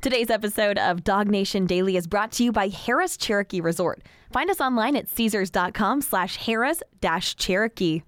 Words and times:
Today's 0.00 0.30
episode 0.30 0.78
of 0.78 1.04
DawgNation 1.04 1.66
Daily 1.66 1.94
is 1.94 2.06
brought 2.06 2.32
to 2.32 2.42
you 2.42 2.52
by 2.52 2.70
Harrah's 2.70 3.18
Cherokee 3.18 3.60
Resort. 3.60 4.00
Find 4.32 4.48
us 4.48 4.58
online 4.58 4.96
at 4.96 5.10
Caesars.com 5.10 6.00
slash 6.00 6.38
Harrah's 6.38 6.82
dash 7.02 7.36
Cherokee. 7.36 8.00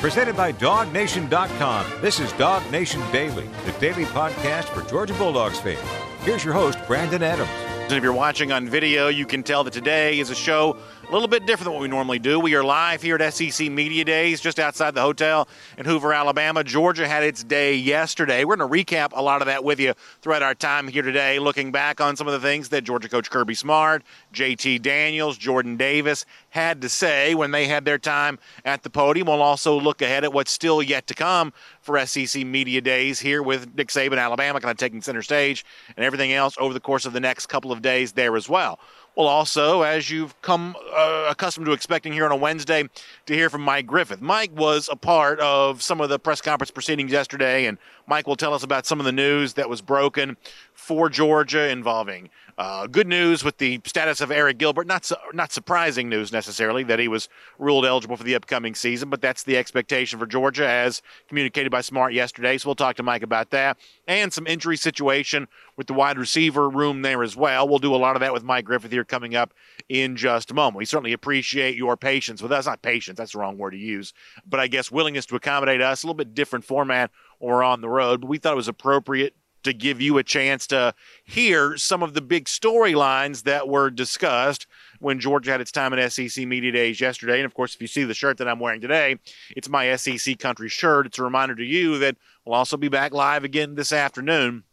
Presented 0.00 0.36
by 0.36 0.52
DawgNation.com. 0.54 1.86
This 2.00 2.18
is 2.18 2.32
DawgNation 2.32 3.12
Daily, 3.12 3.48
the 3.64 3.72
daily 3.78 4.06
podcast 4.06 4.64
for 4.64 4.82
Georgia 4.90 5.14
Bulldogs 5.14 5.60
fans. 5.60 5.78
Here's 6.22 6.44
your 6.44 6.54
host, 6.54 6.78
Brandon 6.88 7.22
Adams. 7.22 7.48
And 7.82 7.92
if 7.92 8.02
you're 8.02 8.12
watching 8.12 8.50
on 8.50 8.68
video, 8.68 9.06
you 9.06 9.24
can 9.24 9.44
tell 9.44 9.62
that 9.62 9.72
today 9.72 10.18
is 10.18 10.30
a 10.30 10.34
show 10.34 10.76
a 11.10 11.12
little 11.12 11.26
bit 11.26 11.44
different 11.44 11.64
than 11.64 11.72
what 11.72 11.82
we 11.82 11.88
normally 11.88 12.20
do. 12.20 12.38
We 12.38 12.54
are 12.54 12.62
live 12.62 13.02
here 13.02 13.16
at 13.16 13.34
SEC 13.34 13.68
Media 13.68 14.04
Days, 14.04 14.40
just 14.40 14.60
outside 14.60 14.94
the 14.94 15.00
hotel 15.00 15.48
in 15.76 15.84
Hoover, 15.84 16.12
Alabama. 16.12 16.62
Georgia 16.62 17.08
had 17.08 17.24
its 17.24 17.42
day 17.42 17.74
yesterday. 17.74 18.44
We're 18.44 18.54
going 18.54 18.70
to 18.70 18.94
recap 18.94 19.08
a 19.12 19.20
lot 19.20 19.42
of 19.42 19.46
that 19.46 19.64
with 19.64 19.80
you 19.80 19.94
throughout 20.22 20.44
our 20.44 20.54
time 20.54 20.86
here 20.86 21.02
today, 21.02 21.40
looking 21.40 21.72
back 21.72 22.00
on 22.00 22.14
some 22.14 22.28
of 22.28 22.32
the 22.32 22.38
things 22.38 22.68
that 22.68 22.84
Georgia 22.84 23.08
coach 23.08 23.28
Kirby 23.28 23.56
Smart, 23.56 24.04
JT 24.32 24.82
Daniels, 24.82 25.36
Jordan 25.36 25.76
Davis 25.76 26.26
had 26.50 26.80
to 26.82 26.88
say 26.88 27.34
when 27.34 27.50
they 27.50 27.66
had 27.66 27.84
their 27.84 27.98
time 27.98 28.38
at 28.64 28.84
the 28.84 28.90
podium. 28.90 29.26
We'll 29.26 29.42
also 29.42 29.80
look 29.80 30.02
ahead 30.02 30.22
at 30.22 30.32
what's 30.32 30.52
still 30.52 30.80
yet 30.80 31.08
to 31.08 31.14
come 31.14 31.52
for 31.80 31.98
SEC 32.06 32.46
Media 32.46 32.80
Days 32.80 33.18
here 33.18 33.42
with 33.42 33.74
Nick 33.74 33.88
Saban, 33.88 34.22
Alabama, 34.22 34.60
kind 34.60 34.70
of 34.70 34.76
taking 34.78 35.02
center 35.02 35.22
stage, 35.22 35.64
and 35.96 36.04
everything 36.04 36.32
else 36.32 36.54
over 36.60 36.72
the 36.72 36.78
course 36.78 37.04
of 37.04 37.12
the 37.12 37.20
next 37.20 37.46
couple 37.46 37.72
of 37.72 37.82
days 37.82 38.12
there 38.12 38.36
as 38.36 38.48
well. 38.48 38.78
Well, 39.16 39.26
also, 39.26 39.82
as 39.82 40.08
you've 40.08 40.40
come 40.40 40.76
uh, 40.94 41.26
accustomed 41.28 41.66
to 41.66 41.72
expecting 41.72 42.12
here 42.12 42.24
on 42.24 42.30
a 42.30 42.36
Wednesday, 42.36 42.88
to 43.26 43.34
hear 43.34 43.50
from 43.50 43.62
Mike 43.62 43.86
Griffith. 43.86 44.20
Mike 44.20 44.56
was 44.56 44.88
a 44.90 44.96
part 44.96 45.40
of 45.40 45.82
some 45.82 46.00
of 46.00 46.08
the 46.08 46.18
press 46.18 46.40
conference 46.40 46.70
proceedings 46.70 47.10
yesterday, 47.10 47.66
and 47.66 47.76
Mike 48.06 48.26
will 48.28 48.36
tell 48.36 48.54
us 48.54 48.62
about 48.62 48.86
some 48.86 49.00
of 49.00 49.06
the 49.06 49.12
news 49.12 49.54
that 49.54 49.68
was 49.68 49.82
broken 49.82 50.36
for 50.80 51.10
Georgia 51.10 51.68
involving 51.68 52.30
uh, 52.56 52.86
good 52.86 53.06
news 53.06 53.44
with 53.44 53.58
the 53.58 53.80
status 53.84 54.20
of 54.20 54.30
Arik 54.30 54.58
Gilbert. 54.58 54.86
Not 54.86 55.04
su- 55.04 55.14
not 55.34 55.52
surprising 55.52 56.08
news 56.08 56.32
necessarily 56.32 56.82
that 56.84 56.98
he 56.98 57.06
was 57.06 57.28
ruled 57.58 57.84
eligible 57.84 58.16
for 58.16 58.24
the 58.24 58.34
upcoming 58.34 58.74
season, 58.74 59.10
but 59.10 59.20
that's 59.20 59.42
the 59.42 59.56
expectation 59.56 60.18
for 60.18 60.26
Georgia 60.26 60.66
as 60.66 61.02
communicated 61.28 61.70
by 61.70 61.82
Smart 61.82 62.14
yesterday. 62.14 62.56
So 62.56 62.68
we'll 62.68 62.74
talk 62.74 62.96
to 62.96 63.02
Mike 63.02 63.22
about 63.22 63.50
that 63.50 63.78
and 64.08 64.32
some 64.32 64.46
injury 64.46 64.76
situation 64.76 65.48
with 65.76 65.86
the 65.86 65.92
wide 65.92 66.18
receiver 66.18 66.68
room 66.68 67.02
there 67.02 67.22
as 67.22 67.36
well. 67.36 67.68
We'll 67.68 67.78
do 67.78 67.94
a 67.94 67.96
lot 67.96 68.16
of 68.16 68.20
that 68.20 68.32
with 68.32 68.42
Mike 68.42 68.64
Griffith 68.64 68.90
here 68.90 69.04
coming 69.04 69.36
up 69.36 69.52
in 69.88 70.16
just 70.16 70.50
a 70.50 70.54
moment. 70.54 70.78
We 70.78 70.86
certainly 70.86 71.12
appreciate 71.12 71.76
your 71.76 71.96
patience 71.96 72.42
with 72.42 72.52
us. 72.52 72.66
Not 72.66 72.82
patience, 72.82 73.18
that's 73.18 73.32
the 73.32 73.38
wrong 73.38 73.58
word 73.58 73.72
to 73.72 73.78
use, 73.78 74.14
but 74.46 74.60
I 74.60 74.66
guess 74.66 74.90
willingness 74.90 75.26
to 75.26 75.36
accommodate 75.36 75.82
us. 75.82 76.02
A 76.02 76.06
little 76.06 76.14
bit 76.14 76.34
different 76.34 76.64
format 76.64 77.10
we're 77.38 77.62
on 77.62 77.80
the 77.80 77.88
road, 77.88 78.20
but 78.20 78.28
we 78.28 78.38
thought 78.38 78.52
it 78.52 78.56
was 78.56 78.68
appropriate 78.68 79.34
to 79.62 79.72
give 79.72 80.00
you 80.00 80.18
a 80.18 80.22
chance 80.22 80.66
to 80.68 80.94
hear 81.24 81.76
some 81.76 82.02
of 82.02 82.14
the 82.14 82.20
big 82.20 82.46
storylines 82.46 83.44
that 83.44 83.68
were 83.68 83.90
discussed 83.90 84.66
when 85.00 85.20
Georgia 85.20 85.50
had 85.50 85.60
its 85.60 85.72
time 85.72 85.92
at 85.92 86.12
SEC 86.12 86.46
Media 86.46 86.72
Days 86.72 87.00
yesterday. 87.00 87.38
And 87.38 87.46
of 87.46 87.54
course, 87.54 87.74
if 87.74 87.80
you 87.80 87.86
see 87.86 88.04
the 88.04 88.14
shirt 88.14 88.38
that 88.38 88.48
I'm 88.48 88.60
wearing 88.60 88.80
today, 88.80 89.16
it's 89.56 89.68
my 89.68 89.94
SEC 89.96 90.38
Country 90.38 90.68
shirt. 90.68 91.06
It's 91.06 91.18
a 91.18 91.22
reminder 91.22 91.54
to 91.54 91.64
you 91.64 91.98
that 91.98 92.16
we'll 92.44 92.54
also 92.54 92.76
be 92.76 92.88
back 92.88 93.12
live 93.12 93.44
again 93.44 93.74
this 93.74 93.92
afternoon 93.92 94.64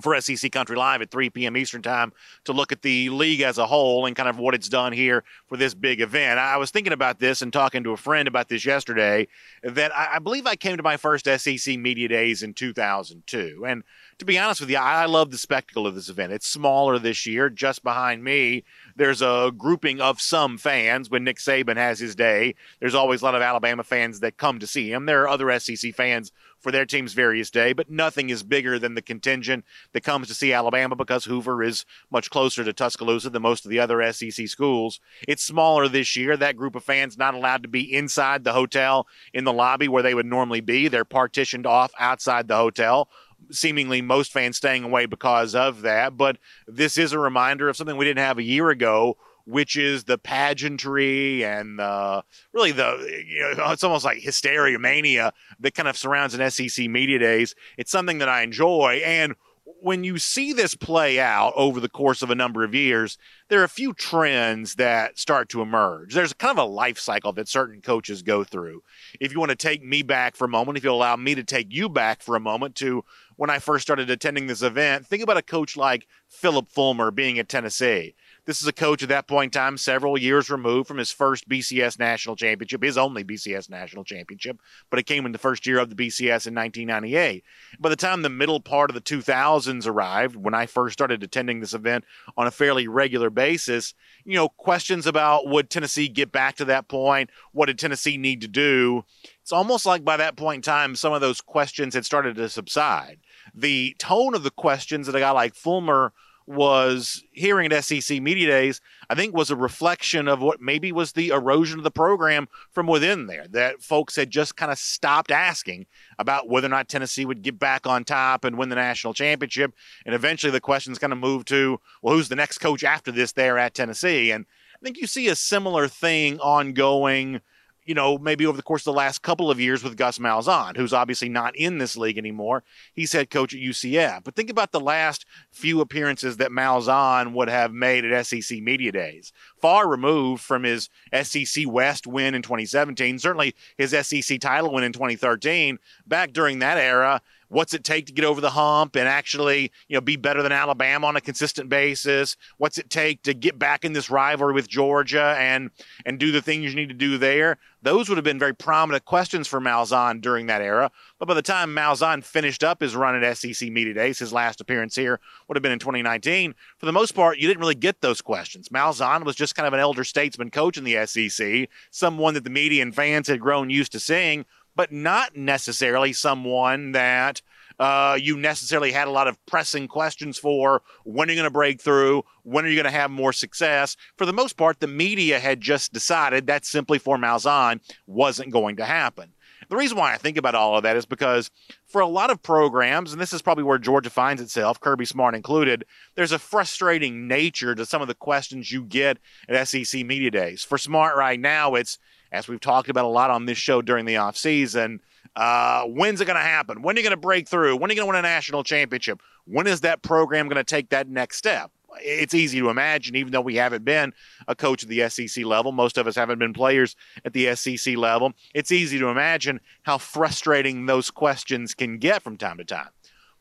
for 0.00 0.18
SEC 0.20 0.50
Country 0.52 0.76
Live 0.76 1.02
at 1.02 1.10
3 1.10 1.30
p.m. 1.30 1.56
Eastern 1.56 1.82
Time 1.82 2.12
to 2.44 2.52
look 2.52 2.72
at 2.72 2.82
the 2.82 3.10
league 3.10 3.40
as 3.40 3.58
a 3.58 3.66
whole 3.66 4.06
and 4.06 4.14
kind 4.14 4.28
of 4.28 4.38
what 4.38 4.54
it's 4.54 4.68
done 4.68 4.92
here 4.92 5.24
for 5.46 5.56
this 5.56 5.74
big 5.74 6.00
event. 6.00 6.38
I 6.38 6.56
was 6.56 6.70
thinking 6.70 6.92
about 6.92 7.18
this 7.18 7.42
and 7.42 7.52
talking 7.52 7.82
to 7.84 7.92
a 7.92 7.96
friend 7.96 8.28
about 8.28 8.48
this 8.48 8.64
yesterday 8.64 9.28
that 9.62 9.94
I, 9.96 10.16
I 10.16 10.18
believe 10.18 10.46
I 10.46 10.56
came 10.56 10.76
to 10.76 10.82
my 10.82 10.96
first 10.96 11.26
SEC 11.26 11.78
Media 11.78 12.08
Days 12.08 12.42
in 12.42 12.54
2002. 12.54 13.64
And 13.66 13.82
to 14.18 14.24
be 14.24 14.38
honest 14.38 14.60
with 14.60 14.70
you, 14.70 14.76
I 14.76 15.04
love 15.04 15.30
the 15.30 15.38
spectacle 15.38 15.86
of 15.86 15.94
this 15.94 16.08
event. 16.08 16.32
It's 16.32 16.46
smaller 16.46 16.98
this 16.98 17.24
year. 17.24 17.48
Just 17.48 17.84
behind 17.84 18.24
me, 18.24 18.64
there's 18.96 19.22
a 19.22 19.52
grouping 19.56 20.00
of 20.00 20.20
some 20.20 20.58
fans. 20.58 21.08
When 21.08 21.22
Nick 21.22 21.36
Saban 21.36 21.76
has 21.76 22.00
his 22.00 22.16
day, 22.16 22.56
there's 22.80 22.96
always 22.96 23.22
a 23.22 23.24
lot 23.24 23.36
of 23.36 23.42
Alabama 23.42 23.84
fans 23.84 24.18
that 24.20 24.36
come 24.36 24.58
to 24.58 24.66
see 24.66 24.92
him. 24.92 25.06
There 25.06 25.22
are 25.22 25.28
other 25.28 25.56
SEC 25.60 25.94
fans 25.94 26.32
for 26.58 26.72
their 26.72 26.84
team's 26.84 27.12
various 27.12 27.50
day, 27.50 27.72
but 27.72 27.88
nothing 27.88 28.30
is 28.30 28.42
bigger 28.42 28.80
than 28.80 28.94
the 28.94 29.02
contingent 29.02 29.64
that 29.92 30.02
comes 30.02 30.26
to 30.26 30.34
see 30.34 30.52
Alabama 30.52 30.96
because 30.96 31.24
Hoover 31.24 31.62
is 31.62 31.84
much 32.10 32.30
closer 32.30 32.64
to 32.64 32.72
Tuscaloosa 32.72 33.30
than 33.30 33.42
most 33.42 33.64
of 33.64 33.70
the 33.70 33.78
other 33.78 34.12
SEC 34.12 34.48
schools. 34.48 34.98
It's 35.28 35.44
smaller 35.44 35.86
this 35.86 36.16
year. 36.16 36.36
That 36.36 36.56
group 36.56 36.74
of 36.74 36.82
fans 36.82 37.16
not 37.16 37.34
allowed 37.34 37.62
to 37.62 37.68
be 37.68 37.94
inside 37.94 38.42
the 38.42 38.52
hotel 38.52 39.06
in 39.32 39.44
the 39.44 39.52
lobby 39.52 39.86
where 39.86 40.02
they 40.02 40.14
would 40.14 40.26
normally 40.26 40.60
be. 40.60 40.88
They're 40.88 41.04
partitioned 41.04 41.66
off 41.66 41.92
outside 42.00 42.48
the 42.48 42.56
hotel 42.56 43.08
seemingly 43.50 44.02
most 44.02 44.32
fans 44.32 44.56
staying 44.56 44.84
away 44.84 45.06
because 45.06 45.54
of 45.54 45.82
that. 45.82 46.16
But 46.16 46.38
this 46.66 46.98
is 46.98 47.12
a 47.12 47.18
reminder 47.18 47.68
of 47.68 47.76
something 47.76 47.96
we 47.96 48.04
didn't 48.04 48.24
have 48.24 48.38
a 48.38 48.42
year 48.42 48.70
ago, 48.70 49.16
which 49.44 49.76
is 49.76 50.04
the 50.04 50.18
pageantry 50.18 51.44
and 51.44 51.80
uh, 51.80 52.22
really 52.52 52.72
the 52.72 53.22
you 53.26 53.54
know 53.56 53.70
it's 53.70 53.82
almost 53.82 54.04
like 54.04 54.18
hysteria 54.18 54.78
mania 54.78 55.32
that 55.60 55.74
kind 55.74 55.88
of 55.88 55.96
surrounds 55.96 56.34
an 56.34 56.50
SEC 56.50 56.88
media 56.88 57.18
days. 57.18 57.54
It's 57.76 57.90
something 57.90 58.18
that 58.18 58.28
I 58.28 58.42
enjoy 58.42 59.00
and 59.04 59.34
when 59.80 60.04
you 60.04 60.18
see 60.18 60.52
this 60.52 60.74
play 60.74 61.20
out 61.20 61.52
over 61.54 61.80
the 61.80 61.88
course 61.88 62.22
of 62.22 62.30
a 62.30 62.34
number 62.34 62.64
of 62.64 62.74
years, 62.74 63.18
there 63.48 63.60
are 63.60 63.64
a 63.64 63.68
few 63.68 63.92
trends 63.92 64.74
that 64.76 65.18
start 65.18 65.48
to 65.50 65.62
emerge. 65.62 66.14
There's 66.14 66.32
kind 66.32 66.58
of 66.58 66.64
a 66.64 66.68
life 66.68 66.98
cycle 66.98 67.32
that 67.34 67.48
certain 67.48 67.80
coaches 67.80 68.22
go 68.22 68.44
through. 68.44 68.82
If 69.20 69.32
you 69.32 69.38
want 69.38 69.50
to 69.50 69.56
take 69.56 69.82
me 69.82 70.02
back 70.02 70.36
for 70.36 70.46
a 70.46 70.48
moment, 70.48 70.78
if 70.78 70.84
you'll 70.84 70.96
allow 70.96 71.16
me 71.16 71.34
to 71.34 71.44
take 71.44 71.68
you 71.70 71.88
back 71.88 72.22
for 72.22 72.34
a 72.34 72.40
moment 72.40 72.74
to 72.76 73.04
when 73.38 73.50
I 73.50 73.60
first 73.60 73.82
started 73.82 74.10
attending 74.10 74.48
this 74.48 74.62
event, 74.62 75.06
think 75.06 75.22
about 75.22 75.36
a 75.36 75.42
coach 75.42 75.76
like 75.76 76.08
Phillip 76.28 76.68
Fulmer 76.68 77.12
being 77.12 77.38
at 77.38 77.48
Tennessee. 77.48 78.16
This 78.46 78.60
is 78.60 78.66
a 78.66 78.72
coach 78.72 79.00
at 79.02 79.10
that 79.10 79.28
point 79.28 79.54
in 79.54 79.60
time, 79.60 79.76
several 79.76 80.18
years 80.18 80.50
removed 80.50 80.88
from 80.88 80.98
his 80.98 81.12
first 81.12 81.48
BCS 81.48 82.00
national 82.00 82.34
championship, 82.34 82.82
his 82.82 82.98
only 82.98 83.22
BCS 83.22 83.70
national 83.70 84.02
championship, 84.02 84.58
but 84.90 84.98
it 84.98 85.06
came 85.06 85.24
in 85.24 85.30
the 85.30 85.38
first 85.38 85.68
year 85.68 85.78
of 85.78 85.88
the 85.88 85.94
BCS 85.94 86.48
in 86.48 86.54
1998. 86.54 87.44
By 87.78 87.88
the 87.88 87.94
time 87.94 88.22
the 88.22 88.28
middle 88.28 88.58
part 88.58 88.90
of 88.90 88.94
the 88.94 89.00
2000s 89.00 89.86
arrived, 89.86 90.34
when 90.34 90.54
I 90.54 90.66
first 90.66 90.94
started 90.94 91.22
attending 91.22 91.60
this 91.60 91.74
event 91.74 92.06
on 92.36 92.48
a 92.48 92.50
fairly 92.50 92.88
regular 92.88 93.30
basis, 93.30 93.94
you 94.24 94.34
know, 94.34 94.48
questions 94.48 95.06
about 95.06 95.46
would 95.46 95.70
Tennessee 95.70 96.08
get 96.08 96.32
back 96.32 96.56
to 96.56 96.64
that 96.64 96.88
point? 96.88 97.30
What 97.52 97.66
did 97.66 97.78
Tennessee 97.78 98.16
need 98.16 98.40
to 98.40 98.48
do? 98.48 99.04
It's 99.42 99.52
almost 99.52 99.86
like 99.86 100.04
by 100.04 100.16
that 100.16 100.36
point 100.36 100.56
in 100.56 100.62
time, 100.62 100.96
some 100.96 101.12
of 101.12 101.20
those 101.20 101.40
questions 101.40 101.94
had 101.94 102.04
started 102.04 102.36
to 102.36 102.48
subside. 102.48 103.18
The 103.54 103.96
tone 103.98 104.34
of 104.34 104.42
the 104.42 104.50
questions 104.50 105.06
that 105.06 105.16
a 105.16 105.20
guy 105.20 105.30
like 105.30 105.54
Fulmer 105.54 106.12
was 106.48 107.22
hearing 107.32 107.70
at 107.70 107.84
SEC 107.84 108.22
Media 108.22 108.46
Days, 108.46 108.80
I 109.10 109.14
think 109.14 109.34
was 109.34 109.50
a 109.50 109.56
reflection 109.56 110.28
of 110.28 110.40
what 110.40 110.62
maybe 110.62 110.92
was 110.92 111.12
the 111.12 111.28
erosion 111.28 111.78
of 111.78 111.84
the 111.84 111.90
program 111.90 112.48
from 112.70 112.86
within 112.86 113.26
there. 113.26 113.46
That 113.46 113.82
folks 113.82 114.16
had 114.16 114.30
just 114.30 114.56
kind 114.56 114.72
of 114.72 114.78
stopped 114.78 115.30
asking 115.30 115.84
about 116.18 116.48
whether 116.48 116.66
or 116.66 116.70
not 116.70 116.88
Tennessee 116.88 117.26
would 117.26 117.42
get 117.42 117.58
back 117.58 117.86
on 117.86 118.02
top 118.02 118.44
and 118.44 118.56
win 118.56 118.70
the 118.70 118.76
national 118.76 119.12
championship. 119.12 119.74
And 120.06 120.14
eventually 120.14 120.50
the 120.50 120.58
questions 120.58 120.98
kind 120.98 121.12
of 121.12 121.18
moved 121.18 121.48
to, 121.48 121.80
well, 122.00 122.14
who's 122.14 122.30
the 122.30 122.36
next 122.36 122.58
coach 122.58 122.82
after 122.82 123.12
this 123.12 123.32
there 123.32 123.58
at 123.58 123.74
Tennessee? 123.74 124.30
And 124.30 124.46
I 124.74 124.78
think 124.82 124.96
you 124.96 125.06
see 125.06 125.28
a 125.28 125.36
similar 125.36 125.86
thing 125.86 126.40
ongoing 126.40 127.42
you 127.88 127.94
know, 127.94 128.18
maybe 128.18 128.44
over 128.44 128.56
the 128.58 128.62
course 128.62 128.82
of 128.82 128.92
the 128.92 128.98
last 128.98 129.22
couple 129.22 129.50
of 129.50 129.58
years 129.58 129.82
with 129.82 129.96
Gus 129.96 130.18
Malzahn, 130.18 130.76
who's 130.76 130.92
obviously 130.92 131.30
not 131.30 131.56
in 131.56 131.78
this 131.78 131.96
league 131.96 132.18
anymore. 132.18 132.62
He's 132.92 133.14
head 133.14 133.30
coach 133.30 133.54
at 133.54 133.60
UCF. 133.60 134.24
But 134.24 134.36
think 134.36 134.50
about 134.50 134.72
the 134.72 134.78
last 134.78 135.24
few 135.50 135.80
appearances 135.80 136.36
that 136.36 136.50
Malzahn 136.50 137.32
would 137.32 137.48
have 137.48 137.72
made 137.72 138.04
at 138.04 138.26
SEC 138.26 138.60
Media 138.60 138.92
Days. 138.92 139.32
Far 139.56 139.88
removed 139.88 140.42
from 140.42 140.64
his 140.64 140.90
SEC 141.22 141.64
West 141.66 142.06
win 142.06 142.34
in 142.34 142.42
2017, 142.42 143.18
certainly 143.18 143.54
his 143.78 143.96
SEC 144.06 144.38
title 144.38 144.74
win 144.74 144.84
in 144.84 144.92
2013. 144.92 145.78
Back 146.06 146.34
during 146.34 146.58
that 146.58 146.76
era, 146.76 147.22
what's 147.48 147.74
it 147.74 147.84
take 147.84 148.06
to 148.06 148.12
get 148.12 148.24
over 148.24 148.40
the 148.40 148.50
hump 148.50 148.96
and 148.96 149.08
actually, 149.08 149.72
you 149.88 149.96
know, 149.96 150.00
be 150.00 150.16
better 150.16 150.42
than 150.42 150.52
Alabama 150.52 151.06
on 151.06 151.16
a 151.16 151.20
consistent 151.20 151.68
basis? 151.68 152.36
What's 152.58 152.78
it 152.78 152.90
take 152.90 153.22
to 153.22 153.34
get 153.34 153.58
back 153.58 153.84
in 153.84 153.92
this 153.92 154.10
rivalry 154.10 154.54
with 154.54 154.68
Georgia 154.68 155.36
and 155.38 155.70
and 156.04 156.18
do 156.18 156.32
the 156.32 156.42
things 156.42 156.70
you 156.70 156.76
need 156.76 156.88
to 156.88 156.94
do 156.94 157.18
there? 157.18 157.58
Those 157.80 158.08
would 158.08 158.18
have 158.18 158.24
been 158.24 158.40
very 158.40 158.54
prominent 158.54 159.04
questions 159.04 159.46
for 159.46 159.60
Malzahn 159.60 160.20
during 160.20 160.46
that 160.46 160.62
era. 160.62 160.90
But 161.18 161.28
by 161.28 161.34
the 161.34 161.42
time 161.42 161.74
Malzahn 161.74 162.24
finished 162.24 162.64
up 162.64 162.80
his 162.80 162.96
run 162.96 163.22
at 163.22 163.36
SEC 163.36 163.70
Media 163.70 163.94
Days, 163.94 164.18
his 164.18 164.32
last 164.32 164.60
appearance 164.60 164.96
here 164.96 165.20
would 165.46 165.56
have 165.56 165.62
been 165.62 165.72
in 165.72 165.78
2019. 165.78 166.54
For 166.78 166.86
the 166.86 166.92
most 166.92 167.12
part, 167.12 167.38
you 167.38 167.46
didn't 167.46 167.60
really 167.60 167.76
get 167.76 168.00
those 168.00 168.20
questions. 168.20 168.68
Malzahn 168.70 169.24
was 169.24 169.36
just 169.36 169.54
kind 169.54 169.66
of 169.66 169.72
an 169.74 169.80
elder 169.80 170.02
statesman 170.02 170.50
coach 170.50 170.76
in 170.76 170.84
the 170.84 171.06
SEC, 171.06 171.68
someone 171.90 172.34
that 172.34 172.44
the 172.44 172.50
media 172.50 172.82
and 172.82 172.94
fans 172.94 173.28
had 173.28 173.40
grown 173.40 173.70
used 173.70 173.92
to 173.92 174.00
seeing 174.00 174.44
but 174.78 174.92
not 174.92 175.36
necessarily 175.36 176.12
someone 176.12 176.92
that 176.92 177.42
uh, 177.80 178.16
you 178.20 178.36
necessarily 178.36 178.92
had 178.92 179.08
a 179.08 179.10
lot 179.10 179.26
of 179.26 179.36
pressing 179.44 179.88
questions 179.88 180.38
for. 180.38 180.82
When 181.02 181.28
are 181.28 181.32
you 181.32 181.36
going 181.36 181.50
to 181.50 181.52
break 181.52 181.82
through? 181.82 182.22
When 182.44 182.64
are 182.64 182.68
you 182.68 182.76
going 182.76 182.84
to 182.84 182.90
have 182.96 183.10
more 183.10 183.32
success? 183.32 183.96
For 184.16 184.24
the 184.24 184.32
most 184.32 184.56
part, 184.56 184.78
the 184.78 184.86
media 184.86 185.40
had 185.40 185.60
just 185.60 185.92
decided 185.92 186.46
that 186.46 186.64
simply 186.64 187.00
for 187.00 187.18
Malzahn 187.18 187.80
wasn't 188.06 188.52
going 188.52 188.76
to 188.76 188.84
happen. 188.84 189.32
The 189.68 189.76
reason 189.76 189.98
why 189.98 190.14
I 190.14 190.16
think 190.16 190.36
about 190.36 190.54
all 190.54 190.76
of 190.76 190.84
that 190.84 190.96
is 190.96 191.06
because 191.06 191.50
for 191.84 192.00
a 192.00 192.06
lot 192.06 192.30
of 192.30 192.40
programs, 192.40 193.12
and 193.12 193.20
this 193.20 193.32
is 193.32 193.42
probably 193.42 193.64
where 193.64 193.78
Georgia 193.78 194.10
finds 194.10 194.40
itself, 194.40 194.78
Kirby 194.78 195.06
Smart 195.06 195.34
included, 195.34 195.84
there's 196.14 196.30
a 196.30 196.38
frustrating 196.38 197.26
nature 197.26 197.74
to 197.74 197.84
some 197.84 198.00
of 198.00 198.06
the 198.06 198.14
questions 198.14 198.70
you 198.70 198.84
get 198.84 199.18
at 199.48 199.66
SEC 199.66 200.06
Media 200.06 200.30
Days. 200.30 200.62
For 200.62 200.78
Smart 200.78 201.16
right 201.16 201.40
now, 201.40 201.74
it's, 201.74 201.98
as 202.32 202.48
we've 202.48 202.60
talked 202.60 202.88
about 202.88 203.04
a 203.04 203.08
lot 203.08 203.30
on 203.30 203.46
this 203.46 203.58
show 203.58 203.82
during 203.82 204.04
the 204.04 204.14
offseason, 204.14 205.00
uh, 205.36 205.84
when's 205.84 206.20
it 206.20 206.26
going 206.26 206.36
to 206.36 206.42
happen? 206.42 206.82
When 206.82 206.96
are 206.96 206.98
you 206.98 207.04
going 207.04 207.10
to 207.10 207.20
break 207.20 207.48
through? 207.48 207.76
When 207.76 207.90
are 207.90 207.92
you 207.92 208.00
going 208.00 208.08
to 208.08 208.16
win 208.16 208.24
a 208.24 208.28
national 208.28 208.64
championship? 208.64 209.20
When 209.44 209.66
is 209.66 209.82
that 209.82 210.02
program 210.02 210.48
going 210.48 210.56
to 210.56 210.64
take 210.64 210.90
that 210.90 211.08
next 211.08 211.36
step? 211.36 211.70
it's 212.02 212.34
easy 212.34 212.60
to 212.60 212.70
imagine, 212.70 213.16
even 213.16 213.32
though 213.32 213.40
we 213.40 213.56
haven't 213.56 213.84
been 213.84 214.12
a 214.46 214.54
coach 214.54 214.82
at 214.82 214.88
the 214.88 215.08
SEC 215.08 215.44
level, 215.44 215.72
most 215.72 215.98
of 215.98 216.06
us 216.06 216.16
haven't 216.16 216.38
been 216.38 216.52
players 216.52 216.96
at 217.24 217.32
the 217.32 217.54
SEC 217.54 217.96
level. 217.96 218.32
It's 218.54 218.72
easy 218.72 218.98
to 218.98 219.08
imagine 219.08 219.60
how 219.82 219.98
frustrating 219.98 220.86
those 220.86 221.10
questions 221.10 221.74
can 221.74 221.98
get 221.98 222.22
from 222.22 222.36
time 222.36 222.58
to 222.58 222.64
time. 222.64 222.90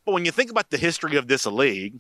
But 0.06 0.13
when 0.13 0.25
you 0.25 0.31
think 0.31 0.50
about 0.50 0.69
the 0.69 0.78
history 0.78 1.18
of 1.18 1.28
this 1.28 1.45
league, 1.45 2.00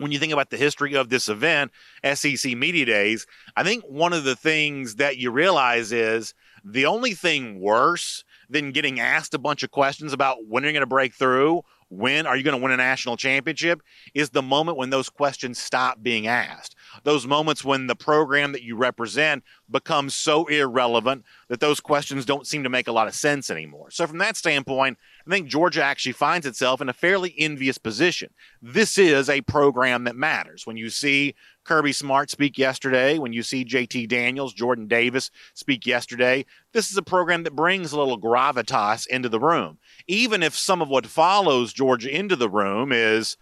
when 0.00 0.12
you 0.12 0.18
think 0.18 0.32
about 0.32 0.48
the 0.48 0.56
history 0.56 0.94
of 0.94 1.10
this 1.10 1.28
event, 1.28 1.72
SEC 2.14 2.56
Media 2.56 2.86
Days, 2.86 3.26
I 3.54 3.62
think 3.62 3.84
one 3.84 4.14
of 4.14 4.24
the 4.24 4.34
things 4.34 4.94
that 4.94 5.18
you 5.18 5.30
realize 5.30 5.92
is 5.92 6.32
the 6.64 6.86
only 6.86 7.12
thing 7.12 7.60
worse 7.60 8.24
than 8.48 8.72
getting 8.72 8.98
asked 8.98 9.34
a 9.34 9.38
bunch 9.38 9.62
of 9.62 9.70
questions 9.70 10.14
about 10.14 10.46
when 10.48 10.62
you're 10.62 10.72
going 10.72 10.80
to 10.80 10.86
break 10.86 11.14
through 11.14 11.62
when 11.90 12.24
are 12.24 12.36
you 12.36 12.44
going 12.44 12.56
to 12.56 12.62
win 12.62 12.72
a 12.72 12.76
national 12.76 13.16
championship 13.16 13.82
is 14.14 14.30
the 14.30 14.42
moment 14.42 14.78
when 14.78 14.90
those 14.90 15.08
questions 15.08 15.58
stop 15.58 16.02
being 16.02 16.26
asked. 16.26 16.76
Those 17.02 17.26
moments 17.26 17.64
when 17.64 17.88
the 17.88 17.96
program 17.96 18.52
that 18.52 18.62
you 18.62 18.76
represent 18.76 19.42
becomes 19.68 20.14
so 20.14 20.46
irrelevant 20.46 21.24
that 21.48 21.60
those 21.60 21.80
questions 21.80 22.24
don't 22.24 22.46
seem 22.46 22.62
to 22.62 22.68
make 22.68 22.86
a 22.86 22.92
lot 22.92 23.08
of 23.08 23.14
sense 23.14 23.50
anymore. 23.50 23.90
So, 23.90 24.06
from 24.06 24.18
that 24.18 24.36
standpoint, 24.36 24.98
I 25.26 25.30
think 25.30 25.48
Georgia 25.48 25.82
actually 25.82 26.12
finds 26.12 26.46
itself 26.46 26.80
in 26.80 26.88
a 26.88 26.94
fairly 26.94 27.34
envious 27.36 27.76
position. 27.76 28.30
This 28.62 28.96
is 28.96 29.28
a 29.28 29.40
program 29.42 30.04
that 30.04 30.16
matters. 30.16 30.66
When 30.66 30.76
you 30.76 30.90
see 30.90 31.34
Kirby 31.70 31.92
Smart 31.92 32.30
speak 32.30 32.58
yesterday, 32.58 33.16
when 33.16 33.32
you 33.32 33.44
see 33.44 33.64
JT 33.64 34.08
Daniels, 34.08 34.52
Jordan 34.52 34.88
Davis 34.88 35.30
speak 35.54 35.86
yesterday, 35.86 36.44
this 36.72 36.90
is 36.90 36.96
a 36.96 37.02
program 37.02 37.44
that 37.44 37.54
brings 37.54 37.92
a 37.92 37.96
little 37.96 38.20
gravitas 38.20 39.06
into 39.06 39.28
the 39.28 39.38
room. 39.38 39.78
Even 40.08 40.42
if 40.42 40.58
some 40.58 40.82
of 40.82 40.88
what 40.88 41.06
follows 41.06 41.72
Georgia 41.72 42.12
into 42.12 42.34
the 42.34 42.50
room 42.50 42.90
is 42.90 43.36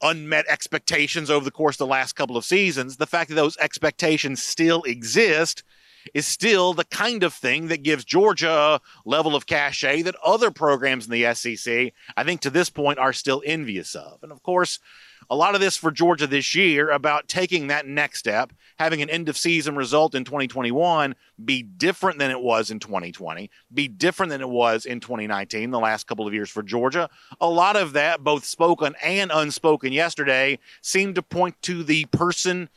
unmet 0.00 0.44
expectations 0.48 1.32
over 1.32 1.44
the 1.44 1.50
course 1.50 1.74
of 1.74 1.78
the 1.78 1.86
last 1.86 2.12
couple 2.12 2.36
of 2.36 2.44
seasons, 2.44 2.96
the 2.96 3.08
fact 3.08 3.28
that 3.28 3.34
those 3.34 3.56
expectations 3.56 4.40
still 4.40 4.84
exist 4.84 5.64
is 6.14 6.28
still 6.28 6.74
the 6.74 6.84
kind 6.84 7.24
of 7.24 7.34
thing 7.34 7.66
that 7.66 7.82
gives 7.82 8.04
Georgia 8.04 8.48
a 8.48 8.80
level 9.04 9.34
of 9.34 9.46
cachet 9.46 10.02
that 10.02 10.14
other 10.24 10.52
programs 10.52 11.06
in 11.06 11.10
the 11.10 11.34
SEC, 11.34 11.92
I 12.16 12.22
think 12.22 12.40
to 12.42 12.50
this 12.50 12.70
point, 12.70 13.00
are 13.00 13.12
still 13.12 13.42
envious 13.44 13.96
of. 13.96 14.22
And 14.22 14.30
of 14.30 14.44
course, 14.44 14.78
a 15.30 15.36
lot 15.36 15.54
of 15.54 15.60
this 15.60 15.76
for 15.76 15.90
Georgia 15.90 16.26
this 16.26 16.54
year 16.54 16.90
about 16.90 17.28
taking 17.28 17.66
that 17.66 17.86
next 17.86 18.18
step, 18.18 18.52
having 18.78 19.02
an 19.02 19.10
end 19.10 19.28
of 19.28 19.36
season 19.36 19.76
result 19.76 20.14
in 20.14 20.24
2021 20.24 21.14
be 21.44 21.62
different 21.62 22.18
than 22.18 22.30
it 22.30 22.40
was 22.40 22.70
in 22.70 22.80
2020, 22.80 23.50
be 23.72 23.88
different 23.88 24.30
than 24.30 24.40
it 24.40 24.48
was 24.48 24.86
in 24.86 25.00
2019, 25.00 25.70
the 25.70 25.78
last 25.78 26.06
couple 26.06 26.26
of 26.26 26.34
years 26.34 26.50
for 26.50 26.62
Georgia. 26.62 27.08
A 27.40 27.48
lot 27.48 27.76
of 27.76 27.92
that, 27.92 28.24
both 28.24 28.44
spoken 28.44 28.94
and 29.02 29.30
unspoken 29.32 29.92
yesterday, 29.92 30.58
seemed 30.80 31.14
to 31.16 31.22
point 31.22 31.60
to 31.62 31.82
the 31.82 32.06
person 32.06 32.68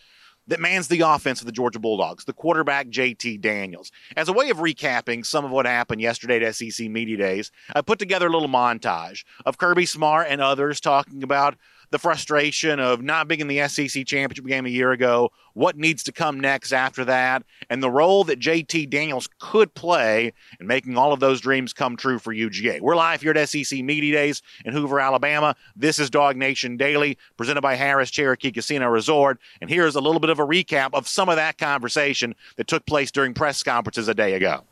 that 0.48 0.60
mans 0.60 0.88
the 0.88 1.02
offense 1.02 1.40
of 1.40 1.46
the 1.46 1.52
Georgia 1.52 1.80
Bulldogs, 1.80 2.26
the 2.26 2.34
quarterback 2.34 2.88
JT 2.88 3.40
Daniels. 3.40 3.92
As 4.18 4.28
a 4.28 4.34
way 4.34 4.50
of 4.50 4.58
recapping 4.58 5.26
some 5.26 5.46
of 5.46 5.52
what 5.52 5.66
happened 5.66 6.02
yesterday 6.02 6.44
at 6.44 6.56
SEC 6.56 6.90
Media 6.90 7.16
Days, 7.16 7.52
I 7.74 7.82
put 7.82 8.00
together 8.00 8.28
a 8.28 8.30
little 8.30 8.50
montage 8.50 9.24
of 9.46 9.58
Kirby 9.58 9.86
Smart 9.86 10.28
and 10.30 10.42
others 10.42 10.82
talking 10.82 11.24
about 11.24 11.56
the 11.92 12.00
frustration 12.00 12.80
of 12.80 13.02
not 13.02 13.28
being 13.28 13.42
in 13.42 13.48
the 13.48 13.68
SEC 13.68 14.06
championship 14.06 14.46
game 14.46 14.66
a 14.66 14.70
year 14.70 14.92
ago, 14.92 15.32
what 15.54 15.78
needs 15.78 16.04
to 16.04 16.12
come 16.12 16.40
next 16.40 16.72
after 16.72 17.04
that, 17.06 17.44
and 17.70 17.84
the 17.84 17.90
role 17.90 18.24
that 18.24 18.40
JT 18.40 18.90
Daniels 18.90 19.30
could 19.40 19.74
play 19.74 20.32
in 20.60 20.68
making 20.68 20.98
all 20.98 21.12
of 21.12 21.20
those 21.20 21.42
dreams 21.42 21.74
come 21.74 21.98
true 21.98 22.18
for 22.18 22.34
UGA. 22.34 22.80
We're 22.80 22.96
live 22.96 23.22
here 23.22 23.34
at 23.34 23.50
SEC 23.50 23.80
Media 23.84 24.14
Days 24.14 24.42
in 24.64 24.74
Hoover, 24.74 25.00
Alabama. 25.00 25.56
This 25.76 26.00
is 26.00 26.10
DawgNation 26.10 26.78
Daily, 26.78 27.18
presented 27.36 27.62
by 27.62 27.76
Harrah's 27.76 28.10
Cherokee 28.10 28.52
Casino 28.52 28.88
Resort. 28.88 29.40
And 29.60 29.70
here's 29.70 29.96
a 29.96 30.02
little 30.02 30.22
bit 30.22 30.30
of 30.30 30.40
a 30.40 30.46
recap 30.46 30.92
of 30.94 31.08
some 31.08 31.28
of 31.28 31.36
that 31.36 31.58
conversation 31.58 32.36
that 32.56 32.68
took 32.68 32.86
place 32.86 33.12
during 33.12 33.34
press 33.34 33.64
conferences 33.64 34.08
a 34.08 34.14
day 34.14 34.34
ago. 34.34 34.64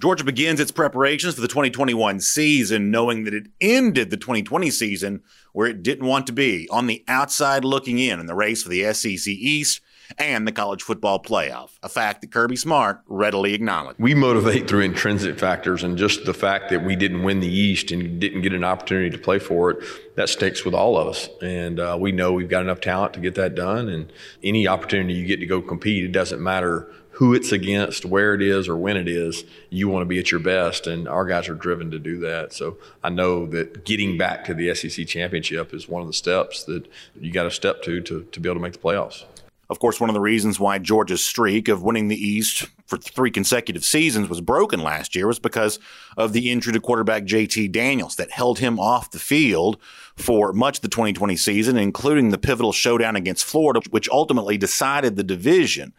Georgia 0.00 0.24
begins 0.24 0.60
its 0.60 0.70
preparations 0.70 1.34
for 1.34 1.42
the 1.42 1.48
2021 1.48 2.20
season, 2.20 2.90
knowing 2.90 3.24
that 3.24 3.34
it 3.34 3.48
ended 3.60 4.08
the 4.08 4.16
2020 4.16 4.70
season 4.70 5.22
where 5.52 5.68
it 5.68 5.82
didn't 5.82 6.06
want 6.06 6.26
to 6.26 6.32
be, 6.32 6.66
on 6.70 6.86
the 6.86 7.04
outside 7.06 7.66
looking 7.66 7.98
in 7.98 8.18
in 8.18 8.24
the 8.24 8.34
race 8.34 8.62
for 8.62 8.70
the 8.70 8.90
SEC 8.94 9.26
East 9.26 9.82
and 10.18 10.46
the 10.46 10.52
college 10.52 10.82
football 10.82 11.22
playoff, 11.22 11.72
a 11.82 11.88
fact 11.88 12.22
that 12.22 12.32
Kirby 12.32 12.56
Smart 12.56 13.02
readily 13.08 13.52
acknowledged. 13.52 14.00
We 14.00 14.14
motivate 14.14 14.68
through 14.68 14.80
intrinsic 14.80 15.38
factors, 15.38 15.84
and 15.84 15.98
just 15.98 16.24
the 16.24 16.34
fact 16.34 16.70
that 16.70 16.82
we 16.82 16.96
didn't 16.96 17.22
win 17.22 17.40
the 17.40 17.52
East 17.52 17.90
and 17.90 18.18
didn't 18.18 18.40
get 18.40 18.54
an 18.54 18.64
opportunity 18.64 19.10
to 19.10 19.18
play 19.18 19.38
for 19.38 19.70
it, 19.70 19.84
that 20.16 20.30
sticks 20.30 20.64
with 20.64 20.74
all 20.74 20.96
of 20.96 21.08
us. 21.08 21.28
And 21.42 21.78
uh, 21.78 21.96
we 22.00 22.10
know 22.10 22.32
we've 22.32 22.48
got 22.48 22.62
enough 22.62 22.80
talent 22.80 23.12
to 23.14 23.20
get 23.20 23.34
that 23.34 23.54
done. 23.54 23.88
And 23.90 24.10
any 24.42 24.66
opportunity 24.66 25.12
you 25.12 25.26
get 25.26 25.40
to 25.40 25.46
go 25.46 25.60
compete, 25.60 26.04
it 26.04 26.12
doesn't 26.12 26.42
matter 26.42 26.90
who 27.20 27.34
it's 27.34 27.52
against, 27.52 28.06
where 28.06 28.32
it 28.32 28.40
is, 28.40 28.66
or 28.66 28.78
when 28.78 28.96
it 28.96 29.06
is, 29.06 29.44
you 29.68 29.90
want 29.90 30.00
to 30.00 30.06
be 30.06 30.18
at 30.18 30.30
your 30.30 30.40
best. 30.40 30.86
And 30.86 31.06
our 31.06 31.26
guys 31.26 31.50
are 31.50 31.54
driven 31.54 31.90
to 31.90 31.98
do 31.98 32.18
that. 32.20 32.54
So 32.54 32.78
I 33.04 33.10
know 33.10 33.44
that 33.48 33.84
getting 33.84 34.16
back 34.16 34.42
to 34.46 34.54
the 34.54 34.74
SEC 34.74 35.06
championship 35.06 35.74
is 35.74 35.86
one 35.86 36.00
of 36.00 36.08
the 36.08 36.14
steps 36.14 36.64
that 36.64 36.86
you 37.20 37.30
got 37.30 37.42
to 37.42 37.50
step 37.50 37.82
to, 37.82 38.00
to 38.00 38.22
to 38.22 38.40
be 38.40 38.48
able 38.48 38.56
to 38.56 38.62
make 38.62 38.72
the 38.72 38.78
playoffs. 38.78 39.24
Of 39.68 39.80
course, 39.80 40.00
one 40.00 40.08
of 40.08 40.14
the 40.14 40.20
reasons 40.20 40.58
why 40.58 40.78
Georgia's 40.78 41.22
streak 41.22 41.68
of 41.68 41.82
winning 41.82 42.08
the 42.08 42.16
East 42.16 42.66
for 42.86 42.96
three 42.96 43.30
consecutive 43.30 43.84
seasons 43.84 44.30
was 44.30 44.40
broken 44.40 44.80
last 44.80 45.14
year 45.14 45.26
was 45.26 45.38
because 45.38 45.78
of 46.16 46.32
the 46.32 46.50
injury 46.50 46.72
to 46.72 46.80
quarterback 46.80 47.24
JT 47.24 47.70
Daniels 47.70 48.16
that 48.16 48.30
held 48.30 48.60
him 48.60 48.80
off 48.80 49.10
the 49.10 49.18
field 49.18 49.76
for 50.16 50.54
much 50.54 50.78
of 50.78 50.82
the 50.82 50.88
2020 50.88 51.36
season, 51.36 51.76
including 51.76 52.30
the 52.30 52.38
pivotal 52.38 52.72
showdown 52.72 53.14
against 53.14 53.44
Florida, 53.44 53.82
which 53.90 54.08
ultimately 54.08 54.56
decided 54.56 55.16
the 55.16 55.22
division. 55.22 55.92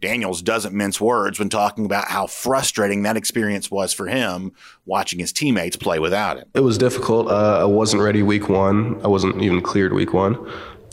Daniels 0.00 0.42
doesn't 0.42 0.74
mince 0.74 1.00
words 1.00 1.38
when 1.38 1.48
talking 1.48 1.86
about 1.86 2.08
how 2.08 2.26
frustrating 2.26 3.02
that 3.04 3.16
experience 3.16 3.70
was 3.70 3.94
for 3.94 4.06
him 4.06 4.52
watching 4.84 5.18
his 5.18 5.32
teammates 5.32 5.76
play 5.76 5.98
without 5.98 6.36
him. 6.36 6.44
It 6.54 6.60
was 6.60 6.76
difficult. 6.76 7.28
Uh, 7.28 7.60
I 7.62 7.64
wasn't 7.64 8.02
ready 8.02 8.22
week 8.22 8.48
one. 8.48 9.00
I 9.02 9.08
wasn't 9.08 9.40
even 9.40 9.62
cleared 9.62 9.94
week 9.94 10.12
one. 10.12 10.36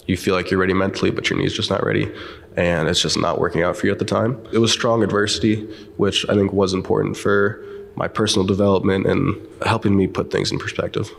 You 0.08 0.16
feel 0.18 0.36
like 0.36 0.50
you're 0.50 0.60
ready 0.60 0.74
mentally, 0.74 1.12
but 1.12 1.30
your 1.30 1.38
knee's 1.38 1.54
just 1.54 1.70
not 1.70 1.86
ready. 1.86 2.12
And 2.56 2.88
it's 2.88 3.02
just 3.02 3.18
not 3.18 3.40
working 3.40 3.62
out 3.62 3.76
for 3.76 3.88
you 3.88 3.92
at 3.92 4.00
the 4.00 4.06
time. 4.06 4.42
It 4.54 4.60
was 4.60 4.72
strong 4.72 5.04
adversity, 5.04 5.64
which 5.98 6.28
I 6.30 6.34
think 6.36 6.54
was 6.54 6.74
important 6.74 7.18
for 7.18 7.64
my 7.96 8.08
personal 8.08 8.46
development 8.46 9.06
and 9.06 9.36
helping 9.66 9.96
me 9.96 10.08
put 10.08 10.32
things 10.32 10.52
in 10.52 10.60
perspective. 10.60 11.12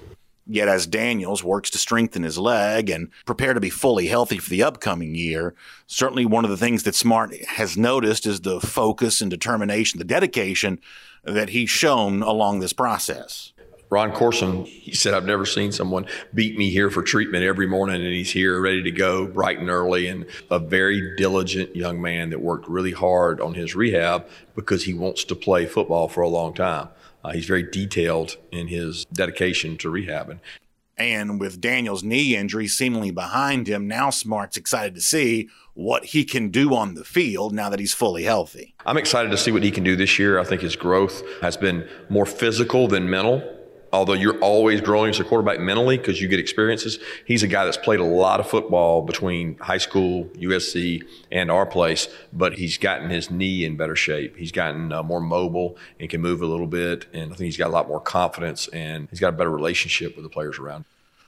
Yet, 0.46 0.68
as 0.68 0.86
Daniels 0.86 1.42
works 1.42 1.70
to 1.70 1.78
strengthen 1.78 2.22
his 2.22 2.38
leg 2.38 2.90
and 2.90 3.08
prepare 3.24 3.54
to 3.54 3.60
be 3.60 3.70
fully 3.70 4.08
healthy 4.08 4.36
for 4.36 4.50
the 4.50 4.62
upcoming 4.62 5.14
year, 5.14 5.54
certainly 5.86 6.26
one 6.26 6.44
of 6.44 6.50
the 6.50 6.56
things 6.58 6.82
that 6.82 6.94
Smart 6.94 7.34
has 7.44 7.78
noticed 7.78 8.26
is 8.26 8.42
the 8.42 8.60
focus 8.60 9.22
and 9.22 9.30
determination, 9.30 9.98
the 9.98 10.04
dedication 10.04 10.80
that 11.22 11.50
he's 11.50 11.70
shown 11.70 12.22
along 12.22 12.60
this 12.60 12.74
process. 12.74 13.54
Ron 13.90 14.12
Courson, 14.12 14.64
he 14.64 14.92
said, 14.92 15.14
I've 15.14 15.24
never 15.24 15.46
seen 15.46 15.70
someone 15.70 16.06
beat 16.34 16.58
me 16.58 16.70
here 16.70 16.90
for 16.90 17.02
treatment 17.02 17.44
every 17.44 17.66
morning, 17.66 18.02
and 18.02 18.12
he's 18.12 18.32
here 18.32 18.60
ready 18.60 18.82
to 18.82 18.90
go 18.90 19.26
bright 19.26 19.60
and 19.60 19.70
early. 19.70 20.08
And 20.08 20.26
a 20.50 20.58
very 20.58 21.16
diligent 21.16 21.76
young 21.76 22.02
man 22.02 22.30
that 22.30 22.40
worked 22.40 22.68
really 22.68 22.90
hard 22.90 23.40
on 23.40 23.54
his 23.54 23.76
rehab 23.76 24.26
because 24.56 24.84
he 24.84 24.94
wants 24.94 25.24
to 25.24 25.34
play 25.34 25.66
football 25.66 26.08
for 26.08 26.22
a 26.22 26.28
long 26.28 26.54
time. 26.54 26.88
Uh, 27.24 27.32
he's 27.32 27.46
very 27.46 27.62
detailed 27.62 28.36
in 28.52 28.68
his 28.68 29.06
dedication 29.06 29.78
to 29.78 29.90
rehabbing. 29.90 30.40
And 30.96 31.40
with 31.40 31.60
Daniel's 31.60 32.04
knee 32.04 32.36
injury 32.36 32.68
seemingly 32.68 33.10
behind 33.10 33.66
him, 33.66 33.88
now 33.88 34.10
Smart's 34.10 34.56
excited 34.56 34.94
to 34.94 35.00
see 35.00 35.48
what 35.72 36.04
he 36.04 36.24
can 36.24 36.50
do 36.50 36.72
on 36.74 36.94
the 36.94 37.04
field 37.04 37.52
now 37.52 37.68
that 37.68 37.80
he's 37.80 37.92
fully 37.92 38.22
healthy. 38.22 38.74
I'm 38.86 38.96
excited 38.96 39.30
to 39.30 39.36
see 39.36 39.50
what 39.50 39.64
he 39.64 39.72
can 39.72 39.82
do 39.82 39.96
this 39.96 40.20
year. 40.20 40.38
I 40.38 40.44
think 40.44 40.60
his 40.60 40.76
growth 40.76 41.22
has 41.40 41.56
been 41.56 41.88
more 42.08 42.26
physical 42.26 42.86
than 42.86 43.10
mental 43.10 43.42
although 43.94 44.12
you're 44.12 44.38
always 44.40 44.80
growing 44.80 45.10
as 45.10 45.20
a 45.20 45.24
quarterback 45.24 45.60
mentally 45.60 45.96
because 45.96 46.20
you 46.20 46.28
get 46.28 46.38
experiences, 46.38 46.98
he's 47.24 47.42
a 47.42 47.46
guy 47.46 47.64
that's 47.64 47.76
played 47.76 48.00
a 48.00 48.04
lot 48.04 48.40
of 48.40 48.48
football 48.48 49.02
between 49.02 49.56
high 49.58 49.78
school, 49.78 50.24
USC, 50.34 51.02
and 51.30 51.50
our 51.50 51.64
place, 51.64 52.08
but 52.32 52.54
he's 52.54 52.76
gotten 52.76 53.10
his 53.10 53.30
knee 53.30 53.64
in 53.64 53.76
better 53.76 53.96
shape. 53.96 54.36
He's 54.36 54.52
gotten 54.52 54.92
uh, 54.92 55.02
more 55.02 55.20
mobile 55.20 55.76
and 56.00 56.10
can 56.10 56.20
move 56.20 56.42
a 56.42 56.46
little 56.46 56.66
bit, 56.66 57.06
and 57.12 57.32
I 57.32 57.36
think 57.36 57.46
he's 57.46 57.56
got 57.56 57.68
a 57.68 57.72
lot 57.72 57.88
more 57.88 58.00
confidence 58.00 58.68
and 58.68 59.08
he's 59.10 59.20
got 59.20 59.28
a 59.28 59.36
better 59.36 59.50
relationship 59.50 60.16
with 60.16 60.24
the 60.24 60.30
players 60.30 60.58
around. 60.58 60.84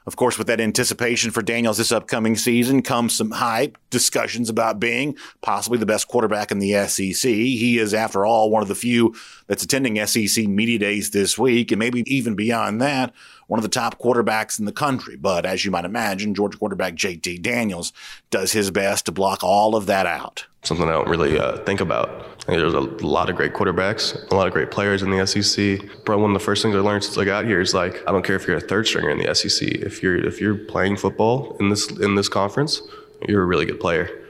Of 0.07 0.15
course, 0.15 0.39
with 0.39 0.47
that 0.47 0.61
anticipation 0.61 1.33
for 1.33 1.43
Daniels 1.43 1.79
this 1.79 1.91
upcoming 1.91 2.37
season 2.37 2.83
comes 2.83 3.17
some 3.17 3.33
hype, 3.33 3.77
discussions 3.91 4.49
about 4.49 4.79
being 4.79 5.17
possibly 5.43 5.79
the 5.79 5.87
best 5.87 6.07
quarterback 6.07 6.53
in 6.53 6.61
the 6.61 6.87
SEC. 6.87 7.29
He 7.29 7.79
is, 7.79 7.93
after 7.93 8.25
all, 8.25 8.49
one 8.49 8.63
of 8.63 8.69
the 8.69 8.77
few 8.77 9.17
that's 9.49 9.65
attending 9.65 10.05
SEC 10.07 10.47
Media 10.47 10.79
Days 10.79 11.11
this 11.11 11.37
week, 11.37 11.73
and 11.73 11.81
maybe 11.81 12.05
even 12.07 12.37
beyond 12.37 12.81
that, 12.83 13.13
one 13.47 13.59
of 13.59 13.63
the 13.63 13.69
top 13.69 13.99
quarterbacks 14.01 14.59
in 14.59 14.65
the 14.65 14.73
country. 14.73 15.17
But 15.17 15.47
as 15.47 15.65
you 15.65 15.71
might 15.71 15.85
imagine, 15.85 16.35
Georgia 16.35 16.59
quarterback 16.59 16.95
JT 16.95 17.43
Daniels 17.43 17.93
does 18.31 18.53
his 18.53 18.71
best 18.71 19.07
to 19.07 19.13
block 19.13 19.43
all 19.43 19.77
of 19.77 19.87
that 19.87 20.07
out. 20.07 20.47
Something 20.63 20.89
I 20.89 20.93
don't 20.93 21.09
really 21.09 21.39
uh, 21.39 21.59
think 21.59 21.81
about. 21.81 22.45
There's 22.47 22.75
a 22.75 22.81
lot 22.81 23.31
of 23.31 23.37
great 23.37 23.53
quarterbacks, 23.53 24.31
a 24.31 24.35
lot 24.35 24.47
of 24.47 24.53
great 24.53 24.71
players 24.71 25.03
in 25.03 25.11
the 25.11 25.27
SEC. 25.27 25.81
But 26.05 26.19
one 26.19 26.31
of 26.31 26.35
the 26.35 26.45
first 26.45 26.63
things 26.63 26.75
I 26.75 26.81
learned 26.81 27.05
since 27.05 27.17
I 27.19 27.25
got 27.25 27.45
here 27.45 27.61
is 27.61 27.73
like 27.73 28.03
I 28.09 28.13
don't 28.13 28.25
care 28.25 28.37
if 28.37 28.47
you're 28.47 28.57
a 28.57 28.61
third 28.61 28.87
stringer 28.87 29.11
in 29.11 29.19
the 29.19 29.33
SEC. 29.35 29.69
If 29.69 30.03
you're 30.03 30.17
if 30.17 30.41
you're 30.41 30.57
playing 30.57 30.97
football 30.97 31.57
in 31.61 31.69
this 31.69 31.89
in 31.99 32.17
this 32.17 32.29
conference, 32.29 32.83
you're 33.29 33.43
a 33.43 33.47
really 33.47 33.67
good 33.67 33.81
player. 33.81 34.23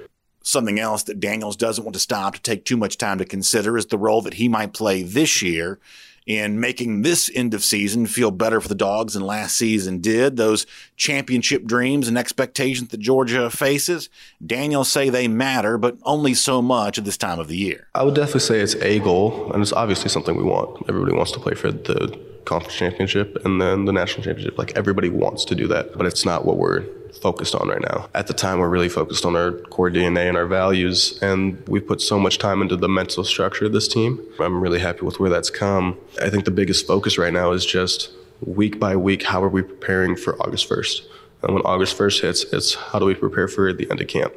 Something 0.43 0.79
else 0.79 1.03
that 1.05 1.19
Daniels 1.19 1.57
doesn't 1.57 1.83
want 1.83 1.95
to 1.95 2.01
stop 2.01 2.35
to 2.35 2.41
take 2.41 2.65
too 2.65 2.77
much 2.77 2.99
time 2.99 3.19
to 3.19 3.25
consider 3.25 3.77
is 3.77 3.87
the 3.87 3.99
role 3.99 4.23
that 4.23 4.35
he 4.35 4.49
might 4.49 4.73
play 4.73 5.03
this 5.03 5.43
year 5.43 5.81
in 6.27 6.59
making 6.59 7.03
this 7.03 7.31
end 7.35 7.55
of 7.55 7.63
season 7.63 8.07
feel 8.07 8.33
better 8.33 8.61
for 8.61 8.69
the 8.69 8.75
dogs 8.75 9.15
than 9.15 9.23
last 9.23 9.57
season 9.57 10.01
did. 10.01 10.37
Those 10.37 10.67
championship 10.97 11.65
dreams 11.65 12.09
and 12.09 12.19
expectations 12.19 12.91
that 12.91 12.99
Georgia 12.99 13.49
faces, 13.49 14.09
Daniel 14.45 14.85
say 14.85 15.09
they 15.09 15.29
matter, 15.29 15.79
but 15.79 15.97
only 16.03 16.35
so 16.35 16.61
much 16.61 16.99
at 16.99 17.05
this 17.05 17.17
time 17.17 17.39
of 17.39 17.47
the 17.47 17.57
year. 17.57 17.87
I 17.95 18.03
would 18.03 18.15
definitely 18.15 18.41
say 18.41 18.61
it's 18.61 18.75
a 18.77 18.99
goal, 18.99 19.53
and 19.53 19.63
it's 19.63 19.73
obviously 19.73 20.09
something 20.09 20.37
we 20.37 20.43
want. 20.43 20.85
Everybody 20.89 21.15
wants 21.15 21.31
to 21.33 21.41
play 21.41 21.55
for 21.55 21.71
the 21.71 22.19
conference 22.47 22.75
championship 22.75 23.37
and 23.45 23.61
then 23.61 23.85
the 23.85 23.93
national 23.93 24.25
championship. 24.25 24.57
Like 24.57 24.77
everybody 24.77 25.11
wants 25.11 25.45
to 25.45 25.55
do 25.55 25.67
that, 25.69 25.97
but 25.97 26.07
it's 26.07 26.25
not 26.25 26.47
what 26.47 26.57
we're 26.57 26.85
focused 27.21 27.55
on 27.55 27.69
right 27.69 27.81
now. 27.81 28.09
At 28.15 28.27
the 28.27 28.35
time, 28.35 28.59
we're 28.59 28.69
really 28.69 28.89
focused 28.89 29.25
on 29.25 29.37
our 29.37 29.53
core 29.53 29.91
DNA 29.91 30.29
and 30.29 30.37
our 30.37 30.47
values, 30.47 31.19
and 31.23 31.63
we 31.67 31.81
put 31.81 32.01
so 32.01 32.19
much 32.19 32.39
time 32.39 32.61
into 32.63 32.77
the 32.77 32.89
mental 32.89 33.25
structure 33.25 33.67
of 33.67 33.73
this 33.73 33.89
team. 33.89 34.21
I'm 34.39 34.61
really 34.61 34.81
happy 34.81 35.03
with 35.03 35.19
where 35.19 35.31
that's 35.31 35.51
come. 35.51 35.99
I 36.23 36.31
think 36.31 36.45
the 36.45 36.51
biggest 36.51 36.87
focus 36.87 37.19
right 37.19 37.33
now 37.33 37.53
is 37.53 37.65
just 37.65 38.11
week 38.43 38.79
by 38.79 38.97
week, 38.97 39.23
how 39.23 39.43
are 39.43 39.49
we 39.49 39.63
preparing 39.63 40.15
for 40.15 40.41
August 40.43 40.69
1st? 40.69 41.03
And 41.43 41.55
when 41.55 41.63
August 41.65 41.97
1st 41.97 42.21
hits, 42.21 42.45
it's 42.45 42.75
how 42.75 42.99
do 42.99 43.07
we 43.07 43.15
prepare 43.15 43.49
for 43.49 43.73
the 43.73 43.91
end 43.91 44.01
of 44.01 44.09
camp? 44.09 44.35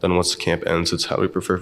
Then 0.00 0.14
once 0.14 0.34
the 0.34 0.40
camp 0.40 0.66
ends, 0.66 0.92
it's 0.92 1.04
how 1.04 1.18
we 1.20 1.28
prepare 1.28 1.58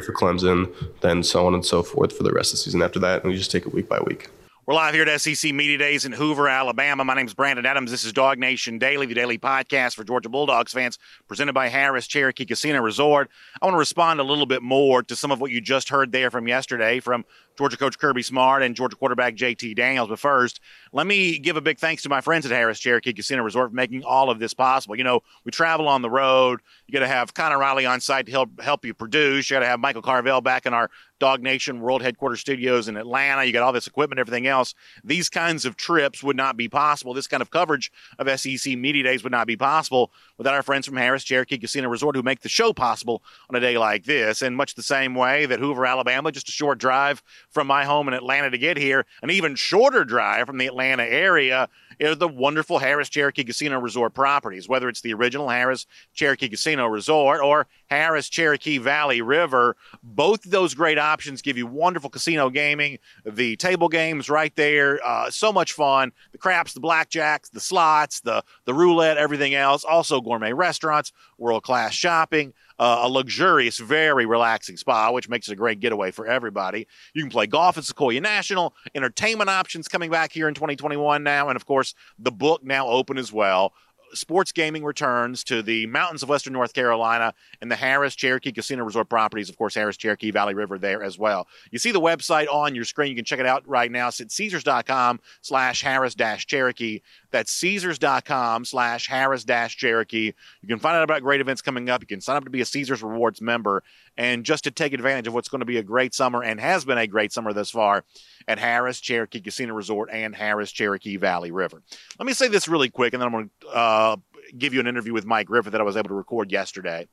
for 0.00 0.12
Clemson, 0.12 0.72
then 1.00 1.22
so 1.22 1.46
on 1.46 1.54
and 1.54 1.64
so 1.64 1.82
forth 1.82 2.16
for 2.16 2.22
the 2.22 2.32
rest 2.32 2.52
of 2.52 2.58
the 2.58 2.62
season 2.62 2.82
after 2.82 2.98
that, 3.00 3.22
and 3.22 3.30
we 3.30 3.36
just 3.36 3.50
take 3.50 3.66
it 3.66 3.74
week 3.74 3.88
by 3.88 4.00
week. 4.00 4.30
We're 4.66 4.72
live 4.72 4.94
here 4.94 5.04
at 5.04 5.20
SEC 5.20 5.52
Media 5.52 5.76
Days 5.76 6.06
in 6.06 6.12
Hoover, 6.12 6.48
Alabama. 6.48 7.04
My 7.04 7.12
name 7.12 7.26
is 7.26 7.34
Brandon 7.34 7.66
Adams. 7.66 7.90
This 7.90 8.02
is 8.02 8.14
DawgNation 8.14 8.78
Daily, 8.78 9.04
the 9.04 9.12
daily 9.12 9.36
podcast 9.36 9.94
for 9.94 10.04
Georgia 10.04 10.30
Bulldogs 10.30 10.72
fans, 10.72 10.98
presented 11.28 11.52
by 11.52 11.68
Harrah's 11.68 12.06
Cherokee 12.06 12.46
Casino 12.46 12.80
Resort. 12.80 13.28
I 13.60 13.66
want 13.66 13.74
to 13.74 13.78
respond 13.78 14.20
a 14.20 14.22
little 14.22 14.46
bit 14.46 14.62
more 14.62 15.02
to 15.02 15.14
some 15.14 15.30
of 15.30 15.38
what 15.38 15.50
you 15.50 15.60
just 15.60 15.90
heard 15.90 16.12
there 16.12 16.30
from 16.30 16.48
yesterday 16.48 16.98
from 17.00 17.26
Georgia 17.56 17.76
coach 17.76 17.98
Kirby 17.98 18.22
Smart 18.22 18.62
and 18.62 18.74
Georgia 18.74 18.96
quarterback 18.96 19.36
JT 19.36 19.76
Daniels. 19.76 20.08
But 20.08 20.18
first, 20.18 20.60
let 20.92 21.06
me 21.06 21.38
give 21.38 21.56
a 21.56 21.60
big 21.60 21.78
thanks 21.78 22.02
to 22.02 22.08
my 22.08 22.20
friends 22.20 22.46
at 22.46 22.52
Harrah's 22.52 22.80
Cherokee 22.80 23.12
Casino 23.12 23.42
Resort 23.42 23.70
for 23.70 23.76
making 23.76 24.04
all 24.04 24.30
of 24.30 24.38
this 24.38 24.54
possible. 24.54 24.96
You 24.96 25.04
know, 25.04 25.22
we 25.44 25.50
travel 25.50 25.88
on 25.88 26.02
the 26.02 26.10
road. 26.10 26.60
You 26.86 26.92
got 26.92 27.00
to 27.00 27.08
have 27.08 27.34
Connor 27.34 27.58
Riley 27.58 27.86
on 27.86 28.00
site 28.00 28.26
to 28.26 28.32
help 28.32 28.60
help 28.60 28.84
you 28.84 28.94
produce. 28.94 29.48
You 29.48 29.54
got 29.54 29.60
to 29.60 29.66
have 29.66 29.80
Michael 29.80 30.02
Carvel 30.02 30.40
back 30.40 30.66
in 30.66 30.74
our 30.74 30.90
DawgNation 31.20 31.78
World 31.80 32.02
Headquarters 32.02 32.40
Studios 32.40 32.88
in 32.88 32.96
Atlanta. 32.96 33.44
You 33.44 33.52
got 33.52 33.62
all 33.62 33.72
this 33.72 33.86
equipment, 33.86 34.18
everything 34.18 34.46
else. 34.46 34.74
These 35.04 35.28
kinds 35.30 35.64
of 35.64 35.76
trips 35.76 36.22
would 36.22 36.36
not 36.36 36.56
be 36.56 36.68
possible. 36.68 37.14
This 37.14 37.26
kind 37.26 37.40
of 37.40 37.50
coverage 37.50 37.90
of 38.18 38.28
SEC 38.38 38.76
Media 38.76 39.04
Days 39.04 39.22
would 39.22 39.32
not 39.32 39.46
be 39.46 39.56
possible 39.56 40.12
without 40.36 40.54
our 40.54 40.62
friends 40.62 40.86
from 40.86 40.96
Harrah's 40.96 41.24
Cherokee 41.24 41.58
Casino 41.58 41.88
Resort 41.88 42.16
who 42.16 42.22
make 42.22 42.40
the 42.40 42.48
show 42.48 42.72
possible 42.72 43.22
on 43.48 43.56
a 43.56 43.60
day 43.60 43.78
like 43.78 44.04
this. 44.04 44.42
And 44.42 44.56
much 44.56 44.74
the 44.74 44.82
same 44.82 45.14
way 45.14 45.46
that 45.46 45.60
Hoover, 45.60 45.86
Alabama, 45.86 46.32
just 46.32 46.48
a 46.48 46.52
short 46.52 46.78
drive 46.78 47.22
from 47.54 47.68
my 47.68 47.84
home 47.84 48.08
in 48.08 48.14
Atlanta 48.14 48.50
to 48.50 48.58
get 48.58 48.76
here, 48.76 49.06
an 49.22 49.30
even 49.30 49.54
shorter 49.54 50.04
drive 50.04 50.46
from 50.46 50.58
the 50.58 50.66
Atlanta 50.66 51.04
area 51.04 51.68
is 52.00 52.18
the 52.18 52.28
wonderful 52.28 52.80
Harrah's 52.80 53.08
Cherokee 53.08 53.44
Casino 53.44 53.78
Resort 53.78 54.12
properties, 54.12 54.68
whether 54.68 54.88
it's 54.88 55.00
the 55.00 55.14
original 55.14 55.46
Harrah's 55.46 55.86
Cherokee 56.12 56.48
Casino 56.48 56.86
Resort 56.86 57.40
or 57.40 57.68
Harrah's 57.94 58.28
Cherokee 58.28 58.78
Valley 58.78 59.22
River. 59.22 59.76
Both 60.02 60.44
of 60.44 60.50
those 60.50 60.74
great 60.74 60.98
options 60.98 61.42
give 61.42 61.56
you 61.56 61.66
wonderful 61.66 62.10
casino 62.10 62.50
gaming, 62.50 62.98
the 63.24 63.56
table 63.56 63.88
games 63.88 64.28
right 64.28 64.54
there, 64.56 65.00
uh, 65.04 65.30
so 65.30 65.52
much 65.52 65.72
fun. 65.72 66.12
The 66.32 66.38
craps, 66.38 66.72
the 66.72 66.80
blackjacks, 66.80 67.50
the 67.50 67.60
slots, 67.60 68.20
the 68.20 68.42
the 68.64 68.74
roulette, 68.74 69.16
everything 69.16 69.54
else. 69.54 69.84
Also 69.84 70.20
gourmet 70.20 70.52
restaurants, 70.52 71.12
world 71.38 71.62
class 71.62 71.94
shopping 71.94 72.52
uh, 72.78 73.00
a 73.02 73.08
luxurious, 73.08 73.78
very 73.78 74.26
relaxing 74.26 74.76
spa, 74.76 75.10
which 75.12 75.28
makes 75.28 75.48
it 75.48 75.52
a 75.52 75.56
great 75.56 75.80
getaway 75.80 76.10
for 76.10 76.26
everybody. 76.26 76.86
You 77.12 77.22
can 77.22 77.30
play 77.30 77.46
golf 77.46 77.78
at 77.78 77.84
Sequoyah 77.84 78.22
National, 78.22 78.74
entertainment 78.94 79.50
options 79.50 79.88
coming 79.88 80.10
back 80.10 80.32
here 80.32 80.48
in 80.48 80.54
2021 80.54 81.22
now, 81.22 81.48
and 81.48 81.56
of 81.56 81.66
course, 81.66 81.94
the 82.18 82.32
book 82.32 82.64
now 82.64 82.88
open 82.88 83.18
as 83.18 83.32
well 83.32 83.72
sports 84.14 84.52
gaming 84.52 84.84
returns 84.84 85.44
to 85.44 85.62
the 85.62 85.86
mountains 85.86 86.22
of 86.22 86.28
western 86.28 86.52
North 86.52 86.72
Carolina 86.72 87.34
and 87.60 87.70
the 87.70 87.74
Harrah's 87.74 88.14
Cherokee 88.14 88.52
Casino 88.52 88.84
Resort 88.84 89.08
properties. 89.08 89.48
Of 89.48 89.56
course, 89.56 89.74
Harrah's 89.74 89.96
Cherokee 89.96 90.30
Valley 90.30 90.54
River 90.54 90.78
there 90.78 91.02
as 91.02 91.18
well. 91.18 91.48
You 91.70 91.78
see 91.78 91.92
the 91.92 92.00
website 92.00 92.46
on 92.52 92.74
your 92.74 92.84
screen. 92.84 93.10
You 93.10 93.16
can 93.16 93.24
check 93.24 93.40
it 93.40 93.46
out 93.46 93.66
right 93.68 93.90
now. 93.90 94.08
It's 94.08 94.20
at 94.20 94.30
Caesars.com 94.30 95.20
slash 95.42 95.82
Harrah's 95.82 96.14
dash 96.14 96.46
Cherokee. 96.46 97.00
That's 97.34 97.50
Caesars.com 97.50 98.64
slash 98.64 99.08
Harrah's 99.08 99.44
dash 99.44 99.76
Cherokee. 99.76 100.32
You 100.62 100.68
can 100.68 100.78
find 100.78 100.96
out 100.96 101.02
about 101.02 101.20
great 101.22 101.40
events 101.40 101.62
coming 101.62 101.90
up. 101.90 102.00
You 102.00 102.06
can 102.06 102.20
sign 102.20 102.36
up 102.36 102.44
to 102.44 102.50
be 102.50 102.60
a 102.60 102.64
Caesars 102.64 103.02
Rewards 103.02 103.40
member 103.40 103.82
and 104.16 104.44
just 104.44 104.62
to 104.64 104.70
take 104.70 104.92
advantage 104.92 105.26
of 105.26 105.34
what's 105.34 105.48
going 105.48 105.58
to 105.58 105.64
be 105.64 105.78
a 105.78 105.82
great 105.82 106.14
summer 106.14 106.44
and 106.44 106.60
has 106.60 106.84
been 106.84 106.96
a 106.96 107.08
great 107.08 107.32
summer 107.32 107.52
thus 107.52 107.70
far 107.70 108.04
at 108.46 108.58
Harrah's 108.58 109.00
Cherokee 109.00 109.40
Casino 109.40 109.74
Resort 109.74 110.10
and 110.12 110.32
Harrah's 110.32 110.70
Cherokee 110.70 111.16
Valley 111.16 111.50
River. 111.50 111.82
Let 112.20 112.26
me 112.26 112.34
say 112.34 112.46
this 112.46 112.68
really 112.68 112.88
quick, 112.88 113.14
and 113.14 113.20
then 113.20 113.26
I'm 113.26 113.32
going 113.32 113.50
to 113.62 113.68
uh, 113.68 114.16
give 114.56 114.72
you 114.72 114.78
an 114.78 114.86
interview 114.86 115.12
with 115.12 115.26
Mike 115.26 115.48
Griffith 115.48 115.72
that 115.72 115.80
I 115.80 115.84
was 115.84 115.96
able 115.96 116.10
to 116.10 116.14
record 116.14 116.52
yesterday. 116.52 117.08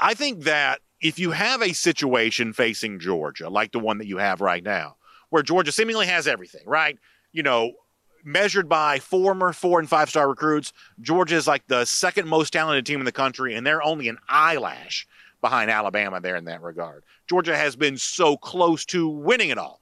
I 0.00 0.14
think 0.14 0.42
that 0.44 0.80
if 1.00 1.20
you 1.20 1.30
have 1.30 1.62
a 1.62 1.74
situation 1.74 2.52
facing 2.52 2.98
Georgia, 2.98 3.48
like 3.48 3.70
the 3.70 3.78
one 3.78 3.98
that 3.98 4.08
you 4.08 4.18
have 4.18 4.40
right 4.40 4.64
now, 4.64 4.96
where 5.30 5.44
Georgia 5.44 5.70
seemingly 5.70 6.06
has 6.06 6.26
everything, 6.26 6.62
right? 6.66 6.98
You 7.30 7.44
know, 7.44 7.72
measured 8.24 8.68
by 8.68 8.98
former 8.98 9.52
four 9.52 9.78
and 9.78 9.88
five 9.88 10.08
star 10.08 10.28
recruits, 10.28 10.72
Georgia 11.00 11.36
is 11.36 11.46
like 11.46 11.66
the 11.66 11.84
second 11.84 12.28
most 12.28 12.52
talented 12.52 12.86
team 12.86 13.00
in 13.00 13.04
the 13.04 13.12
country, 13.12 13.54
and 13.54 13.66
they're 13.66 13.82
only 13.82 14.08
an 14.08 14.18
eyelash 14.28 15.06
behind 15.40 15.70
Alabama 15.70 16.20
there 16.20 16.36
in 16.36 16.44
that 16.44 16.62
regard. 16.62 17.02
Georgia 17.28 17.56
has 17.56 17.76
been 17.76 17.96
so 17.98 18.36
close 18.36 18.84
to 18.86 19.08
winning 19.08 19.50
it 19.50 19.58
all. 19.58 19.80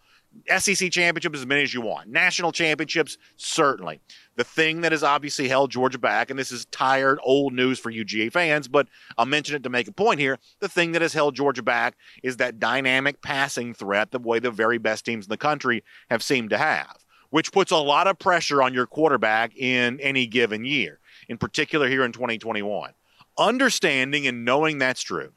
SEC 0.58 0.90
championship 0.92 1.34
as 1.34 1.44
many 1.44 1.62
as 1.62 1.74
you 1.74 1.80
want. 1.80 2.08
National 2.08 2.52
championships, 2.52 3.18
certainly. 3.36 4.00
The 4.36 4.44
thing 4.44 4.80
that 4.82 4.92
has 4.92 5.02
obviously 5.02 5.48
held 5.48 5.70
Georgia 5.70 5.98
back, 5.98 6.30
and 6.30 6.38
this 6.38 6.52
is 6.52 6.66
tired, 6.66 7.18
old 7.22 7.52
news 7.52 7.78
for 7.78 7.90
UGA 7.90 8.32
fans, 8.32 8.68
but 8.68 8.86
I'll 9.18 9.26
mention 9.26 9.56
it 9.56 9.64
to 9.64 9.70
make 9.70 9.88
a 9.88 9.92
point 9.92 10.20
here. 10.20 10.38
The 10.60 10.68
thing 10.68 10.92
that 10.92 11.02
has 11.02 11.12
held 11.12 11.34
Georgia 11.34 11.62
back 11.62 11.96
is 12.22 12.36
that 12.36 12.60
dynamic 12.60 13.22
passing 13.22 13.74
threat, 13.74 14.12
the 14.12 14.18
way 14.18 14.38
the 14.38 14.50
very 14.50 14.78
best 14.78 15.04
teams 15.04 15.26
in 15.26 15.30
the 15.30 15.36
country 15.36 15.82
have 16.10 16.22
seemed 16.22 16.50
to 16.50 16.58
have, 16.58 16.96
which 17.30 17.52
puts 17.52 17.70
a 17.70 17.76
lot 17.76 18.06
of 18.06 18.18
pressure 18.18 18.62
on 18.62 18.74
your 18.74 18.86
quarterback 18.86 19.56
in 19.56 19.98
any 20.00 20.26
given 20.26 20.64
year, 20.64 20.98
in 21.28 21.38
particular 21.38 21.88
here 21.88 22.04
in 22.04 22.12
2021. 22.12 22.92
Understanding 23.38 24.26
and 24.26 24.44
knowing 24.44 24.78
that's 24.78 25.02
true, 25.02 25.32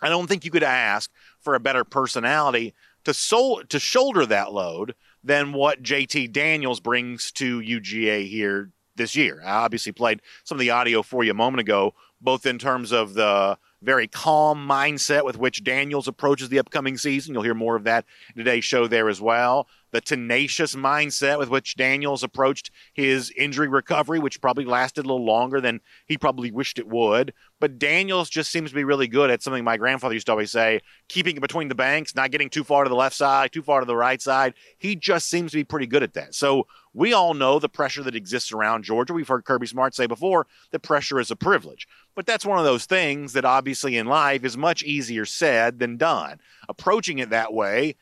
I 0.00 0.08
don't 0.08 0.26
think 0.26 0.44
you 0.44 0.50
could 0.50 0.62
ask 0.62 1.10
for 1.40 1.54
a 1.54 1.60
better 1.60 1.84
personality 1.84 2.74
to 3.04 3.14
sol- 3.14 3.62
to 3.68 3.78
shoulder 3.78 4.26
that 4.26 4.52
load 4.52 4.94
than 5.22 5.52
what 5.52 5.82
JT 5.82 6.32
Daniels 6.32 6.80
brings 6.80 7.32
to 7.32 7.60
UGA 7.60 8.28
here 8.28 8.70
this 8.96 9.16
year. 9.16 9.42
I 9.44 9.64
obviously 9.64 9.92
played 9.92 10.20
some 10.44 10.56
of 10.56 10.60
the 10.60 10.70
audio 10.70 11.02
for 11.02 11.24
you 11.24 11.30
a 11.30 11.34
moment 11.34 11.60
ago, 11.60 11.94
both 12.20 12.46
in 12.46 12.58
terms 12.58 12.92
of 12.92 13.14
the 13.14 13.58
very 13.82 14.06
calm 14.06 14.66
mindset 14.66 15.24
with 15.24 15.36
which 15.36 15.64
Daniels 15.64 16.08
approaches 16.08 16.48
the 16.48 16.58
upcoming 16.58 16.96
season. 16.96 17.34
You'll 17.34 17.42
hear 17.42 17.54
more 17.54 17.76
of 17.76 17.84
that 17.84 18.04
in 18.34 18.38
today's 18.38 18.64
show 18.64 18.86
there 18.86 19.08
as 19.08 19.20
well 19.20 19.68
the 19.94 20.00
tenacious 20.00 20.74
mindset 20.74 21.38
with 21.38 21.48
which 21.48 21.76
Daniels 21.76 22.24
approached 22.24 22.72
his 22.94 23.30
injury 23.36 23.68
recovery, 23.68 24.18
which 24.18 24.40
probably 24.40 24.64
lasted 24.64 25.04
a 25.04 25.08
little 25.08 25.24
longer 25.24 25.60
than 25.60 25.80
he 26.06 26.18
probably 26.18 26.50
wished 26.50 26.80
it 26.80 26.88
would. 26.88 27.32
But 27.60 27.78
Daniels 27.78 28.28
just 28.28 28.50
seems 28.50 28.70
to 28.70 28.74
be 28.74 28.82
really 28.82 29.06
good 29.06 29.30
at 29.30 29.40
something 29.40 29.62
my 29.62 29.76
grandfather 29.76 30.14
used 30.14 30.26
to 30.26 30.32
always 30.32 30.50
say 30.50 30.80
keeping 31.08 31.36
it 31.36 31.40
between 31.40 31.68
the 31.68 31.76
banks, 31.76 32.16
not 32.16 32.32
getting 32.32 32.50
too 32.50 32.64
far 32.64 32.82
to 32.82 32.88
the 32.90 32.96
left 32.96 33.14
side, 33.14 33.52
too 33.52 33.62
far 33.62 33.78
to 33.78 33.86
the 33.86 33.94
right 33.94 34.20
side. 34.20 34.54
He 34.78 34.96
just 34.96 35.30
seems 35.30 35.52
to 35.52 35.58
be 35.58 35.64
pretty 35.64 35.86
good 35.86 36.02
at 36.02 36.14
that. 36.14 36.34
So 36.34 36.66
we 36.92 37.12
all 37.12 37.32
know 37.32 37.60
the 37.60 37.68
pressure 37.68 38.02
that 38.02 38.16
exists 38.16 38.50
around 38.50 38.82
Georgia. 38.82 39.12
We've 39.12 39.28
heard 39.28 39.44
Kirby 39.44 39.68
Smart 39.68 39.94
say 39.94 40.06
before 40.06 40.48
that 40.72 40.80
pressure 40.80 41.20
is 41.20 41.30
a 41.30 41.36
privilege. 41.36 41.86
But 42.16 42.26
that's 42.26 42.44
one 42.44 42.58
of 42.58 42.64
those 42.64 42.86
things 42.86 43.32
that 43.34 43.44
obviously 43.44 43.96
in 43.96 44.06
life 44.08 44.44
is 44.44 44.56
much 44.56 44.82
easier 44.82 45.24
said 45.24 45.78
than 45.78 45.96
done. 45.96 46.40
Approaching 46.68 47.18
it 47.18 47.30
that 47.30 47.52
way 47.52 47.94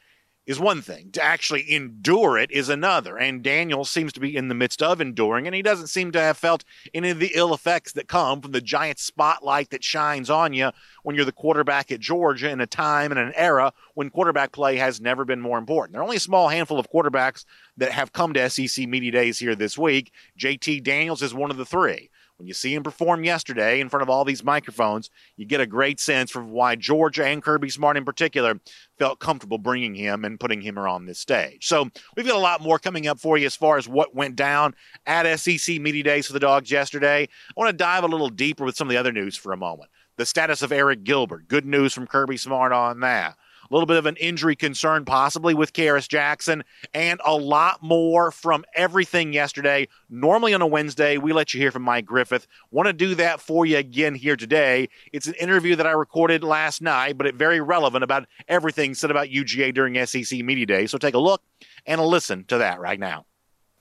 is 0.47 0.59
one 0.59 0.83
thing. 0.83 1.11
To 1.13 1.23
actually 1.23 1.73
endure 1.73 2.37
it 2.37 2.51
is 2.51 2.69
another. 2.69 3.17
And 3.17 3.43
Daniel 3.43 3.85
seems 3.85 4.13
to 4.15 4.21
be 4.21 4.37
in 4.37 4.49
the 4.49 4.55
midst 4.55 4.83
of 4.83 5.01
enduring, 5.01 5.47
and 5.47 5.55
he 5.55 5.63
doesn't 5.63 5.87
seem 5.87 6.13
to 6.13 6.21
have 6.21 6.37
felt 6.37 6.65
any 6.93 7.11
of 7.11 7.19
the 7.19 7.33
ill 7.35 7.55
effects 7.55 7.93
that 7.93 8.09
come 8.09 8.41
from 8.41 8.53
the 8.53 8.61
giant 8.61 8.99
spotlight 8.99 9.71
that 9.71 9.85
shines 9.85 10.31
on 10.31 10.53
you 10.53 10.71
when 11.03 11.15
you're 11.17 11.25
the 11.25 11.33
quarterback 11.33 11.93
at 11.93 12.01
Georgia 12.01 12.51
in 12.51 12.61
a 12.61 12.67
time 12.67 13.13
and 13.13 13.21
an 13.21 13.33
era 13.37 13.73
when 13.95 14.11
quarterback 14.11 14.53
play 14.53 14.77
has 14.77 15.01
never 15.01 15.25
been 15.25 15.41
more 15.41 15.59
important. 15.59 15.93
There 15.93 16.01
are 16.01 16.05
only 16.05 16.17
a 16.17 16.21
small 16.21 16.49
handful 16.49 16.79
of 16.79 16.91
quarterbacks 16.91 17.45
that 17.77 17.93
have 17.93 18.13
come 18.13 18.33
to 18.35 18.51
SEC 18.51 18.89
Media 18.89 19.13
Days 19.13 19.39
here 19.39 19.55
this 19.55 19.79
week. 19.79 20.13
JT 20.39 20.83
Daniels 20.83 21.23
is 21.23 21.35
one 21.35 21.51
of 21.51 21.57
the 21.57 21.65
three. 21.65 22.11
When 22.39 22.49
you 22.49 22.55
see 22.55 22.75
him 22.75 22.83
perform 22.83 23.25
yesterday 23.25 23.81
in 23.81 23.89
front 23.89 24.03
of 24.03 24.11
all 24.11 24.25
these 24.25 24.43
microphones, 24.43 25.11
you 25.37 25.47
get 25.47 25.61
a 25.61 25.67
great 25.67 26.01
sense 26.01 26.31
for 26.31 26.43
why 26.43 26.75
Georgia 26.75 27.25
and 27.25 27.43
Kirby 27.43 27.71
Smart 27.71 27.97
in 27.97 28.05
particular 28.05 28.59
felt 28.99 29.21
comfortable 29.21 29.59
bringing 29.59 29.95
him 29.95 30.25
and 30.25 30.41
putting 30.41 30.61
him 30.61 30.77
on 30.77 31.07
this 31.07 31.21
stage. 31.21 31.67
So 31.67 31.89
we've 32.17 32.27
got 32.27 32.35
a 32.35 32.41
lot 32.41 32.61
more 32.61 32.79
coming 32.79 33.07
up 33.07 33.21
for 33.21 33.39
you 33.39 33.47
as 33.47 33.55
far 33.55 33.77
as 33.77 33.89
what 33.89 34.15
went 34.15 34.35
down 34.35 34.75
at 35.07 35.39
SEC 35.39 35.81
Media 35.81 36.03
Days 36.03 36.27
for 36.27 36.33
the 36.33 36.41
Dogs 36.41 36.71
yesterday. 36.71 37.23
I 37.23 37.53
want 37.57 37.71
to 37.71 37.77
dive 37.77 38.05
a 38.05 38.09
little 38.09 38.29
deeper 38.29 38.65
with 38.65 38.77
some 38.77 38.89
of 38.89 38.93
the 38.93 38.99
other 38.99 39.13
news 39.13 39.37
for 39.37 39.53
a 39.53 39.57
moment. 39.57 39.91
The 40.17 40.27
status 40.27 40.63
of 40.63 40.71
Arik 40.71 41.05
Gilbert. 41.05 41.49
Good 41.49 41.65
news 41.65 41.93
from 41.93 42.07
Kirby 42.07 42.37
Smart 42.37 42.73
on 42.73 43.01
that 43.01 43.37
little 43.75 43.87
bit 43.87 43.97
of 43.97 44.07
an 44.07 44.17
injury 44.17 44.57
concern, 44.57 45.05
possibly 45.05 45.55
with 45.55 45.73
Kearis 45.73 46.09
Jackson, 46.09 46.63
and 46.95 47.21
a 47.25 47.35
lot 47.37 47.83
more 47.83 48.31
from 48.31 48.65
everything 48.75 49.33
yesterday. 49.33 49.89
Normally 50.11 50.55
on 50.55 50.63
a 50.63 50.67
Wednesday, 50.67 51.17
we 51.17 51.33
let 51.33 51.55
you 51.55 51.61
hear 51.61 51.71
from 51.71 51.83
Mike 51.83 52.05
Griffith. 52.05 52.47
Want 52.71 52.87
to 52.87 52.93
do 52.93 53.15
that 53.17 53.41
for 53.41 53.67
you 53.67 53.79
again 53.79 54.15
here 54.15 54.37
today. 54.37 54.89
It's 55.13 55.27
an 55.27 55.35
interview 55.35 55.77
that 55.77 55.87
I 55.87 55.93
recorded 55.93 56.45
last 56.45 56.83
night, 56.83 57.19
but 57.19 57.27
it's 57.27 57.39
very 57.39 57.61
relevant 57.61 58.05
about 58.05 58.27
everything 58.49 58.95
said 58.95 59.11
about 59.11 59.29
UGA 59.29 59.75
during 59.75 60.05
SEC 60.07 60.41
Media 60.41 60.67
Day. 60.67 60.87
So 60.87 60.99
take 60.99 61.15
a 61.15 61.19
look 61.19 61.43
and 61.87 62.01
a 62.01 62.05
listen 62.05 62.45
to 62.45 62.59
that 62.59 62.81
right 62.81 63.01
now. 63.01 63.27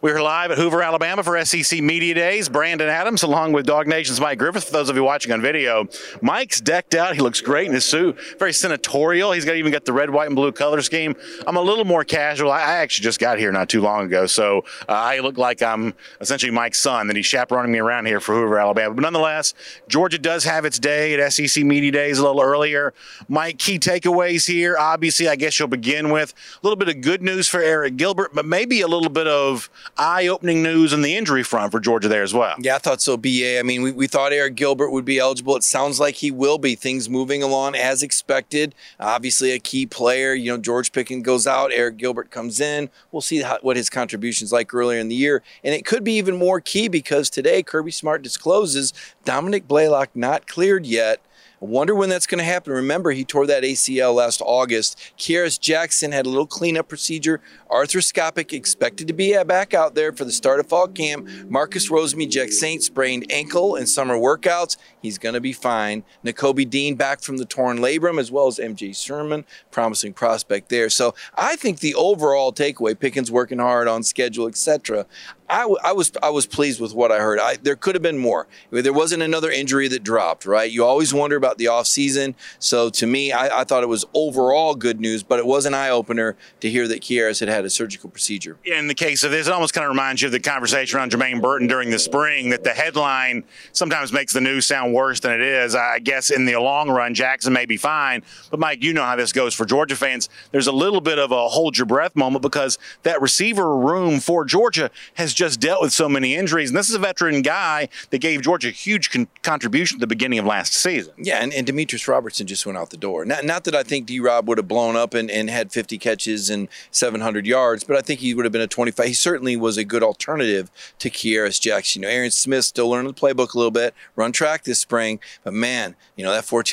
We're 0.04 0.20
live 0.20 0.50
at 0.50 0.58
Hoover, 0.58 0.82
Alabama 0.82 1.22
for 1.22 1.46
SEC 1.46 1.80
Media 1.80 2.16
Days. 2.16 2.50
Brandon 2.50 2.90
Adams, 2.90 3.22
along 3.22 3.52
with 3.52 3.68
DawgNation's 3.68 4.20
Mike 4.20 4.40
Griffith. 4.40 4.64
For 4.64 4.72
those 4.72 4.90
of 4.90 4.96
you 4.96 5.04
watching 5.04 5.32
on 5.32 5.44
video, 5.44 5.88
Mike's 6.24 6.60
decked 6.60 6.96
out. 6.96 7.14
He 7.14 7.22
looks 7.22 7.40
great 7.40 7.68
in 7.68 7.74
his 7.74 7.86
suit, 7.86 8.18
very 8.40 8.52
senatorial. 8.52 9.32
He's 9.32 9.46
got 9.46 9.58
even 9.58 9.72
got 9.72 9.86
the 9.86 9.94
red, 9.94 10.10
white, 10.10 10.26
and 10.26 10.36
blue 10.36 10.52
color 10.54 10.82
scheme. 10.82 11.16
I'm 11.46 11.56
a 11.56 11.62
little 11.62 11.86
more 11.86 12.04
casual. 12.04 12.52
I 12.52 12.62
actually 12.62 13.04
just 13.04 13.20
got 13.20 13.38
here 13.38 13.52
not 13.52 13.70
too 13.70 13.80
long 13.80 14.06
ago, 14.06 14.26
so 14.26 14.66
uh, 14.90 14.94
I 14.94 15.20
look 15.20 15.38
like 15.38 15.62
I'm 15.62 15.94
essentially 16.20 16.52
Mike's 16.52 16.82
son 16.82 17.06
that 17.06 17.16
he's 17.16 17.28
chaperoning 17.28 17.72
me 17.72 17.78
around 17.78 18.08
here 18.08 18.20
for 18.20 18.34
Hoover, 18.34 18.58
Alabama. 18.58 18.96
But 18.96 19.04
nonetheless, 19.04 19.54
Georgia 19.88 20.18
does 20.18 20.46
have 20.46 20.66
its 20.66 20.80
day 20.80 21.14
at 21.14 21.32
SEC 21.32 21.64
Media 21.64 21.92
Days 21.92 22.18
a 22.18 22.26
little 22.26 22.42
earlier. 22.42 22.96
Mike, 23.30 23.60
key 23.60 23.78
takeaways 23.78 24.48
here. 24.48 24.78
Obviously, 24.80 25.28
I 25.28 25.36
guess 25.36 25.60
you'll 25.60 25.68
begin 25.68 26.10
with 26.10 26.34
a 26.56 26.66
little 26.66 26.76
bit 26.78 26.90
of 26.90 27.02
good 27.02 27.22
news 27.22 27.48
for 27.48 27.60
Arik 27.60 27.98
Gilbert, 27.98 28.34
but 28.34 28.48
maybe 28.48 28.82
a 28.82 28.88
little 28.88 29.08
bit 29.08 29.28
of 29.28 29.70
eye 29.98 30.28
opening 30.28 30.64
news 30.64 30.94
in 30.94 31.02
the 31.02 31.16
injury 31.16 31.44
front 31.44 31.72
for 31.72 31.80
Georgia 31.80 32.08
there 32.08 32.24
as 32.24 32.34
well. 32.34 32.56
Yeah, 32.60 32.76
I 32.76 32.78
thought 32.80 33.02
so, 33.02 33.18
BA. 33.18 33.60
I 33.60 33.64
mean, 33.64 33.82
we, 33.82 33.92
we 33.92 34.08
thought 34.08 34.32
Arik 34.32 34.56
Gilbert 34.56 34.90
would 34.90 35.06
be 35.06 35.20
eligible. 35.20 35.56
It 35.56 35.64
sounds 35.64 36.00
like 36.00 36.16
he 36.16 36.32
will 36.32 36.58
be. 36.58 36.76
Things 36.76 37.10
moving 37.10 37.44
along 37.44 37.76
as 37.76 38.02
expected. 38.04 38.74
Obviously, 39.00 39.52
a 39.52 39.60
key 39.60 39.86
player. 39.86 40.34
You 40.34 40.52
know, 40.52 40.58
George 40.58 40.92
Pickens 40.92 41.24
goes 41.24 41.46
out, 41.46 41.72
Arik 41.72 41.98
Gilbert 41.98 42.32
comes 42.32 42.60
in. 42.60 42.90
We'll 43.12 43.22
see 43.22 43.42
how, 43.42 43.60
what 43.62 43.78
his 43.78 43.90
contributions 43.90 44.52
like 44.52 44.74
earlier 44.74 45.00
in 45.00 45.08
the 45.08 45.16
year. 45.16 45.44
And 45.64 45.76
it 45.76 45.86
could 45.86 46.04
be 46.04 46.14
even 46.14 46.38
more 46.38 46.62
key 46.62 46.88
because 46.88 47.30
today 47.30 47.64
Kirby 47.64 47.92
Smart 47.92 48.22
discloses 48.22 48.94
Dominick 49.26 49.68
Blaylock 49.68 50.10
not 50.16 50.48
cleared 50.48 50.86
yet 50.86 51.22
I 51.62 51.68
wonder 51.68 51.94
when 51.94 52.10
that's 52.10 52.26
going 52.26 52.40
to 52.40 52.44
happen. 52.44 52.74
Remember, 52.74 53.12
he 53.12 53.24
tore 53.24 53.46
that 53.46 53.62
ACL 53.62 54.16
last 54.16 54.42
August. 54.44 54.98
Kearis 55.16 55.60
Jackson 55.60 56.12
had 56.12 56.26
a 56.26 56.30
little 56.30 56.48
cleanup 56.48 56.88
procedure, 56.88 57.40
arthroscopic, 57.70 58.52
expected 58.52 59.08
to 59.08 59.14
be 59.14 59.38
back 59.44 59.76
out 59.76 59.94
there 59.94 60.12
for 60.12 60.26
the 60.26 60.32
start 60.32 60.60
of 60.60 60.66
fall 60.66 60.88
camp. 60.88 61.28
Marcus 61.48 61.90
Rosemy-Jacksaint 61.90 62.82
sprained 62.82 63.28
ankle 63.30 63.76
in 63.76 63.86
summer 63.86 64.16
workouts. 64.16 64.78
He's 65.04 65.20
going 65.20 65.36
to 65.36 65.40
be 65.40 65.54
fine. 65.54 66.04
Nakobe 66.26 66.68
Dean 66.68 66.96
back 66.96 67.22
from 67.22 67.38
the 67.38 67.46
torn 67.46 67.78
labrum, 67.78 68.20
as 68.20 68.32
well 68.32 68.48
as 68.48 68.58
MJ 68.58 68.96
Sherman, 68.96 69.46
promising 69.70 70.14
prospect 70.14 70.70
there. 70.70 70.90
So 70.90 71.14
I 71.36 71.58
think 71.58 71.80
the 71.80 71.94
overall 71.94 72.52
takeaway, 72.52 73.00
Pickens 73.00 73.32
working 73.32 73.60
hard 73.60 73.88
on 73.88 74.02
schedule, 74.02 74.48
etc. 74.48 75.06
I, 75.52 75.68
I 75.84 75.92
was 75.92 76.14
I 76.24 76.30
was 76.30 76.46
pleased 76.46 76.80
with 76.80 76.94
what 76.94 77.12
I 77.12 77.20
heard. 77.20 77.38
I, 77.38 77.58
there 77.58 77.76
could 77.76 77.94
have 77.94 78.02
been 78.02 78.18
more. 78.18 78.48
There 78.72 78.94
wasn't 78.94 79.22
another 79.22 79.52
injury 79.52 79.90
that 79.90 80.02
dropped, 80.02 80.46
right? 80.46 80.72
You 80.72 80.86
always 80.86 81.14
wonder 81.14 81.36
about 81.36 81.58
the 81.58 81.66
offseason. 81.66 82.36
So 82.58 82.90
to 82.92 83.06
me, 83.06 83.34
I, 83.34 83.60
I, 83.60 83.64
thought 83.66 83.84
it 83.84 83.88
was 83.88 84.06
overall 84.14 84.76
good 84.76 85.02
news, 85.02 85.24
but 85.24 85.40
it 85.40 85.46
was 85.46 85.66
an 85.66 85.74
eye 85.74 85.90
opener 85.90 86.38
to 86.62 86.70
hear 86.70 86.88
that 86.88 87.02
Kearis 87.02 87.42
had 87.42 87.50
had 87.50 87.66
a 87.66 87.70
surgical 87.70 88.10
procedure. 88.10 88.58
In 88.64 88.88
the 88.88 88.94
case 88.94 89.24
of 89.24 89.32
this, 89.32 89.48
it 89.48 89.54
almost 89.54 89.74
kind 89.74 89.84
of 89.84 89.90
reminds 89.90 90.22
you 90.22 90.28
of 90.28 90.32
the 90.32 90.40
conversation 90.40 90.98
around 90.98 91.12
Jermaine 91.12 91.42
Burton 91.42 91.68
during 91.68 91.90
the 91.90 92.00
spring 92.00 92.50
that 92.52 92.64
the 92.64 92.72
headline 92.72 93.44
sometimes 93.74 94.14
makes 94.14 94.32
the 94.32 94.42
news 94.42 94.66
sound 94.66 94.94
worse 94.94 95.20
than 95.20 95.34
it 95.34 95.42
is. 95.42 95.76
I 95.76 96.00
guess 96.00 96.32
in 96.32 96.46
the 96.46 96.56
long 96.56 96.90
run, 96.90 97.14
Jackson 97.14 97.52
may 97.52 97.66
be 97.66 97.78
fine, 97.78 98.24
but 98.52 98.60
Mike, 98.60 98.82
you 98.84 98.94
know 98.94 99.04
how 99.04 99.18
this 99.18 99.34
goes 99.34 99.54
for 99.54 99.66
Georgia 99.66 99.98
fans. 99.98 100.30
There's 100.52 100.68
a 100.68 100.72
little 100.72 101.02
bit 101.02 101.20
of 101.20 101.32
a 101.32 101.50
hold 101.50 101.78
your 101.78 101.88
breath 101.88 102.16
moment 102.16 102.42
because 102.42 102.78
that 103.04 103.22
receiver 103.22 103.78
room 103.78 104.22
for 104.22 104.46
Georgia 104.46 104.90
has 105.16 105.34
just 105.42 105.60
dealt 105.60 105.82
with 105.82 105.92
so 105.92 106.08
many 106.08 106.36
injuries. 106.36 106.70
And 106.70 106.78
this 106.78 106.88
is 106.88 106.94
a 106.94 107.00
veteran 107.00 107.42
guy 107.42 107.90
that 108.12 108.20
gave 108.20 108.44
Georgia 108.44 108.68
a 108.68 108.72
huge 108.72 109.10
con- 109.10 109.28
contribution 109.42 109.96
at 109.96 110.00
the 110.00 110.06
beginning 110.06 110.38
of 110.38 110.46
last 110.46 110.72
season. 110.72 111.14
Yeah, 111.18 111.42
and, 111.42 111.52
and 111.52 111.66
Demetrius 111.66 112.08
Robertson 112.08 112.46
just 112.46 112.64
went 112.64 112.78
out 112.78 112.92
the 112.92 112.98
door. 112.98 113.26
Not, 113.26 113.44
not 113.44 113.64
that 113.64 113.74
I 113.74 113.82
think 113.82 114.06
D 114.06 114.20
Rob 114.20 114.48
would 114.48 114.60
have 114.60 114.68
blown 114.68 114.96
up 114.96 115.16
and, 115.16 115.32
and 115.32 115.50
had 115.50 115.72
50 115.72 115.98
catches 115.98 116.52
and 116.52 116.68
700 116.92 117.48
yards, 117.48 117.84
but 117.84 117.98
I 117.98 118.02
think 118.02 118.20
he 118.20 118.36
would 118.36 118.46
have 118.46 118.52
been 118.52 118.62
a 118.62 118.68
25. 118.68 119.04
He 119.04 119.14
certainly 119.14 119.58
was 119.58 119.78
a 119.78 119.84
good 119.84 120.04
alternative 120.04 120.70
to 121.00 121.10
Kearis 121.10 121.60
Jackson. 121.60 122.04
You 122.04 122.08
know, 122.08 122.14
Arian 122.14 122.30
Smith 122.30 122.66
still 122.66 122.88
learning 122.92 123.12
the 123.12 123.20
playbook 123.20 123.56
a 123.56 123.58
little 123.58 123.72
bit, 123.72 123.96
run 124.16 124.32
track 124.32 124.64
this 124.64 124.80
spring, 124.80 125.20
but 125.44 125.54
man, 125.54 125.96
you 126.16 126.24
know, 126.24 126.32
that 126.32 126.46
4 126.46 126.64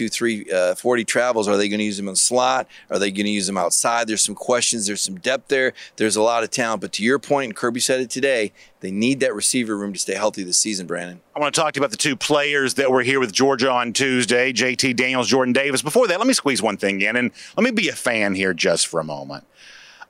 uh, 0.53 0.75
40 0.75 1.05
travels, 1.05 1.49
are 1.49 1.57
they 1.57 1.71
going 1.71 1.79
to 1.79 1.87
use 1.87 1.99
him 1.99 2.09
in 2.09 2.17
slot? 2.17 2.69
Are 2.91 2.99
they 2.99 3.11
going 3.11 3.25
to 3.25 3.33
use 3.33 3.49
him 3.49 3.57
outside? 3.57 4.09
There's 4.09 4.21
some 4.21 4.35
questions. 4.35 4.87
There's 4.87 5.01
some 5.01 5.17
depth 5.17 5.49
there. 5.49 5.73
There's 5.97 6.17
a 6.17 6.23
lot 6.23 6.43
of 6.43 6.51
talent. 6.51 6.83
But 6.83 6.93
to 6.93 7.03
your 7.03 7.19
point, 7.19 7.47
and 7.47 7.57
Kirby 7.57 7.81
said 7.81 8.01
it 8.01 8.11
today, 8.11 8.53
they 8.81 8.91
need 8.91 9.21
that 9.21 9.35
receiver 9.35 9.77
room 9.77 9.93
to 9.93 9.99
stay 9.99 10.15
healthy 10.15 10.43
this 10.43 10.59
season, 10.59 10.87
Brandon. 10.87 11.21
I 11.35 11.41
want 11.41 11.55
to 11.55 11.61
talk 11.61 11.75
to 11.75 11.79
you 11.79 11.83
about 11.83 11.91
the 11.91 11.97
two 11.97 12.17
players 12.17 12.75
that 12.75 12.91
were 12.91 13.03
here 13.03 13.21
with 13.21 13.33
Georgia 13.33 13.71
on 13.71 13.93
Tuesday, 13.93 14.53
JT 14.53 14.97
Daniels, 14.97 15.29
Jordan 15.29 15.53
Davis. 15.53 15.83
Before 15.83 16.07
that, 16.09 16.19
let 16.19 16.27
me 16.27 16.33
squeeze 16.33 16.63
one 16.63 16.77
thing 16.77 17.01
in 17.01 17.17
and 17.17 17.31
let 17.57 17.65
me 17.65 17.71
be 17.71 17.89
a 17.89 17.95
fan 17.95 18.35
here 18.35 18.55
just 18.55 18.87
for 18.87 19.01
a 19.01 19.05
moment. 19.05 19.45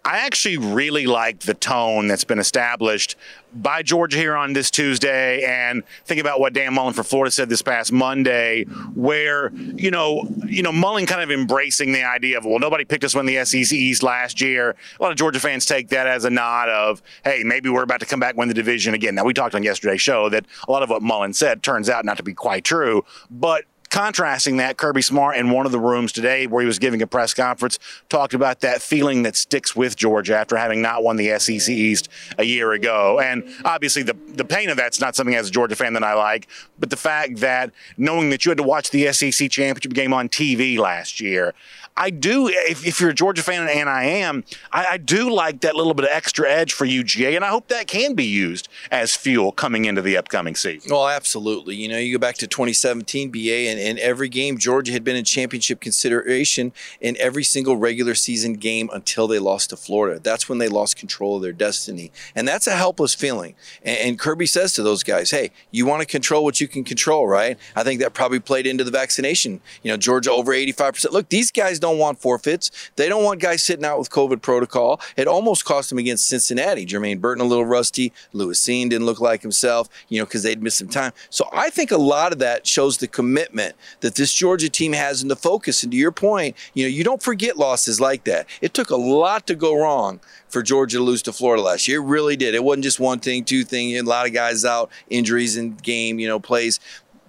I 0.05 0.19
actually 0.19 0.57
really 0.57 1.07
like 1.07 1.41
the 1.41 1.55
tone 1.55 2.09
that's 2.09 2.25
been 2.25 2.39
established 2.39 3.17
by 3.53 3.83
Georgia 3.83 4.17
here 4.17 4.37
on 4.37 4.53
this 4.53 4.71
Tuesday 4.71 5.45
and 5.45 5.83
think 6.05 6.21
about 6.21 6.41
what 6.41 6.53
Dan 6.53 6.75
Mullen 6.75 6.95
for 6.95 7.03
Florida 7.03 7.31
said 7.31 7.49
this 7.49 7.63
past 7.63 7.93
Monday, 7.93 8.65
where, 8.95 9.51
you 9.53 9.91
know, 9.91 10.27
you 10.47 10.63
know, 10.63 10.73
Mullen 10.73 11.07
kind 11.07 11.23
of 11.23 11.31
embracing 11.31 11.93
the 11.93 12.05
idea 12.05 12.39
of, 12.39 12.45
well, 12.45 12.59
nobody 12.59 12.85
picked 12.85 13.05
us 13.05 13.15
win 13.15 13.27
the 13.27 13.45
SEC 13.45 13.73
East 13.73 14.03
last 14.03 14.41
year. 14.41 14.77
A 14.99 15.03
lot 15.03 15.11
of 15.11 15.19
Georgia 15.19 15.41
fans 15.41 15.67
take 15.67 15.89
that 15.89 16.07
as 16.07 16.25
a 16.25 16.31
nod 16.31 16.69
of, 16.69 17.03
hey, 17.25 17.43
maybe 17.45 17.69
we're 17.69 17.83
about 17.83 18.01
to 18.01 18.07
come 18.07 18.21
back 18.21 18.37
win 18.37 18.49
the 18.49 18.55
division 18.55 18.95
again. 18.95 19.15
Now 19.15 19.25
we 19.25 19.35
talked 19.35 19.55
on 19.55 19.63
yesterday's 19.63 20.01
show 20.01 20.29
that 20.29 20.47
a 20.67 20.73
lot 20.73 20.83
of 20.83 20.91
what 20.91 21.03
Mullen 21.03 21.33
said 21.33 21.63
turns 21.63 21.91
out 21.91 22.05
not 22.05 22.17
to 22.19 22.23
be 22.23 22.35
quite 22.35 22.65
true, 22.65 23.05
but 23.31 23.65
contrasting 23.91 24.59
that, 24.59 24.77
Kirby 24.77 25.03
Smart 25.03 25.37
in 25.37 25.51
one 25.51 25.67
of 25.67 25.73
the 25.73 25.79
rooms 25.79 26.13
today 26.13 26.47
where 26.47 26.61
he 26.61 26.67
was 26.67 26.79
giving 26.79 27.03
a 27.03 27.07
press 27.07 27.35
conference 27.35 27.79
talked 28.09 28.35
about 28.35 28.61
that 28.61 28.83
feeling 28.83 29.23
that 29.23 29.37
sticks 29.37 29.75
with 29.75 29.97
Georgia 29.97 30.37
after 30.37 30.57
having 30.57 30.83
not 30.83 31.03
won 31.03 31.17
the 31.17 31.39
SEC 31.39 31.69
East 31.69 32.09
a 32.39 32.45
year 32.45 32.73
ago. 32.73 33.21
And 33.21 33.45
obviously, 33.65 34.03
the, 34.03 34.17
the 34.29 34.45
pain 34.45 34.69
of 34.69 34.77
that's 34.77 35.01
not 35.01 35.17
something 35.17 35.35
as 35.35 35.49
a 35.49 35.51
Georgia 35.51 35.77
fan 35.77 35.93
that 35.95 36.05
I 36.05 36.15
like, 36.15 36.49
but 36.79 36.91
the 36.91 36.97
fact 36.97 37.39
that 37.39 37.71
knowing 37.97 38.31
that 38.31 38.45
you 38.45 38.51
had 38.51 38.59
to 38.59 38.65
watch 38.65 38.91
the 38.91 39.13
SEC 39.13 39.51
championship 39.51 39.93
game 39.93 40.13
on 40.13 40.29
TV 40.29 40.79
last 40.79 41.21
year, 41.21 41.55
I 41.99 42.11
do, 42.11 42.47
if, 42.47 42.87
if, 42.87 43.01
you're 43.01 43.11
a 43.11 43.15
Georgia 43.15 43.43
fan, 43.43 43.69
and 43.69 43.89
I 43.89 44.05
am, 44.05 44.45
I, 44.73 44.87
I, 44.93 44.97
do 44.99 45.31
like 45.31 45.63
that 45.63 45.75
little 45.75 45.95
bit 45.95 46.05
of 46.05 46.13
extra 46.13 46.49
edge 46.49 46.73
for 46.73 46.87
UGA, 46.87 47.35
and 47.35 47.45
I 47.45 47.49
hope 47.49 47.67
that 47.69 47.89
can 47.89 48.15
be 48.15 48.25
used 48.25 48.69
as 48.93 49.17
fuel 49.17 49.51
coming 49.51 49.85
into 49.85 50.01
the 50.01 50.17
upcoming 50.17 50.55
season. 50.55 50.93
Well, 50.93 51.09
absolutely. 51.09 51.75
You 51.75 51.89
know, 51.89 51.99
you 51.99 52.17
go 52.17 52.21
back 52.21 52.37
to 52.37 52.47
2017 52.47 53.31
BA, 53.33 53.39
and 53.69 53.81
in 53.81 53.99
every 53.99 54.29
game, 54.29 54.59
Georgia 54.59 54.93
had 54.93 55.03
been 55.03 55.17
in 55.17 55.25
championship 55.25 55.81
consideration 55.81 56.73
in 57.01 57.17
every 57.19 57.43
single 57.43 57.77
regular 57.77 58.15
season 58.15 58.53
game 58.55 58.89
until 58.93 59.27
they 59.27 59.41
lost 59.41 59.71
to 59.71 59.77
Florida. 59.77 60.21
That's 60.21 60.49
when 60.49 60.59
they 60.59 60.69
lost 60.69 60.97
control 60.97 61.37
of 61.37 61.43
their 61.43 61.53
destiny, 61.53 62.13
and 62.37 62.47
that's 62.47 62.69
a 62.69 62.77
helpless 62.77 63.13
feeling. 63.13 63.57
And, 63.83 63.99
and 63.99 64.19
Kirby 64.21 64.47
says 64.47 64.73
to 64.75 64.85
those 64.85 65.03
guys, 65.03 65.33
"Hey, 65.33 65.51
you 65.73 65.85
want 65.85 66.03
to 66.03 66.07
control 66.07 66.45
what 66.45 66.61
you 66.61 66.69
can 66.69 66.85
control, 66.85 67.27
right?" 67.27 67.59
I 67.75 67.83
think 67.83 67.99
that 68.01 68.15
probably 68.15 68.39
played 68.39 68.69
into 68.69 68.85
the 68.85 68.93
vaccination. 68.93 69.61
You 69.83 69.91
know, 69.91 69.97
Georgia 69.97 70.31
over 70.31 70.53
85 70.53 70.95
percent. 70.95 71.13
Look, 71.13 71.29
these 71.29 71.51
guys 71.51 71.81
don't 71.81 71.88
don't 71.89 71.99
want 71.99 72.21
forfeits. 72.21 72.71
They 72.97 73.09
don't 73.09 73.25
want 73.25 73.41
guys 73.41 73.63
sitting 73.63 73.85
out 73.85 73.99
with 73.99 74.11
COVID 74.11 74.43
protocol. 74.43 75.01
It 75.17 75.27
almost 75.27 75.65
cost 75.65 75.89
them 75.89 75.99
against 75.99 76.27
Cincinnati. 76.27 76.87
Jermaine 76.87 77.21
Burton 77.21 77.45
a 77.45 77.49
little 77.49 77.65
rusty. 77.65 78.13
Lewis 78.33 78.63
Cine 78.63 78.91
didn't 78.91 79.07
look 79.07 79.21
like 79.21 79.43
himself, 79.43 79.89
you 80.09 80.19
know, 80.19 80.25
because 80.25 80.43
they'd 80.43 80.63
missed 80.63 80.79
some 80.79 80.89
time. 80.89 81.13
So 81.31 81.49
I 81.53 81.71
think 81.71 81.91
a 81.91 81.97
lot 81.97 82.33
of 82.33 82.39
that 82.41 82.67
shows 82.67 82.99
the 82.99 83.09
commitment 83.09 83.75
that 84.01 84.15
this 84.15 84.33
Georgia 84.33 84.69
team 84.69 84.93
has 84.93 85.23
in 85.23 85.29
the 85.29 85.37
focus. 85.37 85.83
And 85.83 85.93
to 85.93 85.99
your 85.99 86.13
point, 86.13 86.57
you 86.75 86.85
know, 86.85 86.89
you 86.89 87.05
don't 87.05 87.23
forget 87.23 87.57
losses 87.57 88.01
like 88.01 88.25
that. 88.25 88.47
It 88.61 88.75
took 88.75 88.91
a 88.91 88.97
lot 88.97 89.47
to 89.47 89.55
go 89.55 89.81
wrong 89.81 90.21
for 90.49 90.63
Georgia 90.63 90.99
to 90.99 91.03
lose 91.03 91.23
to 91.23 91.33
Florida 91.33 91.63
last 91.63 91.89
year. 91.89 92.01
It 92.01 92.07
really 92.07 92.37
did. 92.37 92.55
It 92.55 92.65
wasn't 92.65 92.85
just 92.85 93.01
one 93.01 93.21
thing, 93.21 93.45
two 93.45 93.65
thing. 93.65 93.97
A 93.97 94.03
lot 94.03 94.27
of 94.27 94.33
guys 94.33 94.65
out, 94.65 94.91
injuries 95.11 95.57
in 95.57 95.75
game, 95.75 96.19
you 96.19 96.27
know, 96.27 96.41
plays. 96.41 96.81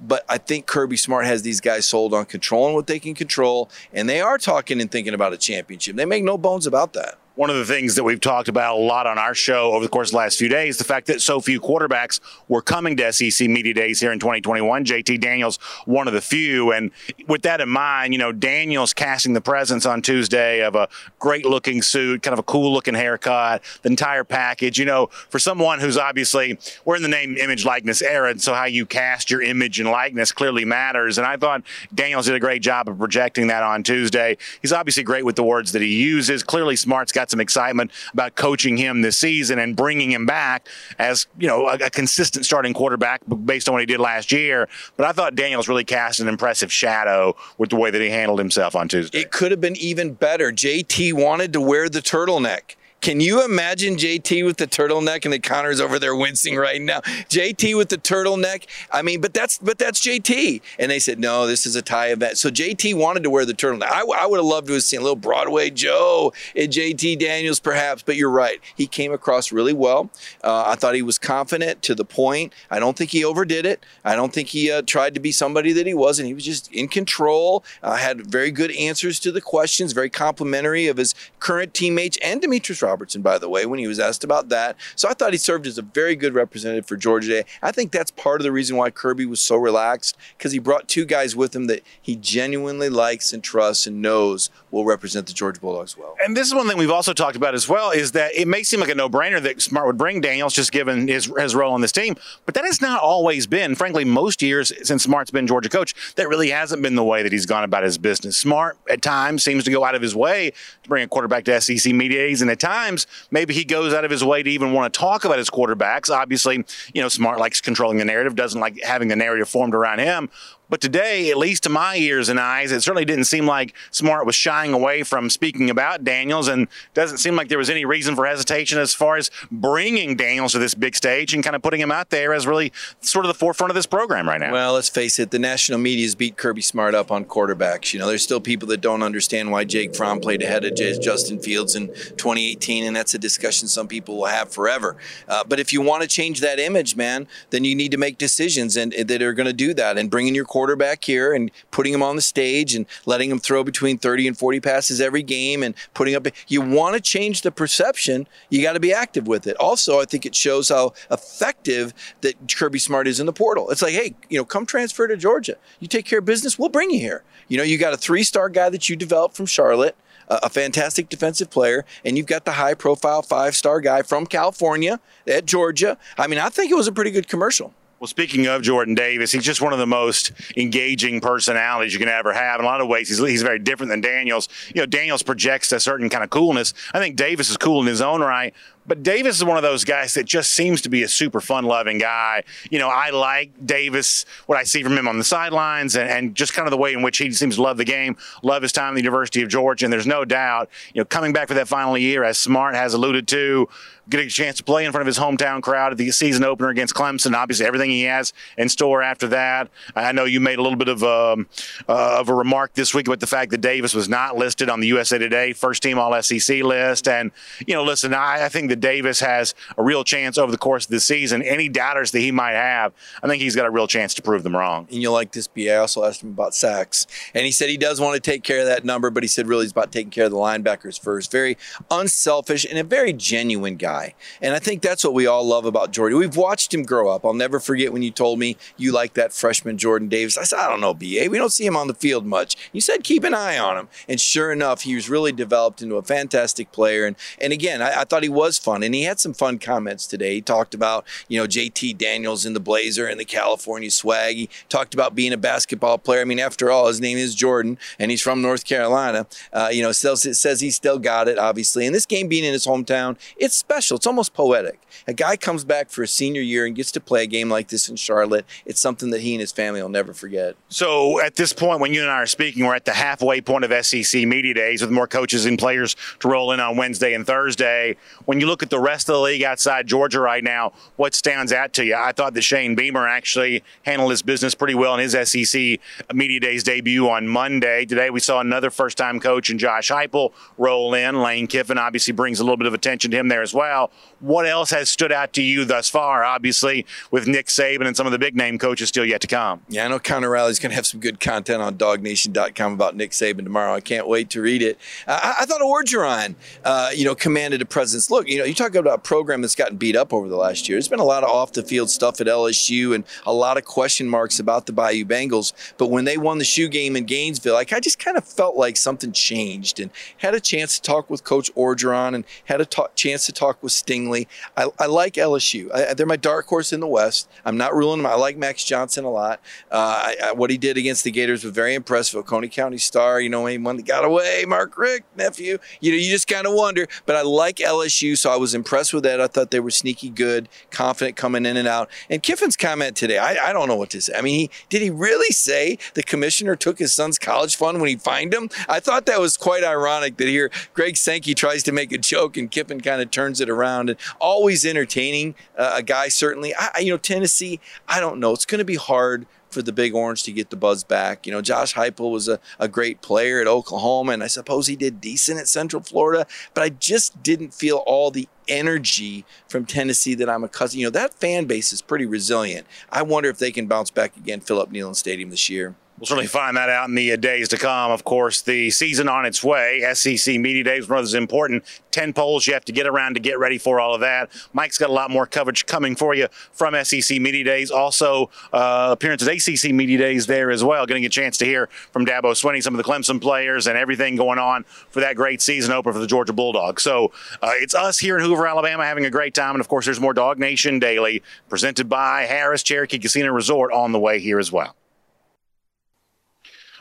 But 0.02 0.24
I 0.30 0.38
think 0.38 0.66
Kirby 0.66 0.98
Smart 0.98 1.26
has 1.26 1.42
these 1.42 1.62
guys 1.62 1.86
sold 1.86 2.14
on 2.14 2.26
controlling 2.26 2.74
what 2.74 2.88
they 2.88 3.00
can 3.00 3.14
control, 3.14 3.70
and 3.92 4.08
they 4.08 4.22
are 4.22 4.38
talking 4.38 4.80
and 4.80 4.90
thinking 4.90 5.14
about 5.14 5.34
a 5.34 5.38
championship. 5.38 5.96
They 5.96 6.06
make 6.06 6.24
no 6.24 6.38
bones 6.38 6.66
about 6.66 6.94
that 6.94 7.18
one 7.40 7.50
of 7.50 7.56
the 7.56 7.64
things 7.64 7.96
that 7.96 8.04
we've 8.04 8.20
talked 8.20 8.50
about 8.50 8.76
a 8.76 8.82
lot 8.82 9.08
on 9.08 9.18
our 9.18 9.34
show 9.34 9.72
over 9.72 9.86
the 9.86 9.90
course 9.90 10.10
of 10.10 10.12
the 10.12 10.18
last 10.18 10.38
few 10.38 10.50
days, 10.50 10.78
the 10.78 10.84
fact 10.84 11.08
that 11.08 11.22
so 11.22 11.40
few 11.40 11.62
quarterbacks 11.62 12.20
were 12.50 12.62
coming 12.62 12.98
to 12.98 13.14
SEC 13.14 13.48
Media 13.48 13.74
Days 13.74 14.02
here 14.02 14.12
in 14.12 14.20
2021. 14.20 14.84
JT 14.84 15.22
Daniels, 15.22 15.56
one 15.86 16.10
of 16.10 16.14
the 16.14 16.20
few. 16.20 16.74
And 16.74 16.92
with 17.30 17.44
that 17.44 17.62
in 17.62 17.70
mind, 17.70 18.14
you 18.14 18.20
know, 18.20 18.34
Daniels 18.34 18.94
casting 18.94 19.32
the 19.32 19.40
presence 19.40 19.86
on 19.86 20.02
Tuesday 20.02 20.62
of 20.66 20.76
a 20.76 20.90
great 21.18 21.46
looking 21.46 21.82
suit, 21.82 22.24
kind 22.24 22.34
of 22.34 22.40
a 22.40 22.44
cool 22.44 22.74
looking 22.74 22.94
haircut, 22.94 23.62
the 23.84 23.90
entire 23.90 24.26
package. 24.26 24.78
You 24.78 24.84
know, 24.84 25.06
for 25.30 25.40
someone 25.40 25.80
who's 25.80 25.98
obviously, 25.98 26.60
we're 26.84 26.98
in 26.98 27.04
the 27.04 27.08
name, 27.08 27.38
image, 27.38 27.64
likeness 27.64 28.02
era, 28.02 28.32
and 28.32 28.42
so 28.42 28.54
how 28.54 28.66
you 28.66 28.86
cast 28.86 29.32
your 29.32 29.42
image 29.42 29.80
and 29.80 29.90
likeness 29.90 30.34
clearly 30.34 30.66
matters. 30.66 31.18
And 31.18 31.26
I 31.26 31.38
thought 31.38 31.64
Daniels 31.96 32.26
did 32.26 32.36
a 32.36 32.40
great 32.42 32.62
job 32.62 32.90
of 32.90 32.98
projecting 32.98 33.48
that 33.48 33.64
on 33.64 33.84
Tuesday. 33.84 34.36
He's 34.62 34.74
obviously 34.74 35.04
great 35.04 35.24
with 35.24 35.38
the 35.38 35.44
words 35.44 35.72
that 35.72 35.82
he 35.82 36.04
uses. 36.04 36.44
Clearly, 36.44 36.76
Smart's 36.76 37.14
got 37.14 37.29
some 37.30 37.40
excitement 37.40 37.92
about 38.14 38.36
coaching 38.36 38.78
him 38.78 39.02
this 39.02 39.18
season 39.18 39.60
and 39.60 39.76
bringing 39.76 40.12
him 40.12 40.26
back 40.26 40.68
as 40.98 41.28
you 41.38 41.48
know 41.48 41.68
a, 41.68 41.74
a, 41.76 41.90
consistent 41.90 42.46
starting 42.46 42.74
quarterback 42.74 43.22
based 43.46 43.68
on 43.68 43.74
what 43.74 43.82
he 43.82 43.86
did 43.86 44.00
last 44.00 44.32
year. 44.32 44.68
But 44.98 45.06
I 45.06 45.12
thought 45.12 45.36
Daniels 45.36 45.68
really 45.68 45.84
cast 45.84 46.20
an 46.20 46.28
impressive 46.28 46.72
shadow 46.72 47.36
with 47.58 47.70
the 47.70 47.76
way 47.76 47.92
that 47.92 48.02
he 48.02 48.10
handled 48.10 48.40
himself 48.40 48.76
on 48.76 48.88
Tuesday. 48.88 49.20
It 49.20 49.32
could 49.32 49.52
have 49.52 49.62
been 49.62 49.78
even 49.78 50.14
better. 50.14 50.52
JT 50.52 51.14
wanted 51.14 51.54
to 51.54 51.62
wear 51.62 51.90
the 51.90 52.02
turtleneck. 52.02 52.76
Can 53.02 53.22
you 53.22 53.46
imagine 53.46 53.96
JT 53.96 54.44
with 54.46 54.58
the 54.58 54.68
turtleneck 54.68 55.24
and 55.24 55.34
the 55.34 55.40
Connor's 55.40 55.80
over 55.80 56.00
there 56.00 56.16
wincing 56.16 56.58
right 56.58 56.82
now? 56.82 57.00
JT 57.00 57.78
with 57.78 57.88
the 57.88 57.98
turtleneck. 57.98 58.66
I 58.92 59.02
mean, 59.04 59.22
but 59.22 59.34
that's 59.34 59.58
but 59.58 59.78
that's 59.78 60.02
JT. 60.02 60.62
And 60.78 60.92
they 60.92 61.00
said 61.00 61.18
no, 61.18 61.48
this 61.48 61.66
is 61.66 61.78
a 61.78 61.82
tie 61.82 62.08
event. 62.08 62.38
So 62.38 62.50
JT 62.50 62.96
wanted 62.96 63.24
to 63.24 63.30
wear 63.30 63.46
the 63.46 63.54
turtleneck. 63.54 63.90
I, 63.90 64.02
I 64.02 64.26
would 64.26 64.38
have 64.38 64.46
loved 64.46 64.68
to 64.68 64.74
have 64.74 64.84
seen 64.84 65.00
a 65.00 65.04
little 65.04 65.16
Broadway 65.16 65.70
Joe 65.70 66.34
and 66.56 66.72
JT 66.72 67.20
Daniels 67.20 67.62
perhaps. 67.62 68.04
But 68.04 68.18
you're 68.18 68.30
right. 68.30 68.60
He 68.76 68.86
came 68.86 69.14
across 69.14 69.54
really 69.54 69.74
well. 69.74 70.10
Uh, 70.44 70.66
I 70.68 70.76
thought 70.76 70.96
he 70.96 71.02
was 71.02 71.18
confident 71.18 71.82
to 71.84 71.96
the 71.96 72.06
point. 72.06 72.52
I 72.70 72.80
don't 72.80 72.98
think 72.98 73.12
he 73.12 73.24
overdid 73.24 73.66
it. 73.66 73.86
I 74.04 74.18
don't 74.18 74.34
think 74.34 74.50
he 74.50 74.72
uh, 74.72 74.82
tried 74.82 75.14
to 75.14 75.22
be 75.22 75.32
somebody 75.32 75.72
that 75.72 75.88
he 75.88 75.94
wasn't. 75.94 76.28
He 76.28 76.34
was 76.34 76.46
just 76.46 76.70
in 76.74 76.90
control. 76.90 77.64
Uh, 77.82 77.96
had 77.96 78.30
very 78.30 78.52
good 78.52 78.72
answers 78.72 79.22
to 79.22 79.32
the 79.32 79.42
questions. 79.42 79.94
Very 79.94 80.10
complimentary 80.10 80.88
of 80.88 80.98
his 80.98 81.16
current 81.40 81.74
teammates 81.74 82.18
and 82.22 82.42
Demetrius 82.42 82.84
Robertson, 82.90 83.22
by 83.22 83.38
the 83.38 83.50
way, 83.50 83.66
when 83.68 83.78
he 83.78 83.88
was 83.88 84.00
asked 84.00 84.24
about 84.24 84.50
that. 84.50 84.76
So 84.96 85.08
I 85.08 85.14
thought 85.14 85.32
he 85.32 85.38
served 85.38 85.68
as 85.68 85.78
a 85.78 85.82
very 85.82 86.16
good 86.16 86.34
representative 86.34 86.88
for 86.88 86.98
Georgia 86.98 87.28
today. 87.28 87.50
I 87.62 87.72
think 87.72 87.92
that's 87.92 88.12
part 88.12 88.42
of 88.42 88.44
the 88.44 88.52
reason 88.52 88.78
why 88.78 88.90
Kirby 88.90 89.26
was 89.26 89.40
so 89.40 89.56
relaxed 89.56 90.18
because 90.38 90.52
he 90.52 90.60
brought 90.60 90.88
two 90.88 91.06
guys 91.06 91.36
with 91.36 91.56
him 91.56 91.68
that 91.68 91.84
he 92.02 92.16
genuinely 92.16 92.90
likes 92.90 93.32
and 93.32 93.44
trusts 93.44 93.86
and 93.86 94.02
knows 94.02 94.50
will 94.72 94.86
represent 94.86 95.28
the 95.28 95.34
Georgia 95.34 95.60
Bulldogs 95.60 95.98
well. 95.98 96.16
And 96.24 96.36
this 96.36 96.48
is 96.48 96.56
one 96.56 96.68
thing 96.68 96.78
we've 96.78 96.92
also 96.92 97.14
talked 97.14 97.36
about 97.36 97.54
as 97.54 97.68
well 97.68 97.92
is 97.92 98.12
that 98.14 98.34
it 98.36 98.48
may 98.48 98.64
seem 98.64 98.80
like 98.80 98.90
a 98.90 98.96
no-brainer 98.96 99.42
that 99.42 99.62
Smart 99.62 99.88
would 99.88 99.98
bring 99.98 100.22
Daniels 100.22 100.54
just 100.54 100.72
given 100.72 101.08
his, 101.08 101.32
his 101.38 101.56
role 101.56 101.74
on 101.74 101.82
this 101.82 101.92
team, 101.92 102.16
but 102.46 102.56
that 102.56 102.66
has 102.66 102.82
not 102.82 103.02
always 103.02 103.48
been, 103.48 103.76
frankly, 103.76 104.06
most 104.06 104.42
years 104.42 104.72
since 104.84 105.04
Smart's 105.04 105.32
been 105.32 105.48
Georgia 105.48 105.70
coach, 105.70 105.94
that 106.16 106.28
really 106.28 106.50
hasn't 106.50 106.82
been 106.82 106.96
the 106.96 107.04
way 107.04 107.24
that 107.24 107.32
he's 107.32 107.46
gone 107.46 107.64
about 107.64 107.84
his 107.84 107.98
business. 107.98 108.38
Smart 108.38 108.78
at 108.90 109.02
times 109.02 109.44
seems 109.44 109.64
to 109.64 109.72
go 109.72 109.84
out 109.84 109.96
of 109.96 110.02
his 110.02 110.16
way 110.16 110.52
to 110.84 110.90
bring 110.90 111.04
a 111.04 111.08
quarterback 111.08 111.46
to 111.46 111.60
SEC 111.62 111.94
media 111.94 112.20
days, 112.20 112.42
and 112.42 112.52
at 112.52 112.60
times 112.80 113.08
maybe 113.32 113.54
he 113.54 113.64
goes 113.64 113.94
out 113.94 114.06
of 114.06 114.12
his 114.12 114.24
way 114.24 114.44
to 114.44 114.50
even 114.50 114.74
want 114.74 114.94
to 114.94 115.00
talk 115.00 115.26
about 115.26 115.38
his 115.38 115.50
quarterbacks. 115.50 116.10
Obviously, 116.10 116.64
you 116.94 117.02
know, 117.02 117.10
Smart 117.10 117.40
likes 117.40 117.62
controlling 117.62 117.98
the 117.98 118.06
narrative, 118.06 118.36
doesn't 118.36 118.60
like 118.60 118.82
having 118.84 119.08
the 119.08 119.16
narrative 119.16 119.50
formed 119.50 119.76
around 119.76 120.00
him. 120.00 120.30
But 120.70 120.82
today, 120.82 121.32
at 121.32 121.38
least 121.38 121.64
to 121.64 121.70
my 121.70 121.96
ears 121.96 122.30
and 122.30 122.40
eyes, 122.40 122.72
it 122.72 122.82
certainly 122.82 123.06
didn't 123.06 123.26
seem 123.26 123.48
like 123.48 123.74
Smart 123.92 124.26
was 124.26 124.36
shying 124.36 124.74
away 124.74 125.04
from 125.04 125.30
speaking 125.30 125.70
about 125.70 126.04
Daniels, 126.04 126.48
and 126.48 126.68
doesn't 126.94 127.18
seem 127.18 127.36
like 127.36 127.50
there 127.50 127.58
was 127.58 127.70
any 127.70 127.86
reason 127.86 128.16
for 128.16 128.26
hesitation 128.26 128.78
as 128.78 128.94
far 128.94 129.18
as 129.18 129.32
bringing 129.52 130.16
Daniels 130.16 130.52
to 130.52 130.60
this 130.60 130.76
big 130.76 130.96
stage 130.96 131.34
and 131.34 131.44
kind 131.44 131.56
of 131.56 131.62
putting 131.62 131.82
him 131.82 131.92
out 131.92 132.12
there 132.12 132.34
as 132.34 132.46
really 132.46 132.72
sort 133.02 133.26
of 133.26 133.30
the 133.30 133.34
forefront 133.34 133.72
of 133.72 133.76
this 133.76 133.88
program 133.88 134.28
right 134.28 134.40
now. 134.40 134.52
Well, 134.52 134.74
let's 134.74 134.90
face 134.90 135.18
it, 135.18 135.32
the 135.32 135.40
national 135.40 135.80
media's 135.80 136.14
beat 136.14 136.38
Kirby 136.38 136.62
Smart 136.62 136.94
up 136.94 137.12
on 137.12 137.26
quarterbacks. 137.26 137.94
You 137.94 138.00
know, 138.00 138.08
there's 138.08 138.24
still 138.24 138.40
people 138.40 138.68
that 138.70 138.82
don't 138.82 139.02
understand 139.02 139.52
why 139.52 139.64
Jake 139.64 139.96
Fromm 139.96 140.20
played 140.20 140.44
ahead 140.44 140.66
of 140.66 140.76
Justin 140.76 141.40
Fields 141.40 141.76
in 141.76 141.88
2018, 141.88 142.86
and 142.86 142.96
that's 142.96 143.14
a 143.14 143.20
discussion 143.20 143.68
some 143.68 143.88
people 143.88 144.18
will 144.18 144.26
have 144.26 144.52
forever. 144.52 144.98
Uh, 145.28 145.44
but 145.44 145.60
if 145.60 145.74
you 145.74 145.82
want 145.82 146.04
to 146.04 146.08
change 146.08 146.42
that 146.42 146.60
image, 146.60 146.96
man, 146.96 147.28
then 147.50 147.64
you 147.64 147.76
need 147.76 147.92
to 147.92 147.98
make 147.98 148.18
decisions 148.18 148.78
and, 148.78 148.94
that 148.94 149.22
are 149.22 149.34
going 149.34 149.48
to 149.48 149.54
do 149.54 149.74
that, 149.74 149.98
and 149.98 150.12
bringing 150.12 150.36
your 150.36 150.46
quarterback 150.46 150.59
here 151.04 151.34
and 151.34 151.52
putting 151.72 151.94
him 151.94 152.04
on 152.04 152.16
the 152.16 152.22
stage 152.22 152.76
and 152.76 152.86
letting 153.06 153.30
him 153.30 153.40
throw 153.40 153.64
between 153.64 153.98
30 153.98 154.28
and 154.28 154.38
40 154.38 154.60
passes 154.60 155.02
every 155.02 155.24
game 155.24 155.64
and 155.64 155.76
putting 155.94 156.16
up. 156.16 156.28
You 156.48 156.62
want 156.62 156.96
to 156.96 157.02
change 157.02 157.42
the 157.42 157.52
perception, 157.52 158.28
you 158.50 158.62
got 158.62 158.74
to 158.74 158.80
be 158.80 158.94
active 158.94 159.28
with 159.28 159.48
it. 159.48 159.56
Also, 159.58 160.00
I 160.00 160.06
think 160.06 160.26
it 160.26 160.36
shows 160.36 160.70
how 160.70 160.94
effective 161.12 161.94
that 162.22 162.36
Kirby 162.54 162.80
Smart 162.80 163.08
is 163.08 163.20
in 163.20 163.26
the 163.26 163.34
portal. 163.34 163.70
It's 163.70 163.82
like, 163.82 163.94
hey, 163.94 164.16
you 164.30 164.38
know, 164.38 164.46
come 164.46 164.66
transfer 164.66 165.08
to 165.08 165.18
Georgia. 165.18 165.56
You 165.80 165.88
take 165.88 166.06
care 166.06 166.20
of 166.20 166.26
business, 166.26 166.58
we'll 166.58 166.70
bring 166.70 166.92
you 166.92 167.00
here. 167.00 167.24
You 167.48 167.58
know, 167.58 167.64
you 167.64 167.78
got 167.78 167.94
a 167.94 167.98
three 167.98 168.24
star 168.24 168.50
guy 168.50 168.70
that 168.70 168.90
you 168.90 168.96
developed 168.96 169.36
from 169.36 169.46
Charlotte 169.46 169.96
a 170.30 170.50
fantastic 170.50 171.10
defensive 171.10 171.50
player, 171.50 171.86
and 172.06 172.18
you've 172.18 172.28
got 172.28 172.46
the 172.46 172.52
high 172.52 172.76
profile 172.76 173.22
five 173.22 173.56
star 173.56 173.82
guy 173.82 174.02
from 174.02 174.26
California 174.26 175.00
at 175.28 175.46
Georgia. 175.46 175.98
I 176.18 176.28
mean, 176.28 176.40
I 176.40 176.50
think 176.50 176.72
it 176.72 176.76
was 176.76 176.88
a 176.88 176.92
pretty 176.92 177.12
good 177.12 177.28
commercial. 177.28 177.74
Well, 178.00 178.08
speaking 178.08 178.48
of 178.48 178.62
Jordan 178.62 178.96
Davis, 178.96 179.34
he's 179.34 179.44
just 179.44 179.62
one 179.62 179.74
of 179.74 179.80
the 179.80 179.86
most 179.86 180.32
engaging 180.56 181.20
personalities 181.20 181.92
you 181.92 182.00
can 182.00 182.08
ever 182.08 182.32
have. 182.32 182.62
In 182.62 182.66
a 182.66 182.70
lot 182.70 182.80
of 182.80 182.88
ways, 182.88 183.10
he's, 183.10 183.20
he's 183.20 183.42
very 183.42 183.60
different 183.60 183.90
than 183.90 184.00
Daniels. 184.00 184.48
You 184.74 184.82
know, 184.82 184.86
Daniels 184.86 185.22
projects 185.22 185.74
a 185.74 185.82
certain 185.82 186.10
kind 186.10 186.24
of 186.24 186.30
coolness. 186.30 186.74
I 186.94 187.00
think 187.00 187.18
Davis 187.18 187.50
is 187.50 187.58
cool 187.58 187.82
in 187.82 187.88
his 187.88 188.00
own 188.00 188.22
right, 188.22 188.54
but 188.90 189.04
Davis 189.04 189.38
is 189.38 189.44
one 189.46 189.56
of 189.56 189.62
those 189.62 189.86
guys 189.86 190.16
that 190.16 190.26
just 190.26 190.52
seems 190.52 190.82
to 190.82 190.90
be 190.90 191.04
a 191.04 191.08
super 191.08 191.40
fun 191.40 191.64
loving 191.64 192.00
guy. 192.00 192.44
You 192.72 192.80
know, 192.80 192.90
I 192.90 193.12
like 193.12 193.52
Davis, 193.64 194.26
what 194.48 194.58
I 194.58 194.64
see 194.64 194.82
from 194.82 194.98
him 194.98 195.08
on 195.08 195.20
the 195.20 195.24
sidelines, 195.24 195.96
and, 195.96 196.10
and, 196.10 196.36
just 196.36 196.54
kind 196.54 196.68
of 196.68 196.72
the 196.72 196.78
way 196.78 196.94
in 196.94 197.04
which 197.04 197.20
he 197.20 197.32
seems 197.32 197.56
to 197.56 197.62
love 197.62 197.78
the 197.78 197.86
game, 197.86 198.18
love 198.42 198.64
his 198.64 198.72
time 198.72 198.94
at 198.94 198.96
the 198.96 199.02
University 199.02 199.44
of 199.44 199.50
Georgia. 199.50 199.86
And 199.86 199.94
there's 199.94 200.08
no 200.08 200.26
doubt, 200.26 200.70
you 200.94 201.02
know, 201.02 201.06
coming 201.06 201.34
back 201.34 201.50
for 201.50 201.54
that 201.54 201.68
final 201.68 201.98
year, 201.98 202.24
as 202.24 202.40
Smart 202.40 202.74
has 202.74 202.96
alluded 202.96 203.28
to, 203.28 203.70
getting 204.10 204.28
a 204.28 204.30
chance 204.30 204.58
to 204.58 204.64
play 204.64 204.86
in 204.86 204.92
front 204.92 205.02
of 205.02 205.08
his 205.08 205.20
hometown 205.20 205.62
crowd 205.62 205.92
at 205.92 205.98
the 205.98 206.10
season 206.12 206.44
opener 206.44 206.70
against 206.70 206.96
Clemson. 206.96 207.36
Obviously, 207.36 207.66
everything 207.66 207.90
he 207.90 208.04
has 208.04 208.34
in 208.58 208.68
store 208.68 209.02
after 209.02 209.28
that. 209.28 209.70
I 209.96 210.12
know 210.12 210.26
you 210.26 210.40
made 210.40 210.58
a 210.58 210.64
little 210.64 210.78
bit 210.78 210.88
of, 210.88 211.04
um, 211.04 211.48
uh, 211.88 212.20
of 212.20 212.30
a 212.30 212.34
remark 212.34 212.74
this 212.74 212.94
week 212.94 213.08
about 213.08 213.20
the 213.20 213.28
fact 213.28 213.52
that 213.52 213.62
Davis 213.62 213.94
was 213.94 214.10
not 214.10 214.36
listed 214.36 214.70
on 214.70 214.80
the 214.80 214.88
USA 214.88 215.18
Today 215.18 215.54
first 215.54 215.84
team 215.84 216.00
All 216.00 216.20
SEC 216.22 216.64
list. 216.64 217.08
And, 217.08 217.32
you 217.66 217.76
know, 217.76 217.84
listen, 217.84 218.14
I, 218.14 218.46
I 218.46 218.50
think 218.50 218.70
that 218.70 218.79
Davis 218.80 219.20
has 219.20 219.54
a 219.78 219.84
real 219.84 220.04
chance 220.04 220.38
over 220.38 220.52
the 220.52 220.58
course 220.58 220.86
of 220.86 220.92
the 220.92 221.00
season. 221.00 221.42
Any 221.42 221.70
doubters 221.70 222.12
that 222.12 222.20
he 222.20 222.32
might 222.32 222.54
have, 222.54 222.94
I 223.22 223.28
think 223.28 223.42
he's 223.42 223.56
got 223.56 223.66
a 223.66 223.70
real 223.70 223.88
chance 223.88 224.14
to 224.16 224.22
prove 224.22 224.44
them 224.44 224.56
wrong. 224.56 224.88
And 224.92 225.02
you'll 225.02 225.14
like 225.14 225.32
this, 225.32 225.48
B. 225.48 225.70
I 225.70 225.78
also 225.78 226.04
asked 226.04 226.24
him 226.24 226.30
about 226.30 226.54
sacks. 226.54 227.08
And 227.34 227.46
he 227.46 227.52
said 227.52 227.70
he 227.70 227.78
does 227.78 228.00
want 228.00 228.16
to 228.16 228.22
take 228.22 228.44
care 228.44 228.60
of 228.60 228.66
that 228.68 228.86
number, 228.86 229.10
but 229.10 229.24
he 229.24 229.28
said 229.28 229.48
really 229.48 229.66
he's 229.66 229.72
about 229.72 229.92
taking 229.92 230.12
care 230.12 230.26
of 230.26 230.32
the 230.32 230.38
linebackers 230.38 231.00
first. 231.00 231.32
Very 231.32 231.58
unselfish 231.92 232.66
and 232.66 232.78
a 232.78 232.84
very 232.84 233.14
genuine 233.14 233.76
guy. 233.76 234.16
And 234.42 234.56
I 234.56 234.60
think 234.60 234.82
that's 234.82 235.04
what 235.04 235.14
we 235.14 235.28
all 235.28 235.46
love 235.46 235.66
about 235.66 235.92
Jordan. 235.92 236.18
We've 236.18 236.38
watched 236.38 236.74
him 236.74 236.84
grow 236.84 237.10
up. 237.10 237.26
I'll 237.26 237.34
never 237.34 237.60
forget 237.60 237.94
when 237.94 238.02
you 238.02 238.12
told 238.12 238.40
me 238.40 238.58
you 238.78 238.92
like 238.92 239.14
that 239.16 239.34
freshman 239.34 239.78
Jordan 239.78 240.08
Davis. 240.08 240.38
I 240.38 240.44
said, 240.44 240.60
I 240.60 240.70
don't 240.70 240.82
know, 240.82 240.94
BA. 240.94 241.28
We 241.30 241.38
don't 241.38 241.52
see 241.52 241.66
him 241.66 241.76
on 241.76 241.88
the 241.88 241.94
field 241.94 242.26
much. 242.26 242.56
You 242.72 242.82
said 242.82 243.04
keep 243.04 243.24
an 243.24 243.34
eye 243.34 243.58
on 243.58 243.78
him. 243.78 243.90
And 244.08 244.20
sure 244.22 244.52
enough, 244.52 244.82
he 244.82 244.96
was 244.96 245.10
really 245.10 245.32
developed 245.32 245.82
into 245.82 245.96
a 245.96 246.04
fantastic 246.04 246.72
player. 246.72 247.06
And 247.06 247.16
and 247.42 247.54
again, 247.54 247.82
I, 247.82 248.02
I 248.02 248.04
thought 248.04 248.24
he 248.24 248.30
was 248.30 248.58
fun 248.58 248.69
fun. 248.70 248.84
And 248.84 248.94
he 248.94 249.04
had 249.04 249.20
some 249.20 249.34
fun 249.34 249.58
comments 249.58 250.06
today. 250.06 250.36
He 250.36 250.42
talked 250.42 250.74
about, 250.74 251.06
you 251.28 251.40
know, 251.40 251.48
JT 251.48 251.98
Daniels 251.98 252.46
in 252.46 252.54
the 252.54 252.60
blazer 252.60 253.08
and 253.08 253.20
the 253.20 253.26
California 253.26 253.90
swag. 253.90 254.36
He 254.36 254.50
talked 254.70 254.94
about 254.94 255.16
being 255.16 255.34
a 255.34 255.38
basketball 255.38 255.98
player. 255.98 256.22
I 256.22 256.26
mean, 256.26 256.40
after 256.40 256.70
all, 256.72 256.88
his 256.88 257.02
name 257.02 257.18
is 257.18 257.34
Jordan 257.34 257.78
and 257.98 258.12
he's 258.12 258.22
from 258.22 258.42
North 258.42 258.66
Carolina. 258.66 259.26
Uh, 259.52 259.70
you 259.72 259.82
know, 259.82 259.92
still 259.92 260.16
says 260.16 260.62
he 260.62 260.70
still 260.70 261.00
got 261.00 261.28
it, 261.28 261.40
obviously. 261.40 261.86
And 261.86 261.96
this 261.96 262.06
game 262.06 262.28
being 262.28 262.44
in 262.44 262.54
his 262.54 262.66
hometown, 262.66 263.18
it's 263.38 263.56
special. 263.56 263.98
It's 263.98 264.08
almost 264.08 264.34
poetic. 264.34 264.80
A 265.08 265.14
guy 265.14 265.38
comes 265.38 265.64
back 265.64 265.90
for 265.90 266.04
a 266.04 266.08
senior 266.08 266.42
year 266.42 266.66
and 266.66 266.76
gets 266.76 266.92
to 266.92 267.00
play 267.00 267.24
a 267.24 267.28
game 267.28 267.50
like 267.50 267.70
this 267.70 267.90
in 267.90 267.96
Charlotte. 267.96 268.46
It's 268.66 268.80
something 268.80 269.10
that 269.12 269.22
he 269.22 269.34
and 269.34 269.42
his 269.42 269.52
family 269.52 269.82
will 269.82 269.90
never 269.90 270.14
forget. 270.14 270.56
So 270.70 271.20
at 271.22 271.36
this 271.36 271.54
point, 271.54 271.80
when 271.80 271.94
you 271.94 272.02
and 272.02 272.10
I 272.10 272.16
are 272.16 272.26
speaking, 272.28 272.66
we're 272.66 272.76
at 272.76 272.86
the 272.86 272.94
halfway 272.94 273.42
point 273.42 273.66
of 273.66 273.86
SEC 273.86 274.28
Media 274.28 274.54
Days 274.54 274.82
with 274.82 274.92
more 274.92 275.08
coaches 275.08 275.46
and 275.46 275.58
players 275.58 275.96
to 276.20 276.28
roll 276.28 276.52
in 276.52 276.60
on 276.60 276.78
Wednesday 276.78 277.14
and 277.14 277.26
Thursday. 277.26 277.96
When 278.26 278.40
you 278.40 278.48
look 278.48 278.59
at 278.64 278.70
the 278.70 278.80
rest 278.80 279.10
of 279.10 279.14
the 279.14 279.22
league 279.22 279.44
outside 279.44 279.88
Georgia 279.88 280.20
right 280.20 280.44
now, 280.44 280.74
what 280.96 281.14
stands 281.14 281.52
out 281.52 281.74
to 281.74 281.86
you? 281.86 281.96
I 281.96 282.12
thought 282.12 282.34
that 282.34 282.42
Shane 282.42 282.76
Beamer 282.76 283.08
actually 283.08 283.64
handled 283.84 284.12
his 284.12 284.22
business 284.22 284.56
pretty 284.56 284.76
well 284.76 284.94
in 284.96 285.00
his 285.00 285.12
SEC 285.30 285.80
Media 286.14 286.40
Days 286.40 286.64
debut 286.64 287.10
on 287.10 287.28
Monday. 287.28 287.86
Today 287.86 288.10
we 288.10 288.20
saw 288.20 288.40
another 288.40 288.70
first-time 288.70 289.20
coach 289.20 289.50
and 289.50 289.60
Josh 289.60 289.90
Heupel 289.90 290.32
roll 290.58 290.94
in. 290.94 291.22
Lane 291.22 291.48
Kiffin 291.48 291.78
obviously 291.78 292.14
brings 292.14 292.40
a 292.40 292.44
little 292.44 292.58
bit 292.58 292.68
of 292.68 292.74
attention 292.74 293.12
to 293.12 293.18
him 293.18 293.28
there 293.28 293.42
as 293.42 293.54
well. 293.54 293.92
What 294.20 294.46
else 294.46 294.72
has 294.72 294.90
stood 294.90 295.12
out 295.12 295.34
to 295.34 295.42
you 295.42 295.66
thus 295.66 295.90
far? 295.90 296.24
Obviously, 296.24 296.86
with 297.12 297.28
Nick 297.28 297.48
Saban 297.48 297.88
and 297.88 297.96
some 297.96 298.06
of 298.06 298.12
the 298.12 298.20
big 298.20 298.36
name 298.36 298.58
coaches 298.58 298.90
still 298.90 299.06
yet 299.06 299.22
to 299.22 299.28
come. 299.28 299.62
Yeah, 299.70 299.86
I 299.86 299.88
know 299.88 300.00
Connor 300.00 300.30
Riley's 300.30 300.60
going 300.60 300.72
to 300.72 300.76
have 300.76 300.86
some 300.86 301.00
good 301.00 301.20
content 301.20 301.62
on 301.62 301.76
DawgNation.com 301.76 302.74
about 302.74 302.96
Nick 302.96 303.12
Saban 303.12 303.44
tomorrow. 303.44 303.74
I 303.74 303.82
can't 303.82 304.08
wait 304.08 304.30
to 304.32 304.42
read 304.42 304.62
it. 304.62 304.78
I, 305.08 305.38
I, 305.42 305.46
thought 305.46 305.62
Orgeron, 305.62 306.36
uh, 306.64 306.92
you 306.94 307.06
know, 307.06 307.16
commanded 307.16 307.62
a 307.62 307.66
presence. 307.66 308.12
Look, 308.12 308.28
you 308.28 308.39
know, 308.40 308.46
you 308.46 308.54
talk 308.54 308.76
about 308.76 308.94
a 308.94 309.02
program 309.02 309.42
that's 309.42 309.56
gotten 309.56 309.78
beat 309.78 309.96
up 309.96 310.14
over 310.14 310.28
the 310.28 310.36
last 310.36 310.68
year. 310.68 310.76
There's 310.76 310.88
been 310.88 311.00
a 311.00 311.06
lot 311.06 311.24
of 311.24 311.30
off 311.30 311.54
the 311.54 311.64
field 311.64 311.90
stuff 311.90 312.20
at 312.22 312.28
LSU 312.28 312.96
and 312.96 313.04
a 313.26 313.34
lot 313.34 313.58
of 313.58 313.66
question 313.66 314.10
marks 314.10 314.40
about 314.40 314.66
the 314.66 314.74
Bayou 314.74 315.06
Bengals. 315.06 315.54
But 315.78 315.90
when 315.90 316.06
they 316.06 316.18
won 316.18 316.38
the 316.38 316.44
shoe 316.44 316.68
game 316.68 316.96
in 316.96 317.06
Gainesville, 317.06 317.54
like 317.54 317.74
I 317.74 317.80
just 317.80 318.00
kind 318.00 318.18
of 318.18 318.26
felt 318.26 318.56
like 318.56 318.78
something 318.78 319.12
changed 319.12 319.80
and 319.80 319.92
had 320.18 320.34
a 320.34 320.40
chance 320.40 320.76
to 320.76 320.82
talk 320.82 321.10
with 321.10 321.24
Coach 321.24 321.54
Orgeron 321.56 322.16
and 322.16 322.26
had 322.46 322.62
a 322.62 322.68
chance 322.96 323.26
to 323.26 323.32
talk 323.32 323.62
with 323.62 323.72
Stingley. 323.72 324.28
I, 324.58 324.68
I 324.80 324.86
like 324.86 325.14
LSU. 325.14 325.74
I, 325.74 325.94
they're 325.94 326.06
my 326.06 326.16
dark 326.16 326.48
horse 326.48 326.74
in 326.74 326.80
the 326.80 326.88
West. 326.88 327.30
I'm 327.46 327.58
not 327.58 327.76
ruling 327.76 328.02
them. 328.02 328.12
I 328.12 328.16
like 328.16 328.38
Max 328.38 328.64
Johnson 328.64 329.06
a 329.06 329.12
lot. 329.12 329.40
Uh, 329.72 330.14
I, 330.24 330.32
what 330.34 330.50
he 330.50 330.58
did 330.58 330.78
against 330.78 331.04
the 331.04 331.12
Gators 331.12 331.44
was 331.44 331.54
very 331.54 331.74
impressive. 331.74 332.20
Oconee 332.20 332.48
County 332.48 332.78
Star, 332.78 333.20
you 333.22 333.30
know, 333.30 333.46
he 333.46 333.58
won, 333.58 333.78
got 333.78 334.06
away. 334.06 334.46
Mark 334.48 334.78
Richt, 334.78 335.06
nephew. 335.16 335.58
You 335.80 335.92
know, 335.92 335.98
you 335.98 336.10
just 336.10 336.28
kind 336.28 336.48
of 336.48 336.54
wonder. 336.54 336.88
But 337.06 337.16
I 337.16 337.22
like 337.22 337.58
LSU, 337.58 338.18
so 338.18 338.29
I 338.30 338.38
was 338.38 338.54
impressed 338.54 338.94
with 338.94 339.04
that. 339.04 339.20
I 339.20 339.28
thought 339.28 339.52
they 339.52 339.60
were 339.60 339.72
sneaky 339.72 340.10
good, 340.10 340.50
confident 340.72 341.18
coming 341.18 341.46
in 341.46 341.58
and 341.58 341.68
out. 341.68 341.90
And 342.10 342.24
Kiffin's 342.24 342.56
comment 342.56 342.96
today, 342.96 343.18
I, 343.18 343.50
I 343.50 343.54
don't 343.54 343.68
know 343.68 343.76
what 343.76 343.90
to 343.92 344.02
say. 344.02 344.14
I 344.16 344.22
mean, 344.22 344.40
he 344.40 344.52
did 344.70 344.82
he 344.82 344.90
really 344.90 345.32
say 345.32 345.78
the 345.94 346.04
commissioner 346.04 346.56
took 346.56 346.80
his 346.80 346.94
son's 346.94 347.20
college 347.20 347.56
fund 347.56 347.80
when 347.80 347.90
he 347.90 347.96
fined 347.96 348.34
him? 348.34 348.50
I 348.68 348.80
thought 348.80 349.06
that 349.08 349.20
was 349.20 349.38
quite 349.38 349.64
ironic 349.64 350.18
that 350.18 350.28
here 350.28 350.52
Greg 350.74 350.98
Sankey 350.98 351.34
tries 351.34 351.64
to 351.64 351.72
make 351.72 351.92
a 351.92 351.98
joke 351.98 352.38
and 352.38 352.50
Kiffin 352.50 352.82
kind 352.82 353.02
of 353.02 353.12
turns 353.12 353.42
it 353.42 353.50
around. 353.50 353.90
And 353.90 354.00
always 354.20 354.66
entertaining 354.66 355.36
uh, 355.58 355.74
a 355.76 355.84
guy, 355.84 356.08
certainly. 356.08 356.54
I, 356.56 356.80
you 356.80 356.92
know, 356.92 356.98
Tennessee, 356.98 357.60
I 357.88 358.00
don't 358.00 358.20
know. 358.20 358.34
It's 358.34 358.46
going 358.46 358.60
to 358.60 358.66
be 358.66 358.76
hard 358.76 359.26
for 359.50 359.62
the 359.62 359.72
Big 359.72 359.94
Orange 359.94 360.24
to 360.24 360.32
get 360.32 360.50
the 360.50 360.56
buzz 360.56 360.84
back. 360.84 361.26
You 361.26 361.34
know, 361.34 361.42
Josh 361.42 361.74
Heupel 361.74 362.12
was 362.12 362.28
a, 362.28 362.40
a 362.60 362.68
great 362.68 363.02
player 363.02 363.42
at 363.42 363.48
Oklahoma, 363.48 364.14
and 364.14 364.24
I 364.24 364.28
suppose 364.28 364.68
he 364.68 364.76
did 364.76 365.02
decent 365.02 365.40
at 365.40 365.48
Central 365.48 365.82
Florida, 365.82 366.26
but 366.54 366.64
I 366.64 366.70
just 366.70 367.22
didn't 367.24 367.54
feel 367.54 367.78
all 367.78 368.12
the 368.12 368.28
energy 368.48 369.26
from 369.48 369.66
Tennessee 369.66 370.16
that 370.16 370.30
I'm 370.30 370.44
accustomed. 370.44 370.80
You 370.80 370.88
know, 370.88 370.92
that 370.92 371.14
fan 371.14 371.46
base 371.46 371.72
is 371.72 371.82
pretty 371.82 372.06
resilient. 372.06 372.68
I 372.92 373.02
wonder 373.02 373.30
if 373.30 373.38
they 373.38 373.52
can 373.52 373.68
bounce 373.68 373.92
back 373.92 374.18
again, 374.18 374.42
Philip 374.42 374.72
Neyland 374.72 374.96
Stadium 374.96 375.30
this 375.30 375.50
year. 375.50 375.76
We'll 376.00 376.06
certainly 376.06 376.28
find 376.28 376.56
that 376.56 376.70
out 376.70 376.88
in 376.88 376.96
the 376.96 377.12
uh, 377.12 377.18
days 377.18 377.50
to 377.50 377.58
come. 377.58 377.92
Of 377.92 378.06
course, 378.06 378.42
the 378.42 378.70
season 378.70 379.10
on 379.10 379.26
its 379.26 379.44
way. 379.44 379.86
SEC 379.94 380.40
Media 380.40 380.64
Days, 380.64 380.88
one 380.88 381.00
of 381.00 381.04
those 381.04 381.14
important 381.14 381.66
10 381.92 382.14
polls 382.14 382.48
you 382.48 382.54
have 382.54 382.64
to 382.66 382.72
get 382.72 382.88
around 382.88 383.16
to 383.16 383.20
get 383.20 383.38
ready 383.38 383.58
for 383.58 383.82
all 383.82 383.94
of 383.94 384.00
that. 384.00 384.30
Mike's 384.54 384.78
got 384.78 384.90
a 384.90 384.94
lot 384.94 385.12
more 385.12 385.26
coverage 385.26 385.66
coming 385.66 385.98
for 385.98 386.14
you 386.14 386.30
from 386.54 386.74
SEC 386.86 387.20
Media 387.20 387.44
Days. 387.44 387.70
Also, 387.70 388.30
uh, 388.54 388.88
appearances 388.92 389.28
ACC 389.28 389.74
Media 389.74 389.98
Days 389.98 390.26
there 390.26 390.52
as 390.52 390.64
well. 390.64 390.86
Getting 390.86 391.04
a 391.04 391.10
chance 391.10 391.38
to 391.40 391.46
hear 391.46 391.68
from 391.92 392.06
Dabo 392.06 392.32
Swinney, 392.32 392.64
some 392.64 392.74
of 392.74 392.78
the 392.78 392.90
Clemson 392.90 393.20
players, 393.20 393.68
and 393.68 393.78
everything 393.78 394.16
going 394.16 394.40
on 394.40 394.64
for 394.64 395.02
that 395.02 395.18
great 395.18 395.42
season 395.42 395.74
opener 395.74 395.92
for 395.92 396.00
the 396.00 396.08
Georgia 396.08 396.32
Bulldogs. 396.32 396.82
So 396.82 397.12
uh, 397.42 397.52
it's 397.56 397.76
us 397.76 398.00
here 398.00 398.18
in 398.18 398.24
Hoover, 398.24 398.48
Alabama, 398.48 398.86
having 398.86 399.04
a 399.06 399.10
great 399.10 399.34
time. 399.34 399.56
And 399.56 399.60
of 399.60 399.68
course, 399.68 399.84
there's 399.84 400.00
more 400.00 400.14
DawgNation 400.14 400.80
Daily 400.80 401.22
presented 401.50 401.90
by 401.90 402.26
Harrah's 402.26 402.64
Cherokee 402.64 403.00
Casino 403.00 403.34
Resort 403.34 403.74
on 403.74 403.92
the 403.92 404.00
way 404.00 404.22
here 404.22 404.40
as 404.40 404.50
well. 404.50 404.78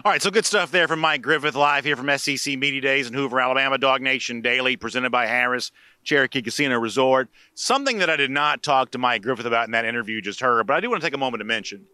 All 0.04 0.12
right, 0.12 0.22
so 0.22 0.30
good 0.30 0.46
stuff 0.46 0.70
there 0.70 0.86
from 0.86 1.00
Mike 1.00 1.22
Griffith 1.22 1.56
live 1.56 1.84
here 1.84 1.96
from 1.96 2.16
SEC 2.16 2.56
Media 2.56 2.80
Days 2.80 3.08
in 3.08 3.14
Hoover, 3.14 3.40
Alabama. 3.40 3.78
DawgNation 3.78 4.44
Daily 4.44 4.76
presented 4.76 5.10
by 5.10 5.26
Harrah's 5.26 5.72
Cherokee 6.04 6.40
Casino 6.40 6.78
Resort. 6.78 7.28
Something 7.54 7.98
that 7.98 8.08
I 8.08 8.14
did 8.14 8.30
not 8.30 8.62
talk 8.62 8.92
to 8.92 8.98
Mike 8.98 9.22
Griffith 9.22 9.44
about 9.44 9.66
in 9.66 9.72
that 9.72 9.84
interview 9.84 10.20
just 10.20 10.38
heard, 10.38 10.68
but 10.68 10.76
I 10.76 10.80
do 10.80 10.88
want 10.88 11.02
to 11.02 11.06
take 11.06 11.16
a 11.16 11.18
moment 11.18 11.40
to 11.40 11.44
mention. 11.44 11.84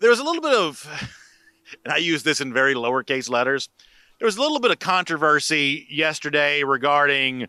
There 0.00 0.10
was 0.10 0.18
a 0.18 0.22
little 0.22 0.42
bit 0.42 0.52
of, 0.52 0.86
and 1.84 1.94
I 1.94 1.96
use 1.96 2.24
this 2.24 2.42
in 2.42 2.52
very 2.52 2.74
lowercase 2.74 3.30
letters. 3.30 3.70
There 4.18 4.26
was 4.26 4.36
a 4.36 4.42
little 4.42 4.60
bit 4.60 4.70
of 4.70 4.78
controversy 4.78 5.86
yesterday 5.88 6.62
regarding 6.62 7.48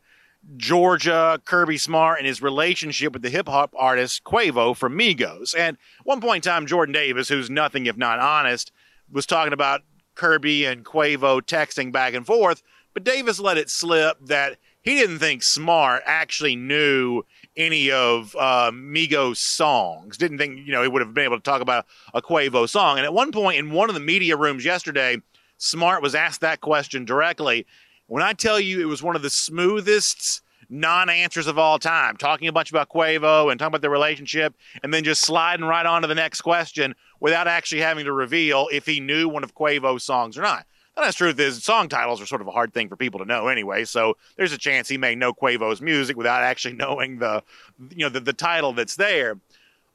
Georgia, 0.55 1.41
Kirby 1.43 1.79
Smart, 1.79 2.19
and 2.19 2.27
his 2.27 2.41
relationship 2.41 3.11
with 3.11 3.23
the 3.23 3.29
hip 3.29 3.49
hop 3.49 3.73
artist 3.77 4.23
Quavo 4.23 4.73
from 4.73 4.97
Migos. 4.97 5.53
And 5.53 5.75
one 6.05 6.21
point 6.21 6.45
in 6.45 6.49
time, 6.49 6.65
Jordan 6.65 6.93
Davis, 6.93 7.27
who's 7.27 7.49
nothing 7.49 7.87
if 7.87 7.97
not 7.97 8.19
honest, 8.19 8.71
was 9.11 9.25
talking 9.25 9.53
about 9.53 9.81
Kirby 10.15 10.65
and 10.65 10.85
Quavo 10.85 11.41
texting 11.41 11.91
back 11.91 12.13
and 12.13 12.25
forth, 12.25 12.63
but 12.93 13.03
Davis 13.03 13.39
let 13.39 13.57
it 13.57 13.69
slip 13.69 14.17
that 14.25 14.57
he 14.81 14.95
didn't 14.95 15.19
think 15.19 15.41
Smart 15.41 16.03
actually 16.05 16.55
knew 16.55 17.23
any 17.57 17.89
of 17.91 18.35
uh, 18.37 18.71
Migos 18.71 19.37
songs. 19.37 20.17
Didn't 20.17 20.37
think 20.37 20.65
you 20.65 20.71
know 20.71 20.83
he 20.83 20.87
would 20.87 21.01
have 21.01 21.13
been 21.13 21.25
able 21.25 21.37
to 21.37 21.43
talk 21.43 21.61
about 21.61 21.85
a 22.13 22.21
Quavo 22.21 22.69
song. 22.69 22.97
And 22.97 23.05
at 23.05 23.13
one 23.13 23.31
point 23.31 23.57
in 23.57 23.71
one 23.71 23.89
of 23.89 23.95
the 23.95 23.99
media 23.99 24.37
rooms 24.37 24.63
yesterday, 24.63 25.17
Smart 25.57 26.01
was 26.01 26.15
asked 26.15 26.41
that 26.41 26.61
question 26.61 27.03
directly. 27.03 27.65
When 28.07 28.21
I 28.21 28.33
tell 28.33 28.59
you 28.59 28.79
it 28.79 28.85
was 28.85 29.01
one 29.01 29.15
of 29.15 29.23
the 29.23 29.29
smoothest 29.29 30.41
non-answers 30.69 31.47
of 31.47 31.57
all 31.57 31.79
time, 31.79 32.17
talking 32.17 32.47
a 32.47 32.53
bunch 32.53 32.69
about 32.69 32.89
Quavo 32.89 33.51
and 33.51 33.59
talking 33.59 33.71
about 33.71 33.81
their 33.81 33.89
relationship, 33.89 34.55
and 34.83 34.93
then 34.93 35.03
just 35.03 35.21
sliding 35.21 35.65
right 35.65 35.85
on 35.85 36.01
to 36.03 36.07
the 36.07 36.15
next 36.15 36.41
question 36.41 36.95
without 37.19 37.47
actually 37.47 37.81
having 37.81 38.05
to 38.05 38.13
reveal 38.13 38.67
if 38.71 38.85
he 38.85 38.99
knew 38.99 39.27
one 39.29 39.43
of 39.43 39.55
Quavo's 39.55 40.03
songs 40.03 40.37
or 40.37 40.41
not. 40.41 40.65
The 40.95 41.01
honest 41.01 41.17
truth 41.17 41.39
is, 41.39 41.61
song 41.63 41.89
titles 41.89 42.21
are 42.21 42.25
sort 42.25 42.41
of 42.41 42.47
a 42.47 42.51
hard 42.51 42.73
thing 42.73 42.87
for 42.87 42.95
people 42.95 43.19
to 43.19 43.25
know 43.25 43.47
anyway. 43.47 43.83
So 43.83 44.15
there's 44.37 44.53
a 44.53 44.57
chance 44.57 44.87
he 44.87 44.97
may 44.97 45.13
know 45.13 45.33
Quavo's 45.33 45.81
music 45.81 46.15
without 46.15 46.43
actually 46.43 46.73
knowing 46.77 47.19
the, 47.19 47.43
you 47.89 48.05
know, 48.05 48.09
the, 48.09 48.21
the 48.21 48.33
title 48.33 48.73
that's 48.73 48.95
there. 48.95 49.37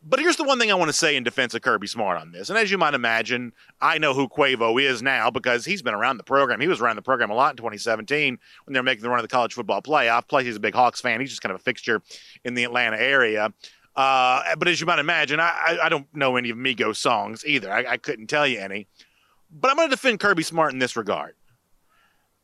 But 0.03 0.19
here's 0.19 0.37
the 0.37 0.45
one 0.45 0.59
thing 0.59 0.71
I 0.71 0.77
want 0.77 0.89
to 0.89 0.97
say 0.97 1.15
in 1.15 1.25
defense 1.25 1.53
of 1.53 1.61
Kirby 1.61 1.87
Smart 1.87 2.19
on 2.19 2.33
this. 2.33 2.49
And 2.49 2.59
as 2.59 2.71
you 2.71 2.79
might 2.79 2.95
imagine, 2.95 3.53
I 3.83 3.99
know 3.99 4.15
who 4.15 4.29
Quavo 4.29 4.81
is 4.83 5.03
now 5.03 5.31
because 5.31 5.67
he's 5.67 5.83
been 5.83 5.93
around 5.93 6.17
the 6.17 6.25
program. 6.25 6.59
He 6.59 6.69
was 6.69 6.81
around 6.81 6.97
the 6.97 7.03
program 7.03 7.29
a 7.29 7.35
lot 7.35 7.53
in 7.53 7.57
2017 7.59 8.39
when 8.65 8.73
they 8.73 8.79
were 8.79 8.85
making 8.85 9.03
the 9.03 9.11
run 9.11 9.19
of 9.19 9.25
the 9.25 9.29
college 9.29 9.53
football 9.53 9.83
playoff. 9.83 10.27
Plus, 10.27 10.45
he's 10.45 10.57
a 10.57 10.61
big 10.61 10.75
Hawks 10.75 11.03
fan. 11.03 11.21
He's 11.21 11.29
just 11.29 11.43
kind 11.43 11.55
of 11.55 11.61
a 11.61 11.63
fixture 11.63 12.01
in 12.45 12.55
the 12.55 12.65
Atlanta 12.65 12.99
area. 12.99 13.53
Uh, 14.01 14.57
but 14.57 14.67
as 14.67 14.81
you 14.81 14.87
might 14.87 14.99
imagine, 14.99 15.41
I, 15.41 15.79
I, 15.83 15.89
don't 15.91 16.07
know 16.15 16.37
any 16.37 16.49
of 16.49 16.57
Migos 16.57 16.97
songs 16.97 17.45
either. 17.45 17.71
I, 17.71 17.85
I 17.85 17.97
couldn't 17.99 18.29
tell 18.29 18.47
you 18.47 18.59
any. 18.59 18.89
But 19.51 19.71
I'm 19.71 19.77
going 19.77 19.91
to 19.91 19.95
defend 19.95 20.21
Kirby 20.21 20.43
Smart 20.43 20.73
in 20.73 20.79
this 20.79 20.97
regard. 20.97 21.35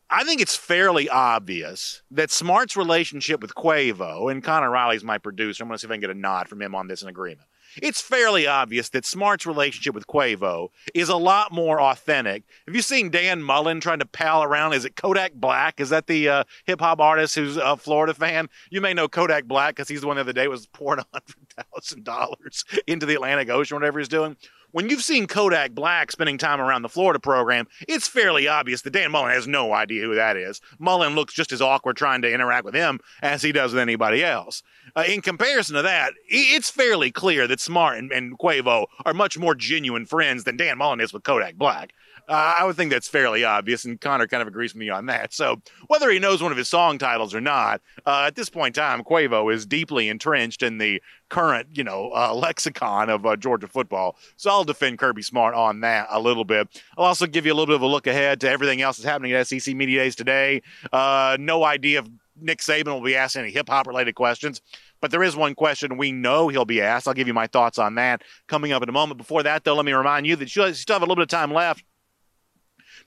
I 0.07 0.23
think 0.23 0.39
it's 0.39 0.55
fairly 0.55 1.09
obvious 1.09 2.03
that 2.11 2.29
Smart's 2.29 2.77
relationship 2.77 3.41
with 3.41 3.55
Quavo, 3.55 4.31
and 4.31 4.43
Connor 4.43 4.69
Riley's 4.69 5.03
my 5.03 5.17
producer. 5.17 5.63
I'm 5.63 5.69
going 5.69 5.77
to 5.77 5.79
see 5.79 5.87
if 5.87 5.91
I 5.91 5.95
can 5.95 6.01
get 6.01 6.11
a 6.11 6.13
nod 6.13 6.47
from 6.47 6.61
him 6.61 6.75
on 6.75 6.87
this 6.87 7.01
in 7.01 7.09
agreement. 7.09 7.47
It's 7.81 8.01
fairly 8.01 8.47
obvious 8.47 8.89
that 8.89 9.05
Smart's 9.05 9.45
relationship 9.45 9.93
with 9.93 10.07
Quavo 10.07 10.69
is 10.93 11.09
a 11.09 11.15
lot 11.15 11.51
more 11.51 11.81
authentic. 11.81 12.43
Have 12.65 12.75
you 12.75 12.81
seen 12.81 13.09
Dan 13.09 13.43
Mullen 13.43 13.79
trying 13.79 13.99
to 13.99 14.05
pal 14.05 14.43
around? 14.43 14.73
Is 14.73 14.85
it 14.85 14.95
Kodak 14.95 15.33
Black? 15.33 15.79
Is 15.79 15.89
that 15.89 16.07
the 16.07 16.29
uh, 16.29 16.43
hip 16.65 16.79
hop 16.79 16.99
artist 16.99 17.35
who's 17.35 17.57
a 17.57 17.77
Florida 17.77 18.13
fan? 18.13 18.49
You 18.69 18.81
may 18.81 18.93
know 18.93 19.07
Kodak 19.07 19.45
Black 19.45 19.75
because 19.75 19.87
he's 19.87 20.01
the 20.01 20.07
one 20.07 20.15
the 20.15 20.21
other 20.21 20.33
day 20.33 20.47
was 20.47 20.67
pouring 20.67 21.03
$100,000 21.13 22.79
into 22.87 23.05
the 23.05 23.15
Atlantic 23.15 23.49
Ocean, 23.49 23.75
whatever 23.75 23.99
he's 23.99 24.07
doing. 24.07 24.37
When 24.71 24.89
you've 24.89 25.03
seen 25.03 25.27
Kodak 25.27 25.71
Black 25.71 26.11
spending 26.11 26.37
time 26.37 26.59
around 26.59 26.81
the 26.81 26.89
Florida 26.89 27.19
program, 27.19 27.67
it's 27.87 28.07
fairly 28.07 28.47
obvious 28.47 28.81
that 28.81 28.91
Dan 28.91 29.11
Mullen 29.11 29.31
has 29.31 29.47
no 29.47 29.73
idea 29.73 30.03
who 30.03 30.15
that 30.15 30.37
is. 30.37 30.61
Mullen 30.79 31.15
looks 31.15 31.33
just 31.33 31.51
as 31.51 31.61
awkward 31.61 31.97
trying 31.97 32.21
to 32.21 32.31
interact 32.31 32.65
with 32.65 32.73
him 32.73 32.99
as 33.21 33.41
he 33.41 33.51
does 33.51 33.73
with 33.73 33.81
anybody 33.81 34.23
else. 34.23 34.63
Uh, 34.95 35.03
in 35.07 35.21
comparison 35.21 35.75
to 35.75 35.81
that, 35.81 36.13
it's 36.27 36.69
fairly 36.69 37.11
clear 37.11 37.47
that 37.47 37.59
Smart 37.59 37.97
and, 37.97 38.11
and 38.11 38.37
Quavo 38.37 38.87
are 39.05 39.13
much 39.13 39.37
more 39.37 39.55
genuine 39.55 40.05
friends 40.05 40.43
than 40.43 40.57
Dan 40.57 40.77
Mullen 40.77 41.01
is 41.01 41.13
with 41.13 41.23
Kodak 41.23 41.55
Black. 41.55 41.93
Uh, 42.27 42.55
I 42.59 42.65
would 42.65 42.75
think 42.75 42.91
that's 42.91 43.07
fairly 43.07 43.43
obvious, 43.45 43.85
and 43.85 43.99
Connor 43.99 44.27
kind 44.27 44.41
of 44.41 44.47
agrees 44.47 44.73
with 44.73 44.79
me 44.79 44.89
on 44.89 45.05
that. 45.05 45.33
So 45.33 45.61
whether 45.87 46.09
he 46.09 46.19
knows 46.19 46.43
one 46.43 46.51
of 46.51 46.57
his 46.57 46.67
song 46.67 46.97
titles 46.97 47.33
or 47.33 47.39
not, 47.39 47.81
uh, 48.05 48.25
at 48.27 48.35
this 48.35 48.49
point 48.49 48.75
in 48.75 48.81
time, 48.81 49.03
Quavo 49.03 49.53
is 49.53 49.65
deeply 49.65 50.09
entrenched 50.09 50.61
in 50.61 50.77
the 50.77 51.01
current, 51.29 51.69
you 51.73 51.83
know, 51.83 52.11
uh, 52.13 52.33
lexicon 52.35 53.09
of 53.09 53.25
uh, 53.25 53.35
Georgia 53.37 53.67
football. 53.67 54.17
So 54.35 54.49
I'll 54.49 54.65
defend 54.65 54.99
Kirby 54.99 55.21
Smart 55.21 55.55
on 55.55 55.79
that 55.81 56.07
a 56.09 56.19
little 56.19 56.43
bit. 56.43 56.67
I'll 56.97 57.05
also 57.05 57.27
give 57.27 57.45
you 57.45 57.53
a 57.53 57.55
little 57.55 57.67
bit 57.67 57.75
of 57.75 57.81
a 57.81 57.87
look 57.87 58.07
ahead 58.07 58.41
to 58.41 58.49
everything 58.49 58.81
else 58.81 58.97
that's 58.97 59.07
happening 59.07 59.31
at 59.31 59.47
SEC 59.47 59.73
Media 59.75 60.03
Days 60.03 60.15
today. 60.15 60.61
Uh, 60.91 61.37
no 61.39 61.63
idea 61.63 61.99
if 61.99 62.07
Nick 62.39 62.59
Saban 62.59 62.87
will 62.87 63.01
be 63.01 63.15
asked 63.15 63.35
any 63.35 63.51
hip 63.51 63.69
hop 63.69 63.87
related 63.87 64.15
questions. 64.15 64.61
But 64.99 65.11
there 65.11 65.23
is 65.23 65.35
one 65.35 65.55
question 65.55 65.97
we 65.97 66.11
know 66.11 66.47
he'll 66.47 66.65
be 66.65 66.81
asked. 66.81 67.07
I'll 67.07 67.13
give 67.13 67.27
you 67.27 67.33
my 67.33 67.47
thoughts 67.47 67.77
on 67.77 67.95
that 67.95 68.23
coming 68.47 68.71
up 68.71 68.83
in 68.83 68.89
a 68.89 68.91
moment. 68.91 69.17
Before 69.17 69.43
that, 69.43 69.63
though, 69.63 69.75
let 69.75 69.85
me 69.85 69.93
remind 69.93 70.25
you 70.25 70.35
that 70.35 70.55
you 70.55 70.73
still 70.73 70.95
have 70.95 71.01
a 71.01 71.05
little 71.05 71.15
bit 71.15 71.23
of 71.23 71.27
time 71.29 71.53
left 71.53 71.83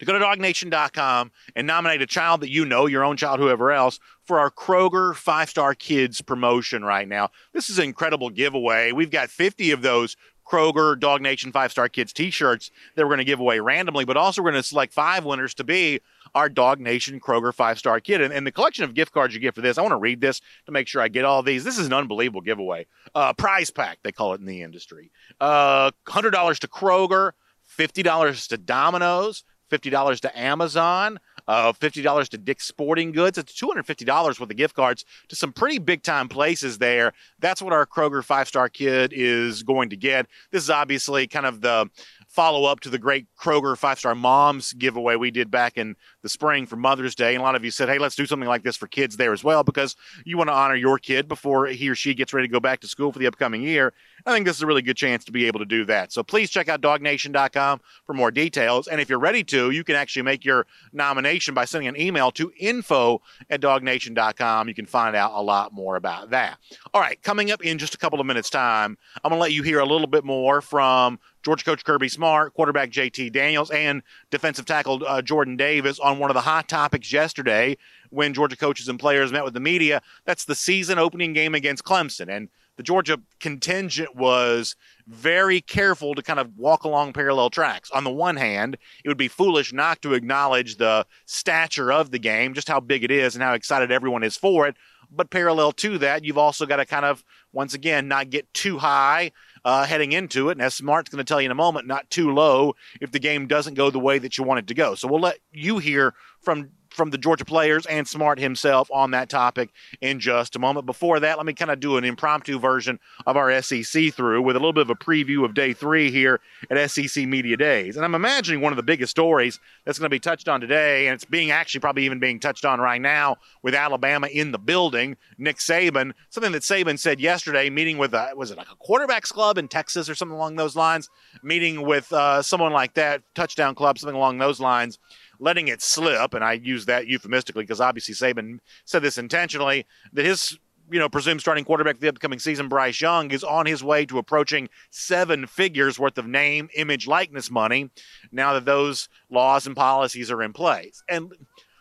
to 0.00 0.06
go 0.06 0.12
to 0.14 0.18
dawgnation.com 0.18 1.30
and 1.54 1.66
nominate 1.66 2.02
a 2.02 2.06
child 2.06 2.40
that 2.40 2.50
you 2.50 2.64
know, 2.64 2.86
your 2.86 3.04
own 3.04 3.16
child, 3.16 3.38
whoever 3.38 3.70
else, 3.70 4.00
for 4.24 4.40
our 4.40 4.50
Kroger 4.50 5.14
Five 5.14 5.48
Star 5.50 5.74
Kids 5.74 6.20
promotion 6.20 6.84
right 6.84 7.06
now. 7.06 7.28
This 7.52 7.70
is 7.70 7.78
an 7.78 7.84
incredible 7.84 8.30
giveaway. 8.30 8.92
We've 8.92 9.10
got 9.10 9.28
50 9.28 9.70
of 9.70 9.82
those 9.82 10.16
Kroger 10.50 10.96
DawgNation 10.96 11.52
Five 11.52 11.70
Star 11.70 11.88
Kids 11.88 12.12
t 12.12 12.30
shirts 12.30 12.70
that 12.96 13.04
we're 13.04 13.10
going 13.10 13.18
to 13.18 13.24
give 13.24 13.40
away 13.40 13.60
randomly, 13.60 14.04
but 14.04 14.16
also 14.16 14.42
we're 14.42 14.50
going 14.50 14.62
to 14.62 14.68
select 14.68 14.92
five 14.92 15.24
winners 15.24 15.54
to 15.54 15.64
be 15.64 16.00
our 16.34 16.48
DawgNation 16.48 17.20
Kroger 17.20 17.54
Five 17.54 17.78
Star 17.78 18.00
Kid. 18.00 18.20
And, 18.20 18.32
and, 18.32 18.46
the 18.46 18.52
collection 18.52 18.84
of 18.84 18.94
gift 18.94 19.12
cards 19.12 19.34
you 19.34 19.40
get 19.40 19.54
for 19.54 19.60
this, 19.60 19.78
I 19.78 19.82
want 19.82 19.92
to 19.92 19.98
read 19.98 20.20
this 20.20 20.40
to 20.66 20.72
make 20.72 20.88
sure 20.88 21.02
I 21.02 21.08
get 21.08 21.24
all 21.24 21.42
these. 21.42 21.62
This 21.62 21.78
is 21.78 21.86
an 21.86 21.92
unbelievable 21.92 22.40
giveaway. 22.40 22.86
Uh, 23.14 23.32
prize 23.32 23.70
pack, 23.70 23.98
they 24.02 24.12
call 24.12 24.32
it 24.32 24.40
in 24.40 24.46
the 24.46 24.62
industry. 24.62 25.12
Uh, 25.40 25.90
$100 26.06 26.58
to 26.58 26.68
Kroger, 26.68 27.32
$50 27.78 28.48
to 28.48 28.58
Domino's, 28.58 29.44
$50 29.70 30.20
to 30.20 30.38
Amazon, 30.38 31.18
uh, 31.48 31.72
$50 31.72 32.28
to 32.28 32.38
Dick's 32.38 32.66
Sporting 32.66 33.12
Goods. 33.12 33.38
It's 33.38 33.58
$250 33.60 34.26
worth 34.26 34.40
of 34.40 34.56
gift 34.56 34.74
cards 34.74 35.04
to 35.28 35.36
some 35.36 35.52
pretty 35.52 35.78
big 35.78 36.02
time 36.02 36.28
places 36.28 36.78
there. 36.78 37.12
That's 37.38 37.62
what 37.62 37.72
our 37.72 37.86
Kroger 37.86 38.24
five 38.24 38.48
star 38.48 38.68
kid 38.68 39.12
is 39.14 39.62
going 39.62 39.90
to 39.90 39.96
get. 39.96 40.26
This 40.50 40.62
is 40.62 40.70
obviously 40.70 41.26
kind 41.26 41.46
of 41.46 41.60
the 41.60 41.88
follow 42.28 42.64
up 42.64 42.80
to 42.80 42.90
the 42.90 42.98
great 42.98 43.26
Kroger 43.38 43.76
five 43.76 43.98
star 43.98 44.14
moms 44.14 44.72
giveaway 44.72 45.16
we 45.16 45.30
did 45.30 45.50
back 45.50 45.76
in 45.76 45.96
the 46.22 46.28
spring 46.28 46.66
for 46.66 46.76
Mother's 46.76 47.14
Day. 47.14 47.34
And 47.34 47.40
a 47.40 47.44
lot 47.44 47.54
of 47.54 47.64
you 47.64 47.70
said, 47.70 47.88
hey, 47.88 47.98
let's 47.98 48.16
do 48.16 48.26
something 48.26 48.48
like 48.48 48.62
this 48.62 48.76
for 48.76 48.86
kids 48.86 49.16
there 49.16 49.32
as 49.32 49.42
well 49.42 49.62
because 49.62 49.96
you 50.24 50.36
want 50.36 50.48
to 50.48 50.54
honor 50.54 50.74
your 50.74 50.98
kid 50.98 51.28
before 51.28 51.66
he 51.66 51.88
or 51.88 51.94
she 51.94 52.14
gets 52.14 52.32
ready 52.32 52.48
to 52.48 52.52
go 52.52 52.60
back 52.60 52.80
to 52.80 52.88
school 52.88 53.12
for 53.12 53.18
the 53.18 53.26
upcoming 53.26 53.62
year. 53.62 53.92
I 54.26 54.32
think 54.32 54.46
this 54.46 54.56
is 54.56 54.62
a 54.62 54.66
really 54.66 54.82
good 54.82 54.96
chance 54.96 55.24
to 55.24 55.32
be 55.32 55.46
able 55.46 55.60
to 55.60 55.64
do 55.64 55.84
that. 55.86 56.12
So 56.12 56.22
please 56.22 56.50
check 56.50 56.68
out 56.68 56.80
dawgnation.com 56.80 57.80
for 58.04 58.14
more 58.14 58.30
details. 58.30 58.88
And 58.88 59.00
if 59.00 59.08
you're 59.08 59.18
ready 59.18 59.44
to, 59.44 59.70
you 59.70 59.84
can 59.84 59.96
actually 59.96 60.22
make 60.22 60.44
your 60.44 60.66
nomination 60.92 61.54
by 61.54 61.64
sending 61.64 61.88
an 61.88 62.00
email 62.00 62.30
to 62.32 62.52
info 62.58 63.22
at 63.48 63.60
dawgnation.com. 63.60 64.68
You 64.68 64.74
can 64.74 64.86
find 64.86 65.16
out 65.16 65.32
a 65.34 65.42
lot 65.42 65.72
more 65.72 65.96
about 65.96 66.30
that. 66.30 66.58
All 66.92 67.00
right, 67.00 67.20
coming 67.22 67.50
up 67.50 67.64
in 67.64 67.78
just 67.78 67.94
a 67.94 67.98
couple 67.98 68.20
of 68.20 68.26
minutes' 68.26 68.50
time, 68.50 68.98
I'm 69.24 69.30
going 69.30 69.38
to 69.38 69.40
let 69.40 69.52
you 69.52 69.62
hear 69.62 69.80
a 69.80 69.86
little 69.86 70.06
bit 70.06 70.24
more 70.24 70.60
from 70.60 71.18
Georgia 71.42 71.64
coach 71.64 71.84
Kirby 71.84 72.08
Smart, 72.08 72.54
quarterback 72.54 72.90
JT 72.90 73.32
Daniels, 73.32 73.70
and 73.70 74.02
defensive 74.30 74.66
tackle 74.66 75.02
uh, 75.06 75.22
Jordan 75.22 75.56
Davis 75.56 75.98
on 75.98 76.09
one 76.18 76.30
of 76.30 76.34
the 76.34 76.40
hot 76.40 76.68
topics 76.68 77.12
yesterday 77.12 77.76
when 78.10 78.34
Georgia 78.34 78.56
coaches 78.56 78.88
and 78.88 78.98
players 78.98 79.32
met 79.32 79.44
with 79.44 79.54
the 79.54 79.60
media. 79.60 80.02
That's 80.24 80.44
the 80.44 80.54
season 80.54 80.98
opening 80.98 81.32
game 81.32 81.54
against 81.54 81.84
Clemson. 81.84 82.28
And 82.28 82.48
the 82.76 82.82
Georgia 82.82 83.20
contingent 83.40 84.16
was 84.16 84.74
very 85.06 85.60
careful 85.60 86.14
to 86.14 86.22
kind 86.22 86.38
of 86.40 86.56
walk 86.56 86.84
along 86.84 87.12
parallel 87.12 87.50
tracks. 87.50 87.90
On 87.90 88.04
the 88.04 88.10
one 88.10 88.36
hand, 88.36 88.78
it 89.04 89.08
would 89.08 89.18
be 89.18 89.28
foolish 89.28 89.72
not 89.72 90.00
to 90.02 90.14
acknowledge 90.14 90.76
the 90.76 91.06
stature 91.26 91.92
of 91.92 92.10
the 92.10 92.18
game, 92.18 92.54
just 92.54 92.68
how 92.68 92.80
big 92.80 93.04
it 93.04 93.10
is 93.10 93.34
and 93.34 93.42
how 93.42 93.52
excited 93.52 93.92
everyone 93.92 94.22
is 94.22 94.36
for 94.36 94.66
it. 94.66 94.76
But 95.10 95.30
parallel 95.30 95.72
to 95.72 95.98
that, 95.98 96.24
you've 96.24 96.38
also 96.38 96.66
got 96.66 96.76
to 96.76 96.86
kind 96.86 97.04
of, 97.04 97.24
once 97.52 97.74
again, 97.74 98.08
not 98.08 98.30
get 98.30 98.52
too 98.54 98.78
high 98.78 99.32
uh, 99.64 99.84
heading 99.84 100.12
into 100.12 100.48
it. 100.48 100.52
And 100.52 100.62
as 100.62 100.74
Smart's 100.74 101.10
going 101.10 101.24
to 101.24 101.28
tell 101.28 101.40
you 101.40 101.46
in 101.46 101.52
a 101.52 101.56
moment, 101.56 101.86
not 101.86 102.10
too 102.10 102.32
low 102.32 102.74
if 103.00 103.10
the 103.12 103.18
game 103.18 103.46
doesn't 103.46 103.74
go 103.74 103.90
the 103.90 103.98
way 103.98 104.18
that 104.18 104.38
you 104.38 104.44
want 104.44 104.60
it 104.60 104.66
to 104.68 104.74
go. 104.74 104.94
So 104.94 105.08
we'll 105.08 105.20
let 105.20 105.38
you 105.52 105.78
hear 105.78 106.14
from 106.40 106.70
from 106.90 107.10
the 107.10 107.18
Georgia 107.18 107.44
players 107.44 107.86
and 107.86 108.06
Smart 108.06 108.38
himself 108.38 108.90
on 108.92 109.12
that 109.12 109.28
topic 109.28 109.70
in 110.00 110.20
just 110.20 110.56
a 110.56 110.58
moment. 110.58 110.86
Before 110.86 111.20
that, 111.20 111.36
let 111.36 111.46
me 111.46 111.52
kind 111.52 111.70
of 111.70 111.80
do 111.80 111.96
an 111.96 112.04
impromptu 112.04 112.58
version 112.58 112.98
of 113.26 113.36
our 113.36 113.62
SEC 113.62 114.12
through 114.12 114.42
with 114.42 114.56
a 114.56 114.58
little 114.58 114.72
bit 114.72 114.82
of 114.82 114.90
a 114.90 114.94
preview 114.94 115.44
of 115.44 115.54
day 115.54 115.72
three 115.72 116.10
here 116.10 116.40
at 116.70 116.90
SEC 116.90 117.26
Media 117.26 117.56
Days. 117.56 117.96
And 117.96 118.04
I'm 118.04 118.14
imagining 118.14 118.60
one 118.60 118.72
of 118.72 118.76
the 118.76 118.82
biggest 118.82 119.10
stories 119.10 119.58
that's 119.84 119.98
going 119.98 120.06
to 120.06 120.14
be 120.14 120.20
touched 120.20 120.48
on 120.48 120.60
today, 120.60 121.06
and 121.06 121.14
it's 121.14 121.24
being 121.24 121.50
actually 121.50 121.80
probably 121.80 122.04
even 122.04 122.18
being 122.18 122.40
touched 122.40 122.64
on 122.64 122.80
right 122.80 123.00
now 123.00 123.36
with 123.62 123.74
Alabama 123.74 124.26
in 124.26 124.52
the 124.52 124.58
building. 124.58 125.16
Nick 125.38 125.56
Saban, 125.56 126.12
something 126.30 126.52
that 126.52 126.62
Saban 126.62 126.98
said 126.98 127.20
yesterday, 127.20 127.70
meeting 127.70 127.98
with 127.98 128.14
a, 128.14 128.30
was 128.34 128.50
it 128.50 128.58
like 128.58 128.68
a 128.70 128.76
quarterbacks 128.76 129.32
club 129.32 129.58
in 129.58 129.68
Texas 129.68 130.08
or 130.08 130.14
something 130.14 130.36
along 130.36 130.56
those 130.56 130.76
lines, 130.76 131.08
meeting 131.42 131.82
with 131.82 132.12
uh, 132.12 132.42
someone 132.42 132.72
like 132.72 132.94
that, 132.94 133.22
touchdown 133.34 133.74
club, 133.74 133.98
something 133.98 134.16
along 134.16 134.38
those 134.38 134.60
lines 134.60 134.98
letting 135.40 135.68
it 135.68 135.82
slip, 135.82 136.34
and 136.34 136.44
I 136.44 136.52
use 136.52 136.86
that 136.86 137.06
euphemistically 137.06 137.64
because 137.64 137.80
obviously 137.80 138.14
Saban 138.14 138.60
said 138.84 139.02
this 139.02 139.18
intentionally, 139.18 139.86
that 140.12 140.24
his 140.24 140.58
you 140.90 140.98
know, 140.98 141.08
presumed 141.08 141.40
starting 141.40 141.64
quarterback 141.64 141.96
for 141.96 142.00
the 142.00 142.08
upcoming 142.08 142.38
season, 142.38 142.68
Bryce 142.68 143.00
Young, 143.00 143.30
is 143.30 143.44
on 143.44 143.66
his 143.66 143.82
way 143.82 144.04
to 144.06 144.18
approaching 144.18 144.68
seven 144.90 145.46
figures 145.46 145.98
worth 145.98 146.18
of 146.18 146.26
name, 146.26 146.68
image, 146.74 147.06
likeness 147.06 147.50
money 147.50 147.90
now 148.32 148.54
that 148.54 148.64
those 148.64 149.08
laws 149.30 149.66
and 149.66 149.76
policies 149.76 150.30
are 150.30 150.42
in 150.42 150.52
place. 150.52 151.02
And 151.08 151.32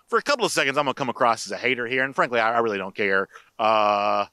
for 0.07 0.19
a 0.19 0.21
couple 0.21 0.45
of 0.45 0.51
seconds, 0.51 0.77
I'm 0.77 0.85
to 0.85 0.93
come 0.93 1.09
across 1.09 1.45
as 1.45 1.51
a 1.51 1.57
hater 1.57 1.87
here. 1.87 2.03
And 2.03 2.15
frankly, 2.15 2.39
I, 2.39 2.55
I 2.55 2.59
really 2.59 2.77
don't 2.77 2.95
care. 2.95 3.27
Uh, 3.57 4.25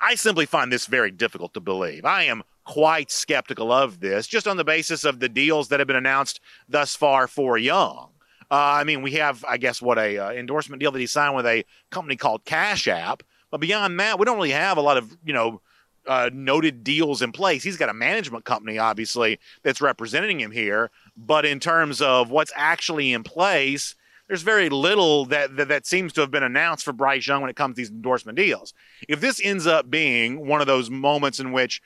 I 0.00 0.14
simply 0.16 0.46
find 0.46 0.72
this 0.72 0.86
very 0.86 1.10
difficult 1.10 1.54
to 1.54 1.60
believe. 1.60 2.04
I 2.04 2.24
am 2.24 2.42
quite 2.64 3.10
skeptical 3.10 3.72
of 3.72 4.00
this, 4.00 4.26
just 4.26 4.48
on 4.48 4.56
the 4.56 4.64
basis 4.64 5.04
of 5.04 5.20
the 5.20 5.28
deals 5.28 5.68
that 5.68 5.80
have 5.80 5.86
been 5.86 5.96
announced 5.96 6.40
thus 6.68 6.96
far 6.96 7.26
for 7.26 7.58
Young. 7.58 8.10
Uh, 8.54 8.78
I 8.78 8.84
mean, 8.84 9.02
we 9.02 9.10
have, 9.14 9.44
I 9.48 9.56
guess, 9.56 9.82
what 9.82 9.98
a 9.98 10.16
uh, 10.16 10.30
endorsement 10.30 10.78
deal 10.78 10.92
that 10.92 11.00
he 11.00 11.08
signed 11.08 11.34
with 11.34 11.44
a 11.44 11.64
company 11.90 12.14
called 12.14 12.44
Cash 12.44 12.86
App. 12.86 13.24
But 13.50 13.60
beyond 13.60 13.98
that, 13.98 14.16
we 14.16 14.24
don't 14.24 14.36
really 14.36 14.52
have 14.52 14.78
a 14.78 14.80
lot 14.80 14.96
of, 14.96 15.16
you 15.24 15.32
know, 15.32 15.60
uh, 16.06 16.30
noted 16.32 16.84
deals 16.84 17.20
in 17.20 17.32
place. 17.32 17.64
He's 17.64 17.76
got 17.76 17.88
a 17.88 17.94
management 17.94 18.44
company, 18.44 18.78
obviously, 18.78 19.40
that's 19.64 19.80
representing 19.80 20.38
him 20.38 20.52
here. 20.52 20.92
But 21.16 21.44
in 21.44 21.58
terms 21.58 22.00
of 22.00 22.30
what's 22.30 22.52
actually 22.54 23.12
in 23.12 23.24
place, 23.24 23.96
there's 24.28 24.42
very 24.42 24.68
little 24.68 25.24
that, 25.26 25.56
that, 25.56 25.66
that 25.66 25.84
seems 25.84 26.12
to 26.12 26.20
have 26.20 26.30
been 26.30 26.44
announced 26.44 26.84
for 26.84 26.92
Bryce 26.92 27.26
Young 27.26 27.40
when 27.40 27.50
it 27.50 27.56
comes 27.56 27.74
to 27.74 27.80
these 27.80 27.90
endorsement 27.90 28.36
deals. 28.36 28.72
If 29.08 29.20
this 29.20 29.40
ends 29.42 29.66
up 29.66 29.90
being 29.90 30.46
one 30.46 30.60
of 30.60 30.68
those 30.68 30.90
moments 30.90 31.40
in 31.40 31.50
which 31.50 31.82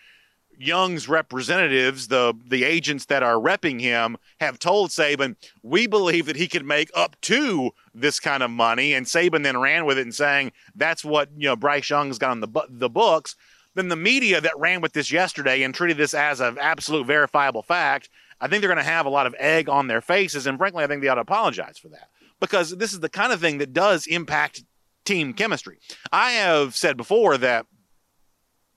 Young's 0.59 1.09
representatives, 1.09 2.09
the 2.09 2.35
the 2.47 2.65
agents 2.65 3.07
that 3.07 3.23
are 3.23 3.37
repping 3.37 3.81
him, 3.81 4.17
have 4.41 4.59
told 4.59 4.91
Saban, 4.91 5.37
we 5.63 5.87
believe 5.87 6.27
that 6.27 6.37
he 6.37 6.49
could 6.49 6.67
make 6.67 6.91
up 6.95 7.21
to 7.23 7.71
this 7.95 8.19
kind 8.19 8.43
of 8.43 8.51
money, 8.51 8.93
and 8.93 9.07
Saban 9.07 9.45
then 9.45 9.59
ran 9.59 9.85
with 9.85 9.99
it 9.99 10.03
and 10.03 10.15
saying 10.15 10.53
that's 10.75 11.05
what 11.05 11.31
you 11.37 11.49
know 11.49 11.57
Bryce 11.57 11.89
Young's 11.89 12.19
got 12.19 12.33
on 12.33 12.41
the 12.41 12.67
the 12.69 12.91
books. 12.91 13.37
Then 13.75 13.89
the 13.89 13.97
media 13.97 14.41
that 14.41 14.59
ran 14.59 14.81
with 14.81 14.93
this 14.93 15.13
yesterday 15.13 15.63
and 15.63 15.73
treated 15.73 15.97
this 15.99 16.13
as 16.13 16.41
an 16.41 16.59
absolute 16.61 17.07
verifiable 17.07 17.63
fact, 17.63 18.09
I 18.41 18.49
think 18.49 18.61
they're 18.61 18.69
going 18.69 18.85
to 18.85 18.91
have 18.91 19.07
a 19.07 19.11
lot 19.11 19.29
of 19.29 19.37
egg 19.39 19.69
on 19.69 19.87
their 19.87 20.01
faces, 20.01 20.47
and 20.47 20.59
frankly, 20.59 20.83
I 20.83 20.89
think 20.89 21.03
they 21.03 21.09
ought 21.09 21.17
to 21.17 21.21
apologize 21.21 21.79
for 21.79 21.89
that 21.89 22.09
because 22.41 22.77
this 22.77 22.93
is 22.93 23.01
the 23.01 23.09
kind 23.09 23.33
of 23.33 23.41
thing 23.41 23.59
that 23.59 23.73
does 23.73 24.07
impact 24.07 24.65
team 25.05 25.33
chemistry. 25.33 25.79
I 26.13 26.33
have 26.33 26.77
said 26.77 26.97
before 26.97 27.39
that 27.39 27.67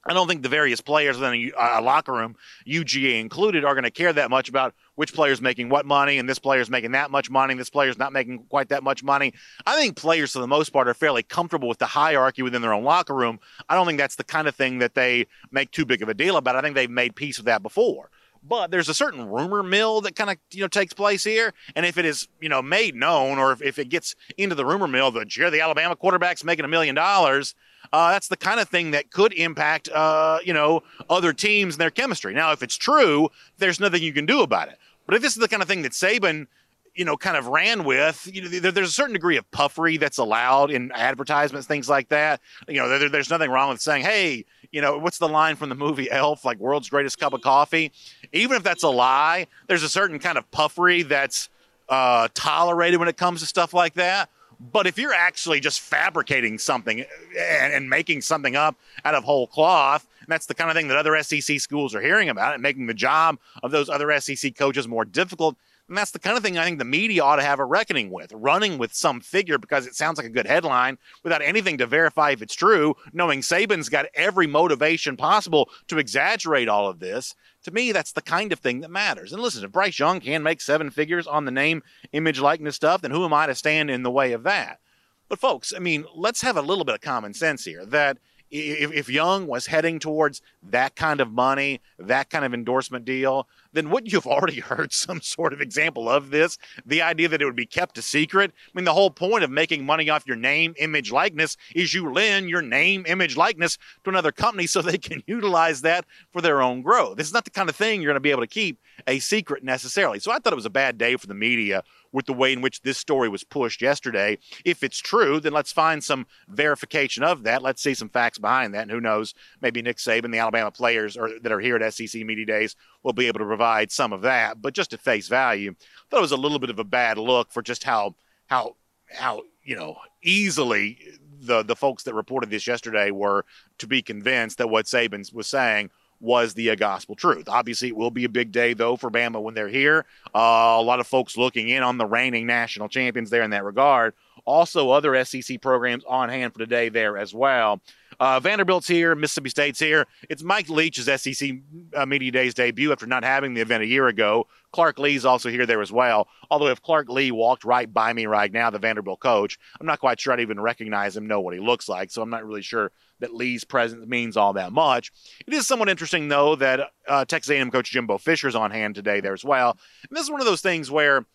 I 0.05 0.13
don't 0.13 0.27
think 0.27 0.41
the 0.41 0.49
various 0.49 0.81
players 0.81 1.19
within 1.19 1.51
a, 1.57 1.81
locker 1.81 2.13
room, 2.13 2.35
UGA 2.67 3.19
included, 3.19 3.63
are 3.63 3.75
going 3.75 3.83
to 3.83 3.91
care 3.91 4.11
that 4.11 4.31
much 4.31 4.49
about 4.49 4.73
which 4.95 5.13
player's 5.13 5.41
making 5.41 5.69
what 5.69 5.85
money 5.85 6.17
and 6.17 6.27
this 6.27 6.39
player's 6.39 6.71
making 6.71 6.93
that 6.93 7.11
much 7.11 7.29
money 7.29 7.51
and 7.51 7.59
this 7.59 7.69
player's 7.69 7.99
not 7.99 8.11
making 8.11 8.45
quite 8.49 8.69
that 8.69 8.83
much 8.83 9.03
money. 9.03 9.33
I 9.65 9.79
think 9.79 9.95
players, 9.95 10.31
for 10.31 10.39
the 10.39 10.47
most 10.47 10.69
part, 10.69 10.87
are 10.87 10.95
fairly 10.95 11.21
comfortable 11.21 11.69
with 11.69 11.77
the 11.77 11.85
hierarchy 11.85 12.41
within 12.41 12.63
their 12.63 12.73
own 12.73 12.83
locker 12.83 13.13
room. 13.13 13.39
I 13.69 13.75
don't 13.75 13.85
think 13.85 13.99
that's 13.99 14.15
the 14.15 14.23
kind 14.23 14.47
of 14.47 14.55
thing 14.55 14.79
that 14.79 14.95
they 14.95 15.27
make 15.51 15.69
too 15.69 15.85
big 15.85 16.01
of 16.01 16.09
a 16.09 16.15
deal 16.15 16.37
about. 16.37 16.55
I 16.55 16.61
think 16.61 16.73
they've 16.73 16.89
made 16.89 17.15
peace 17.15 17.37
with 17.37 17.45
that 17.45 17.61
before. 17.61 18.09
But 18.43 18.71
there's 18.71 18.89
a 18.89 18.95
certain 18.95 19.27
rumor 19.29 19.61
mill 19.61 20.01
that 20.01 20.15
kind 20.15 20.31
of 20.31 20.37
you 20.51 20.61
know 20.61 20.67
takes 20.67 20.93
place 20.93 21.23
here, 21.23 21.53
and 21.75 21.85
if 21.85 21.99
it 21.99 22.05
is 22.05 22.27
you 22.39 22.49
know 22.49 22.63
made 22.63 22.95
known, 22.95 23.37
or 23.37 23.51
if, 23.51 23.61
if 23.61 23.77
it 23.77 23.89
gets 23.89 24.15
into 24.35 24.55
the 24.55 24.65
rumor 24.65 24.87
mill 24.87 25.11
that 25.11 25.29
the 25.29 25.61
Alabama 25.61 25.95
quarterback's 25.95 26.43
making 26.43 26.65
a 26.65 26.67
million 26.67 26.95
dollars, 26.95 27.53
uh, 27.91 28.11
that's 28.11 28.27
the 28.27 28.37
kind 28.37 28.59
of 28.59 28.69
thing 28.69 28.91
that 28.91 29.11
could 29.11 29.33
impact, 29.33 29.89
uh, 29.89 30.39
you 30.43 30.53
know, 30.53 30.83
other 31.09 31.33
teams 31.33 31.75
and 31.75 31.81
their 31.81 31.89
chemistry. 31.89 32.33
Now, 32.33 32.51
if 32.51 32.63
it's 32.63 32.77
true, 32.77 33.29
there's 33.57 33.79
nothing 33.79 34.01
you 34.01 34.13
can 34.13 34.25
do 34.25 34.41
about 34.41 34.69
it. 34.69 34.77
But 35.05 35.15
if 35.15 35.21
this 35.21 35.33
is 35.33 35.39
the 35.39 35.47
kind 35.47 35.61
of 35.61 35.67
thing 35.67 35.81
that 35.81 35.91
Saban, 35.91 36.47
you 36.95 37.05
know, 37.05 37.15
kind 37.15 37.37
of 37.37 37.47
ran 37.47 37.83
with, 37.83 38.29
you 38.31 38.41
know, 38.41 38.47
there, 38.49 38.71
there's 38.71 38.89
a 38.89 38.93
certain 38.93 39.13
degree 39.13 39.37
of 39.37 39.49
puffery 39.51 39.97
that's 39.97 40.17
allowed 40.17 40.71
in 40.71 40.91
advertisements, 40.91 41.67
things 41.67 41.89
like 41.89 42.09
that. 42.09 42.41
You 42.67 42.79
know, 42.79 42.89
there, 42.89 43.09
there's 43.09 43.29
nothing 43.29 43.49
wrong 43.49 43.69
with 43.69 43.81
saying, 43.81 44.03
hey, 44.03 44.45
you 44.71 44.81
know, 44.81 44.97
what's 44.97 45.17
the 45.17 45.27
line 45.27 45.55
from 45.55 45.69
the 45.69 45.75
movie 45.75 46.09
Elf, 46.11 46.45
like 46.45 46.59
world's 46.59 46.89
greatest 46.89 47.17
cup 47.17 47.33
of 47.33 47.41
coffee? 47.41 47.91
Even 48.33 48.57
if 48.57 48.63
that's 48.63 48.83
a 48.83 48.89
lie, 48.89 49.47
there's 49.67 49.83
a 49.83 49.89
certain 49.89 50.19
kind 50.19 50.37
of 50.37 50.49
puffery 50.51 51.03
that's 51.03 51.49
uh, 51.89 52.27
tolerated 52.33 52.99
when 52.99 53.09
it 53.09 53.17
comes 53.17 53.41
to 53.41 53.45
stuff 53.45 53.73
like 53.73 53.93
that. 53.95 54.29
But 54.71 54.85
if 54.85 54.97
you're 54.97 55.13
actually 55.13 55.59
just 55.59 55.79
fabricating 55.79 56.59
something 56.59 56.99
and, 57.01 57.73
and, 57.73 57.89
making 57.89 58.21
something 58.21 58.55
up 58.55 58.75
out 59.03 59.15
of 59.15 59.23
whole 59.23 59.47
cloth, 59.47 60.05
that's 60.27 60.45
the 60.45 60.53
kind 60.53 60.69
of 60.69 60.75
thing 60.75 60.87
that 60.89 60.97
other 60.97 61.21
SEC 61.23 61.59
schools 61.59 61.95
are 61.95 62.01
hearing 62.01 62.29
about, 62.29 62.53
and 62.53 62.61
making 62.61 62.85
the 62.85 62.93
job 62.93 63.39
of 63.63 63.71
those 63.71 63.89
other 63.89 64.17
SEC 64.19 64.55
coaches 64.55 64.87
more 64.87 65.03
difficult, 65.03 65.57
and 65.91 65.97
that's 65.97 66.11
the 66.11 66.19
kind 66.19 66.37
of 66.37 66.41
thing 66.41 66.57
I 66.57 66.63
think 66.63 66.79
the 66.79 66.85
media 66.85 67.21
ought 67.21 67.35
to 67.35 67.43
have 67.43 67.59
a 67.59 67.65
reckoning 67.65 68.11
with, 68.11 68.31
running 68.31 68.77
with 68.77 68.93
some 68.93 69.19
figure 69.19 69.57
because 69.57 69.85
it 69.85 69.93
sounds 69.93 70.15
like 70.17 70.25
a 70.25 70.29
good 70.29 70.47
headline 70.47 70.97
without 71.21 71.41
anything 71.41 71.77
to 71.79 71.85
verify 71.85 72.31
if 72.31 72.41
it's 72.41 72.55
true, 72.55 72.95
knowing 73.11 73.41
Saban's 73.41 73.89
got 73.89 74.05
every 74.13 74.47
motivation 74.47 75.17
possible 75.17 75.69
to 75.89 75.97
exaggerate 75.97 76.69
all 76.69 76.87
of 76.87 76.99
this. 76.99 77.35
To 77.63 77.71
me, 77.71 77.91
that's 77.91 78.13
the 78.13 78.21
kind 78.21 78.53
of 78.53 78.59
thing 78.59 78.79
that 78.79 78.89
matters. 78.89 79.33
And 79.33 79.41
listen, 79.41 79.65
if 79.65 79.73
Bryce 79.73 79.99
Young 79.99 80.21
can 80.21 80.43
make 80.43 80.61
seven 80.61 80.91
figures 80.91 81.27
on 81.27 81.43
the 81.43 81.51
name, 81.51 81.83
image, 82.13 82.39
likeness 82.39 82.77
stuff, 82.77 83.01
then 83.01 83.11
who 83.11 83.25
am 83.25 83.33
I 83.33 83.47
to 83.47 83.53
stand 83.53 83.91
in 83.91 84.03
the 84.03 84.09
way 84.09 84.31
of 84.31 84.43
that? 84.43 84.79
But 85.27 85.39
folks, 85.39 85.73
I 85.75 85.79
mean, 85.79 86.05
let's 86.15 86.41
have 86.41 86.55
a 86.55 86.61
little 86.61 86.85
bit 86.85 86.95
of 86.95 87.01
common 87.01 87.33
sense 87.33 87.65
here 87.65 87.85
that 87.87 88.17
if, 88.51 88.91
if 88.91 89.09
Young 89.09 89.47
was 89.47 89.67
heading 89.67 89.99
towards 89.99 90.41
that 90.61 90.95
kind 90.95 91.21
of 91.21 91.31
money, 91.31 91.81
that 91.97 92.29
kind 92.29 92.43
of 92.43 92.53
endorsement 92.53 93.05
deal, 93.05 93.47
then 93.73 93.89
wouldn't 93.89 94.11
you 94.11 94.17
have 94.17 94.27
already 94.27 94.59
heard 94.59 94.91
some 94.91 95.21
sort 95.21 95.53
of 95.53 95.61
example 95.61 96.09
of 96.09 96.29
this? 96.29 96.57
The 96.85 97.01
idea 97.01 97.29
that 97.29 97.41
it 97.41 97.45
would 97.45 97.55
be 97.55 97.65
kept 97.65 97.97
a 97.97 98.01
secret? 98.01 98.51
I 98.51 98.69
mean, 98.73 98.85
the 98.85 98.93
whole 98.93 99.11
point 99.11 99.43
of 99.43 99.49
making 99.49 99.85
money 99.85 100.09
off 100.09 100.27
your 100.27 100.35
name, 100.35 100.73
image, 100.77 101.11
likeness 101.11 101.55
is 101.73 101.93
you 101.93 102.11
lend 102.11 102.49
your 102.49 102.61
name, 102.61 103.05
image, 103.07 103.37
likeness 103.37 103.77
to 104.03 104.09
another 104.09 104.31
company 104.31 104.67
so 104.67 104.81
they 104.81 104.97
can 104.97 105.23
utilize 105.27 105.81
that 105.81 106.05
for 106.31 106.41
their 106.41 106.61
own 106.61 106.81
growth. 106.81 107.17
This 107.17 107.27
is 107.27 107.33
not 107.33 107.45
the 107.45 107.51
kind 107.51 107.69
of 107.69 107.75
thing 107.75 108.01
you're 108.01 108.09
going 108.09 108.15
to 108.15 108.19
be 108.19 108.31
able 108.31 108.41
to 108.41 108.47
keep 108.47 108.79
a 109.07 109.19
secret 109.19 109.63
necessarily. 109.63 110.19
So 110.19 110.31
I 110.31 110.39
thought 110.39 110.53
it 110.53 110.57
was 110.57 110.65
a 110.65 110.69
bad 110.69 110.97
day 110.97 111.15
for 111.15 111.27
the 111.27 111.33
media 111.33 111.83
with 112.11 112.25
the 112.25 112.33
way 112.33 112.53
in 112.53 112.61
which 112.61 112.81
this 112.81 112.97
story 112.97 113.29
was 113.29 113.43
pushed 113.43 113.81
yesterday. 113.81 114.37
If 114.65 114.83
it's 114.83 114.99
true, 114.99 115.39
then 115.39 115.53
let's 115.53 115.71
find 115.71 116.03
some 116.03 116.25
verification 116.47 117.23
of 117.23 117.43
that. 117.43 117.61
Let's 117.61 117.81
see 117.81 117.93
some 117.93 118.09
facts 118.09 118.37
behind 118.37 118.73
that. 118.73 118.83
And 118.83 118.91
who 118.91 119.01
knows, 119.01 119.33
maybe 119.61 119.81
Nick 119.81 119.97
Saban, 119.97 120.31
the 120.31 120.39
Alabama 120.39 120.71
players 120.71 121.17
or, 121.17 121.29
that 121.41 121.51
are 121.51 121.59
here 121.59 121.75
at 121.75 121.93
SEC 121.93 122.25
Media 122.25 122.45
Days, 122.45 122.75
will 123.03 123.13
be 123.13 123.27
able 123.27 123.39
to 123.39 123.45
provide 123.45 123.91
some 123.91 124.13
of 124.13 124.21
that. 124.21 124.61
But 124.61 124.73
just 124.73 124.93
at 124.93 125.01
face 125.01 125.27
value, 125.27 125.71
I 125.71 126.03
thought 126.09 126.17
it 126.17 126.21
was 126.21 126.31
a 126.31 126.37
little 126.37 126.59
bit 126.59 126.69
of 126.69 126.79
a 126.79 126.83
bad 126.83 127.17
look 127.17 127.51
for 127.51 127.61
just 127.61 127.83
how 127.83 128.15
how 128.47 128.75
how 129.13 129.41
you 129.63 129.75
know 129.75 129.95
easily 130.23 130.99
the 131.39 131.63
the 131.63 131.75
folks 131.75 132.03
that 132.03 132.13
reported 132.13 132.49
this 132.49 132.67
yesterday 132.67 133.11
were 133.11 133.45
to 133.79 133.87
be 133.87 134.01
convinced 134.01 134.57
that 134.57 134.69
what 134.69 134.85
Saban 134.85 135.33
was 135.33 135.47
saying 135.47 135.89
was 136.21 136.53
the 136.53 136.69
uh, 136.69 136.75
gospel 136.75 137.15
truth. 137.15 137.49
Obviously, 137.49 137.89
it 137.89 137.95
will 137.95 138.11
be 138.11 138.25
a 138.25 138.29
big 138.29 138.51
day, 138.51 138.73
though, 138.73 138.95
for 138.95 139.09
Bama 139.09 139.41
when 139.41 139.53
they're 139.53 139.67
here. 139.67 140.05
Uh, 140.33 140.77
a 140.77 140.81
lot 140.81 140.99
of 140.99 141.07
folks 141.07 141.35
looking 141.35 141.69
in 141.69 141.83
on 141.83 141.97
the 141.97 142.05
reigning 142.05 142.45
national 142.45 142.87
champions 142.87 143.29
there 143.29 143.43
in 143.43 143.51
that 143.51 143.63
regard. 143.63 144.13
Also, 144.45 144.89
other 144.89 145.23
SEC 145.25 145.61
programs 145.61 146.03
on 146.05 146.29
hand 146.29 146.53
for 146.53 146.59
today 146.59 146.89
there 146.89 147.17
as 147.17 147.33
well. 147.33 147.81
Uh, 148.21 148.39
Vanderbilt's 148.39 148.87
here, 148.87 149.15
Mississippi 149.15 149.49
State's 149.49 149.79
here. 149.79 150.05
It's 150.29 150.43
Mike 150.43 150.69
Leach's 150.69 151.05
SEC 151.05 151.53
uh, 151.95 152.05
Media 152.05 152.31
Days 152.31 152.53
debut 152.53 152.91
after 152.91 153.07
not 153.07 153.23
having 153.23 153.55
the 153.55 153.61
event 153.61 153.81
a 153.81 153.87
year 153.87 154.07
ago. 154.07 154.45
Clark 154.71 154.99
Lea's 154.99 155.25
also 155.25 155.49
here 155.49 155.65
there 155.65 155.81
as 155.81 155.91
well. 155.91 156.27
Although 156.51 156.67
if 156.67 156.83
Clark 156.83 157.09
Lea 157.09 157.31
walked 157.31 157.63
right 157.63 157.91
by 157.91 158.13
me 158.13 158.27
right 158.27 158.53
now, 158.53 158.69
the 158.69 158.77
Vanderbilt 158.77 159.21
coach, 159.21 159.57
I'm 159.79 159.87
not 159.87 159.99
quite 159.99 160.19
sure 160.19 160.33
I'd 160.33 160.39
even 160.39 160.59
recognize 160.59 161.17
him, 161.17 161.25
know 161.25 161.41
what 161.41 161.55
he 161.55 161.59
looks 161.59 161.89
like. 161.89 162.11
So 162.11 162.21
I'm 162.21 162.29
not 162.29 162.45
really 162.45 162.61
sure 162.61 162.91
that 163.21 163.33
Lea's 163.33 163.63
presence 163.63 164.05
means 164.05 164.37
all 164.37 164.53
that 164.53 164.71
much. 164.71 165.11
It 165.47 165.55
is 165.55 165.65
somewhat 165.65 165.89
interesting, 165.89 166.27
though, 166.27 166.55
that 166.57 166.91
uh, 167.07 167.25
Texas 167.25 167.49
A&M 167.49 167.71
coach 167.71 167.89
Jimbo 167.89 168.19
Fisher's 168.19 168.53
on 168.53 168.69
hand 168.69 168.93
today 168.93 169.21
there 169.21 169.33
as 169.33 169.43
well. 169.43 169.79
And 170.07 170.15
this 170.15 170.25
is 170.25 170.31
one 170.31 170.41
of 170.41 170.45
those 170.45 170.61
things 170.61 170.91
where 170.91 171.25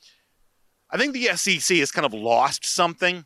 I 0.89 0.99
think 0.99 1.15
the 1.15 1.37
SEC 1.37 1.79
has 1.79 1.91
kind 1.91 2.07
of 2.07 2.15
lost 2.15 2.65
something 2.65 3.25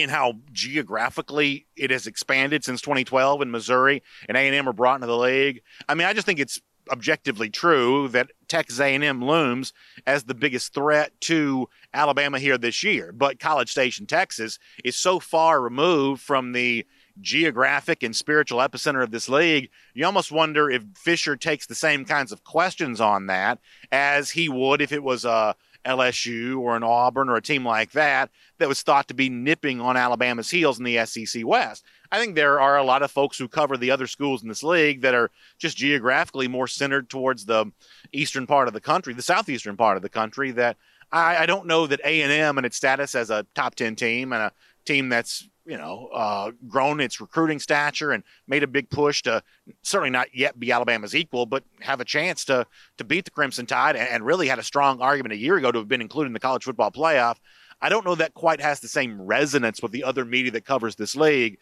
in 0.00 0.10
how 0.10 0.34
geographically 0.52 1.66
it 1.76 1.90
has 1.90 2.06
expanded 2.06 2.64
since 2.64 2.80
2012 2.80 3.42
in 3.42 3.50
Missouri 3.50 4.02
and 4.28 4.36
A&M 4.36 4.68
are 4.68 4.72
brought 4.72 4.96
into 4.96 5.06
the 5.06 5.16
league. 5.16 5.62
I 5.88 5.94
mean, 5.94 6.06
I 6.06 6.12
just 6.12 6.26
think 6.26 6.38
it's 6.38 6.60
objectively 6.90 7.50
true 7.50 8.08
that 8.08 8.30
Texas 8.48 8.80
A&M 8.80 9.22
looms 9.24 9.72
as 10.06 10.24
the 10.24 10.34
biggest 10.34 10.72
threat 10.72 11.12
to 11.20 11.68
Alabama 11.92 12.38
here 12.38 12.58
this 12.58 12.82
year. 12.82 13.12
But 13.12 13.38
College 13.38 13.70
Station, 13.70 14.06
Texas 14.06 14.58
is 14.84 14.96
so 14.96 15.20
far 15.20 15.60
removed 15.60 16.22
from 16.22 16.52
the 16.52 16.86
geographic 17.20 18.02
and 18.02 18.14
spiritual 18.14 18.60
epicenter 18.60 19.02
of 19.02 19.10
this 19.10 19.28
league, 19.28 19.70
you 19.94 20.06
almost 20.06 20.32
wonder 20.32 20.70
if 20.70 20.82
Fisher 20.94 21.36
takes 21.36 21.66
the 21.66 21.74
same 21.74 22.04
kinds 22.04 22.32
of 22.32 22.44
questions 22.44 23.00
on 23.00 23.26
that 23.26 23.58
as 23.90 24.30
he 24.30 24.48
would 24.48 24.80
if 24.80 24.92
it 24.92 25.02
was 25.02 25.24
a 25.24 25.54
LSU 25.84 26.58
or 26.58 26.76
an 26.76 26.82
Auburn 26.82 27.28
or 27.28 27.36
a 27.36 27.42
team 27.42 27.64
like 27.64 27.92
that 27.92 28.30
that 28.58 28.68
was 28.68 28.82
thought 28.82 29.08
to 29.08 29.14
be 29.14 29.28
nipping 29.28 29.80
on 29.80 29.96
Alabama's 29.96 30.50
heels 30.50 30.78
in 30.78 30.84
the 30.84 31.04
SEC 31.06 31.44
West. 31.44 31.84
I 32.10 32.18
think 32.18 32.34
there 32.34 32.60
are 32.60 32.78
a 32.78 32.84
lot 32.84 33.02
of 33.02 33.10
folks 33.10 33.38
who 33.38 33.48
cover 33.48 33.76
the 33.76 33.90
other 33.90 34.06
schools 34.06 34.42
in 34.42 34.48
this 34.48 34.62
league 34.62 35.02
that 35.02 35.14
are 35.14 35.30
just 35.58 35.76
geographically 35.76 36.48
more 36.48 36.66
centered 36.66 37.08
towards 37.08 37.44
the 37.44 37.70
eastern 38.12 38.46
part 38.46 38.68
of 38.68 38.74
the 38.74 38.80
country, 38.80 39.14
the 39.14 39.22
southeastern 39.22 39.76
part 39.76 39.96
of 39.96 40.02
the 40.02 40.08
country. 40.08 40.50
That 40.50 40.76
I, 41.12 41.38
I 41.38 41.46
don't 41.46 41.66
know 41.66 41.86
that 41.86 42.00
A 42.04 42.22
and 42.22 42.32
M 42.32 42.58
and 42.58 42.66
its 42.66 42.76
status 42.76 43.14
as 43.14 43.30
a 43.30 43.46
top 43.54 43.74
ten 43.74 43.94
team 43.94 44.32
and 44.32 44.42
a 44.42 44.52
team 44.84 45.08
that's 45.08 45.48
you 45.68 45.76
know, 45.76 46.08
uh, 46.14 46.50
grown 46.66 46.98
its 46.98 47.20
recruiting 47.20 47.58
stature 47.58 48.10
and 48.12 48.24
made 48.46 48.62
a 48.62 48.66
big 48.66 48.88
push 48.88 49.20
to 49.22 49.42
certainly 49.82 50.08
not 50.08 50.34
yet 50.34 50.58
be 50.58 50.72
Alabama's 50.72 51.14
equal, 51.14 51.44
but 51.44 51.62
have 51.80 52.00
a 52.00 52.06
chance 52.06 52.46
to 52.46 52.66
to 52.96 53.04
beat 53.04 53.26
the 53.26 53.30
Crimson 53.30 53.66
Tide 53.66 53.94
and, 53.94 54.08
and 54.08 54.24
really 54.24 54.48
had 54.48 54.58
a 54.58 54.62
strong 54.62 55.02
argument 55.02 55.34
a 55.34 55.36
year 55.36 55.56
ago 55.56 55.70
to 55.70 55.78
have 55.78 55.88
been 55.88 56.00
included 56.00 56.28
in 56.28 56.32
the 56.32 56.40
college 56.40 56.64
football 56.64 56.90
playoff. 56.90 57.36
I 57.82 57.90
don't 57.90 58.06
know 58.06 58.14
that 58.14 58.32
quite 58.32 58.62
has 58.62 58.80
the 58.80 58.88
same 58.88 59.20
resonance 59.20 59.82
with 59.82 59.92
the 59.92 60.04
other 60.04 60.24
media 60.24 60.50
that 60.52 60.64
covers 60.64 60.96
this 60.96 61.14
league 61.14 61.58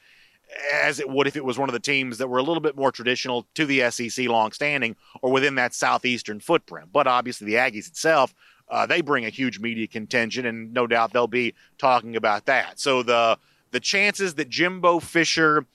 as 0.72 1.00
it 1.00 1.10
would 1.10 1.26
if 1.26 1.34
it 1.34 1.44
was 1.44 1.58
one 1.58 1.68
of 1.68 1.72
the 1.72 1.80
teams 1.80 2.18
that 2.18 2.28
were 2.28 2.38
a 2.38 2.42
little 2.42 2.60
bit 2.60 2.76
more 2.76 2.92
traditional 2.92 3.44
to 3.54 3.66
the 3.66 3.90
SEC 3.90 4.28
longstanding 4.28 4.94
or 5.20 5.32
within 5.32 5.56
that 5.56 5.74
southeastern 5.74 6.38
footprint. 6.38 6.90
But 6.92 7.08
obviously, 7.08 7.46
the 7.46 7.54
Aggies 7.54 7.88
itself, 7.88 8.32
uh, 8.68 8.86
they 8.86 9.00
bring 9.00 9.24
a 9.24 9.30
huge 9.30 9.58
media 9.58 9.88
contingent, 9.88 10.46
and 10.46 10.72
no 10.72 10.86
doubt 10.86 11.12
they'll 11.12 11.26
be 11.26 11.54
talking 11.78 12.14
about 12.14 12.46
that. 12.46 12.78
So 12.78 13.02
the 13.02 13.38
the 13.76 13.80
chances 13.80 14.36
that 14.36 14.48
Jimbo 14.48 15.00
Fisher 15.00 15.66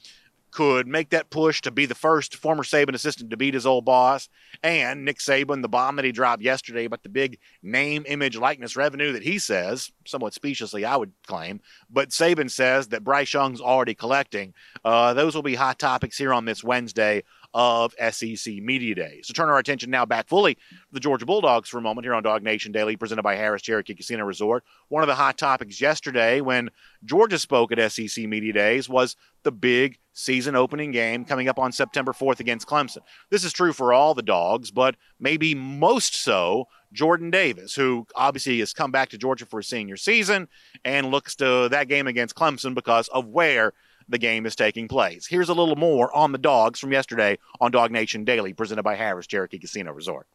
could 0.50 0.88
make 0.88 1.12
that 1.12 1.30
push 1.30 1.62
to 1.62 1.70
be 1.70 1.86
the 1.86 1.94
first 1.94 2.36
former 2.36 2.64
Saban 2.64 2.96
assistant 2.96 3.30
to 3.30 3.38
beat 3.38 3.54
his 3.54 3.68
old 3.68 3.86
boss, 3.86 4.28
and 4.64 5.06
Nick 5.06 5.20
Saban, 5.20 5.62
the 5.62 5.70
bomb 5.70 5.98
that 5.98 6.06
he 6.06 6.12
dropped 6.12 6.42
yesterday 6.42 6.86
about 6.86 7.04
the 7.04 7.10
big 7.10 7.38
name, 7.62 8.04
image, 8.08 8.36
likeness 8.36 8.76
revenue 8.76 9.12
that 9.12 9.22
he 9.22 9.38
says, 9.38 9.92
somewhat 10.08 10.34
speciously, 10.34 10.84
I 10.84 10.96
would 10.98 11.12
claim, 11.28 11.62
but 11.92 12.10
Saban 12.10 12.50
says 12.50 12.88
that 12.88 13.04
Bryce 13.04 13.36
Young's 13.36 13.62
already 13.62 13.94
collecting. 13.94 14.56
Uh, 14.84 15.14
those 15.14 15.36
will 15.36 15.44
be 15.44 15.54
hot 15.54 15.78
topics 15.78 16.18
here 16.18 16.34
on 16.34 16.46
this 16.46 16.64
Wednesday 16.64 17.24
of 17.54 17.94
SEC 18.12 18.54
Media 18.56 18.96
Day. 18.96 19.22
So 19.24 19.34
turn 19.34 19.50
our 19.50 19.58
attention 19.58 19.90
now 19.90 20.06
back 20.06 20.28
fully 20.28 20.56
to 20.56 20.62
the 20.92 21.00
Georgia 21.00 21.26
Bulldogs 21.26 21.70
for 21.70 21.78
a 21.78 21.82
moment 21.82 22.06
here 22.06 22.14
on 22.14 22.24
DawgNation 22.24 22.72
Daily, 22.72 22.96
presented 22.96 23.24
by 23.24 23.36
Harrah's 23.36 23.62
Cherokee 23.62 23.96
Casino 23.96 24.24
Resort. 24.24 24.64
One 24.90 25.04
of 25.04 25.08
the 25.08 25.16
hot 25.16 25.38
topics 25.38 25.82
yesterday 25.82 26.42
when 26.42 26.70
Georgia 27.04 27.40
spoke 27.40 27.72
at 27.72 27.92
SEC 27.92 28.26
Media 28.26 28.54
Days 28.54 28.88
was 28.88 29.16
the 29.44 29.52
big 29.52 29.98
season 30.14 30.56
opening 30.56 30.92
game 30.92 31.26
coming 31.26 31.48
up 31.48 31.58
on 31.58 31.72
September 31.72 32.12
4th 32.12 32.40
against 32.40 32.68
Clemson. 32.68 33.00
This 33.30 33.44
is 33.44 33.54
true 33.54 33.74
for 33.74 33.94
all 33.94 34.14
the 34.14 34.22
dogs, 34.22 34.72
but 34.72 34.96
maybe 35.20 35.56
most 35.56 36.16
so 36.16 36.68
Jordan 36.94 37.32
Davis, 37.32 37.74
who 37.74 38.06
obviously 38.16 38.60
has 38.60 38.74
come 38.74 38.92
back 38.92 39.10
to 39.10 39.18
Georgia 39.18 39.46
for 39.46 39.60
his 39.60 39.68
senior 39.68 39.98
season 39.98 40.48
and 40.84 41.12
looks 41.12 41.36
to 41.36 41.70
that 41.70 41.88
game 41.88 42.08
against 42.08 42.36
Clemson 42.36 42.76
because 42.76 43.08
of 43.10 43.28
where 43.28 43.74
the 44.12 44.18
game 44.18 44.46
is 44.46 44.56
taking 44.56 44.88
place. 44.88 45.26
Here's 45.26 45.50
a 45.50 45.54
little 45.54 45.76
more 45.76 46.16
on 46.16 46.32
the 46.32 46.38
dogs 46.38 46.80
from 46.80 46.92
yesterday 46.92 47.38
on 47.60 47.72
DawgNation 47.72 48.26
Daily, 48.26 48.54
presented 48.54 48.84
by 48.84 48.96
Harrah's 48.96 49.28
Cherokee 49.28 49.60
Casino 49.60 49.92
Resort. 49.92 50.28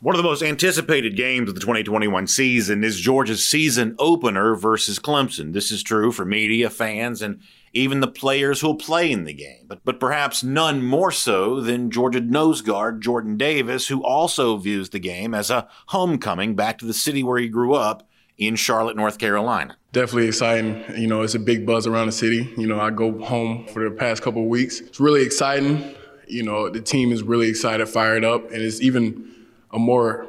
One 0.00 0.16
of 0.16 0.18
the 0.18 0.28
most 0.28 0.42
anticipated 0.42 1.16
games 1.16 1.48
of 1.48 1.54
the 1.54 1.60
2021 1.60 2.26
season 2.26 2.82
is 2.82 2.98
Georgia's 2.98 3.46
season 3.46 3.94
opener 4.00 4.56
versus 4.56 4.98
Clemson. 4.98 5.52
This 5.52 5.70
is 5.70 5.80
true 5.80 6.10
for 6.10 6.24
media, 6.24 6.70
fans, 6.70 7.22
and 7.22 7.40
even 7.72 8.00
the 8.00 8.08
players 8.08 8.60
who'll 8.60 8.74
play 8.74 9.12
in 9.12 9.22
the 9.22 9.32
game. 9.32 9.64
But, 9.68 9.84
but 9.84 10.00
perhaps 10.00 10.42
none 10.42 10.82
more 10.82 11.12
so 11.12 11.60
than 11.60 11.92
Georgia 11.92 12.20
nose 12.20 12.62
guard 12.62 13.00
Jordan 13.00 13.36
Davis, 13.36 13.86
who 13.86 14.02
also 14.02 14.56
views 14.56 14.88
the 14.88 14.98
game 14.98 15.34
as 15.34 15.50
a 15.50 15.68
homecoming 15.86 16.56
back 16.56 16.78
to 16.78 16.84
the 16.84 16.92
city 16.92 17.22
where 17.22 17.38
he 17.38 17.48
grew 17.48 17.74
up 17.74 18.08
in 18.46 18.56
Charlotte, 18.56 18.96
North 18.96 19.18
Carolina. 19.18 19.76
Definitely 19.92 20.28
exciting. 20.28 20.84
You 20.96 21.06
know, 21.06 21.22
it's 21.22 21.34
a 21.34 21.38
big 21.38 21.66
buzz 21.66 21.86
around 21.86 22.06
the 22.06 22.12
city. 22.12 22.52
You 22.56 22.66
know, 22.66 22.80
I 22.80 22.90
go 22.90 23.20
home 23.22 23.66
for 23.66 23.88
the 23.88 23.94
past 23.94 24.22
couple 24.22 24.46
weeks. 24.46 24.80
It's 24.80 25.00
really 25.00 25.22
exciting. 25.22 25.94
You 26.26 26.42
know, 26.42 26.68
the 26.70 26.80
team 26.80 27.12
is 27.12 27.22
really 27.22 27.48
excited, 27.48 27.86
fired 27.88 28.24
up, 28.24 28.50
and 28.50 28.62
it's 28.62 28.80
even 28.80 29.30
a 29.70 29.78
more 29.78 30.26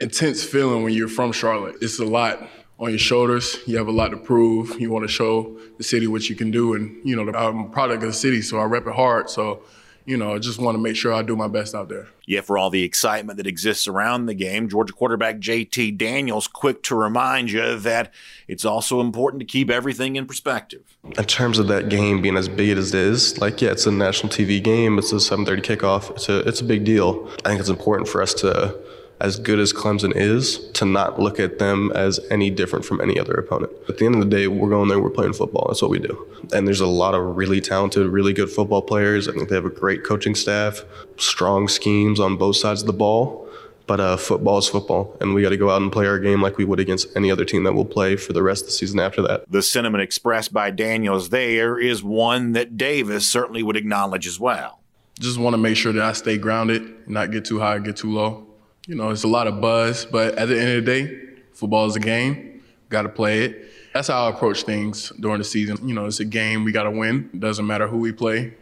intense 0.00 0.42
feeling 0.44 0.82
when 0.82 0.92
you're 0.92 1.08
from 1.08 1.32
Charlotte. 1.32 1.76
It's 1.80 1.98
a 1.98 2.04
lot 2.04 2.48
on 2.78 2.90
your 2.90 2.98
shoulders. 2.98 3.56
You 3.66 3.76
have 3.78 3.88
a 3.88 3.92
lot 3.92 4.08
to 4.08 4.16
prove. 4.16 4.80
You 4.80 4.90
want 4.90 5.04
to 5.04 5.12
show 5.12 5.58
the 5.76 5.84
city 5.84 6.06
what 6.06 6.28
you 6.28 6.36
can 6.36 6.50
do, 6.50 6.74
and 6.74 7.00
you 7.04 7.16
know, 7.16 7.32
I'm 7.32 7.60
a 7.60 7.68
product 7.68 8.02
of 8.02 8.08
the 8.08 8.14
city, 8.14 8.42
so 8.42 8.58
I 8.58 8.64
rep 8.64 8.86
it 8.86 8.94
hard. 8.94 9.30
So 9.30 9.62
you 10.08 10.16
know, 10.16 10.34
I 10.34 10.38
just 10.38 10.58
want 10.58 10.74
to 10.74 10.80
make 10.80 10.96
sure 10.96 11.12
I 11.12 11.20
do 11.20 11.36
my 11.36 11.48
best 11.48 11.74
out 11.74 11.90
there. 11.90 12.08
Yeah, 12.24 12.40
for 12.40 12.56
all 12.56 12.70
the 12.70 12.82
excitement 12.82 13.36
that 13.36 13.46
exists 13.46 13.86
around 13.86 14.24
the 14.24 14.32
game, 14.32 14.66
Georgia 14.70 14.94
quarterback 14.94 15.36
JT 15.36 15.98
Daniels 15.98 16.48
quick 16.48 16.82
to 16.84 16.94
remind 16.94 17.50
you 17.50 17.78
that 17.78 18.14
it's 18.46 18.64
also 18.64 19.02
important 19.02 19.40
to 19.40 19.46
keep 19.46 19.68
everything 19.68 20.16
in 20.16 20.24
perspective. 20.24 20.96
In 21.04 21.24
terms 21.24 21.58
of 21.58 21.68
that 21.68 21.90
game 21.90 22.22
being 22.22 22.38
as 22.38 22.48
big 22.48 22.78
as 22.78 22.94
it 22.94 22.98
is, 22.98 23.38
like 23.38 23.60
yeah, 23.60 23.70
it's 23.70 23.84
a 23.84 23.92
national 23.92 24.32
TV 24.32 24.62
game. 24.62 24.98
It's 24.98 25.12
a 25.12 25.16
7:30 25.16 25.60
kickoff. 25.60 26.10
It's 26.12 26.30
a 26.30 26.38
it's 26.48 26.62
a 26.62 26.64
big 26.64 26.84
deal. 26.84 27.28
I 27.44 27.50
think 27.50 27.60
it's 27.60 27.68
important 27.68 28.08
for 28.08 28.22
us 28.22 28.32
to 28.34 28.78
as 29.20 29.38
good 29.38 29.58
as 29.58 29.72
Clemson 29.72 30.14
is, 30.14 30.70
to 30.72 30.84
not 30.84 31.18
look 31.18 31.40
at 31.40 31.58
them 31.58 31.90
as 31.94 32.20
any 32.30 32.50
different 32.50 32.84
from 32.84 33.00
any 33.00 33.18
other 33.18 33.34
opponent. 33.34 33.72
At 33.88 33.98
the 33.98 34.06
end 34.06 34.14
of 34.14 34.20
the 34.20 34.36
day, 34.36 34.46
we're 34.46 34.68
going 34.68 34.88
there, 34.88 35.00
we're 35.00 35.10
playing 35.10 35.32
football. 35.32 35.66
That's 35.68 35.82
what 35.82 35.90
we 35.90 35.98
do. 35.98 36.26
And 36.52 36.66
there's 36.66 36.80
a 36.80 36.86
lot 36.86 37.14
of 37.14 37.36
really 37.36 37.60
talented, 37.60 38.06
really 38.06 38.32
good 38.32 38.50
football 38.50 38.82
players. 38.82 39.28
I 39.28 39.32
think 39.32 39.48
they 39.48 39.56
have 39.56 39.64
a 39.64 39.70
great 39.70 40.04
coaching 40.04 40.34
staff, 40.34 40.84
strong 41.16 41.68
schemes 41.68 42.20
on 42.20 42.36
both 42.36 42.56
sides 42.56 42.82
of 42.82 42.86
the 42.86 42.92
ball. 42.92 43.46
But 43.88 44.00
uh, 44.00 44.16
football 44.18 44.58
is 44.58 44.68
football, 44.68 45.16
and 45.18 45.32
we 45.32 45.40
got 45.40 45.48
to 45.48 45.56
go 45.56 45.70
out 45.70 45.80
and 45.80 45.90
play 45.90 46.06
our 46.06 46.18
game 46.18 46.42
like 46.42 46.58
we 46.58 46.66
would 46.66 46.78
against 46.78 47.08
any 47.16 47.30
other 47.30 47.46
team 47.46 47.64
that 47.64 47.72
we'll 47.72 47.86
play 47.86 48.16
for 48.16 48.34
the 48.34 48.42
rest 48.42 48.64
of 48.64 48.66
the 48.66 48.72
season 48.72 49.00
after 49.00 49.22
that. 49.22 49.50
The 49.50 49.62
sentiment 49.62 50.02
expressed 50.02 50.52
by 50.52 50.70
Daniels 50.70 51.30
there 51.30 51.78
is 51.78 52.04
one 52.04 52.52
that 52.52 52.76
Davis 52.76 53.26
certainly 53.26 53.62
would 53.62 53.78
acknowledge 53.78 54.26
as 54.26 54.38
well. 54.38 54.82
Just 55.18 55.38
want 55.38 55.54
to 55.54 55.58
make 55.58 55.78
sure 55.78 55.94
that 55.94 56.02
I 56.02 56.12
stay 56.12 56.36
grounded, 56.36 57.08
not 57.08 57.30
get 57.30 57.46
too 57.46 57.60
high, 57.60 57.78
get 57.78 57.96
too 57.96 58.12
low 58.12 58.47
you 58.88 58.94
know, 58.94 59.10
it's 59.10 59.22
a 59.22 59.28
lot 59.28 59.46
of 59.46 59.60
buzz, 59.60 60.06
but 60.06 60.36
at 60.36 60.48
the 60.48 60.58
end 60.58 60.70
of 60.70 60.84
the 60.84 60.90
day, 60.90 61.20
football 61.52 61.86
is 61.86 61.94
a 61.94 62.00
game. 62.00 62.62
Got 62.88 63.02
to 63.02 63.10
play 63.10 63.44
it. 63.44 63.70
That's 63.92 64.08
how 64.08 64.26
I 64.26 64.30
approach 64.30 64.62
things 64.62 65.12
during 65.20 65.38
the 65.38 65.44
season. 65.44 65.86
You 65.86 65.94
know, 65.94 66.06
it's 66.06 66.20
a 66.20 66.24
game. 66.24 66.64
We 66.64 66.72
got 66.72 66.84
to 66.84 66.90
win. 66.90 67.28
It 67.34 67.40
doesn't 67.40 67.66
matter 67.66 67.86
who 67.86 67.98
we 67.98 68.12
play. 68.12 68.54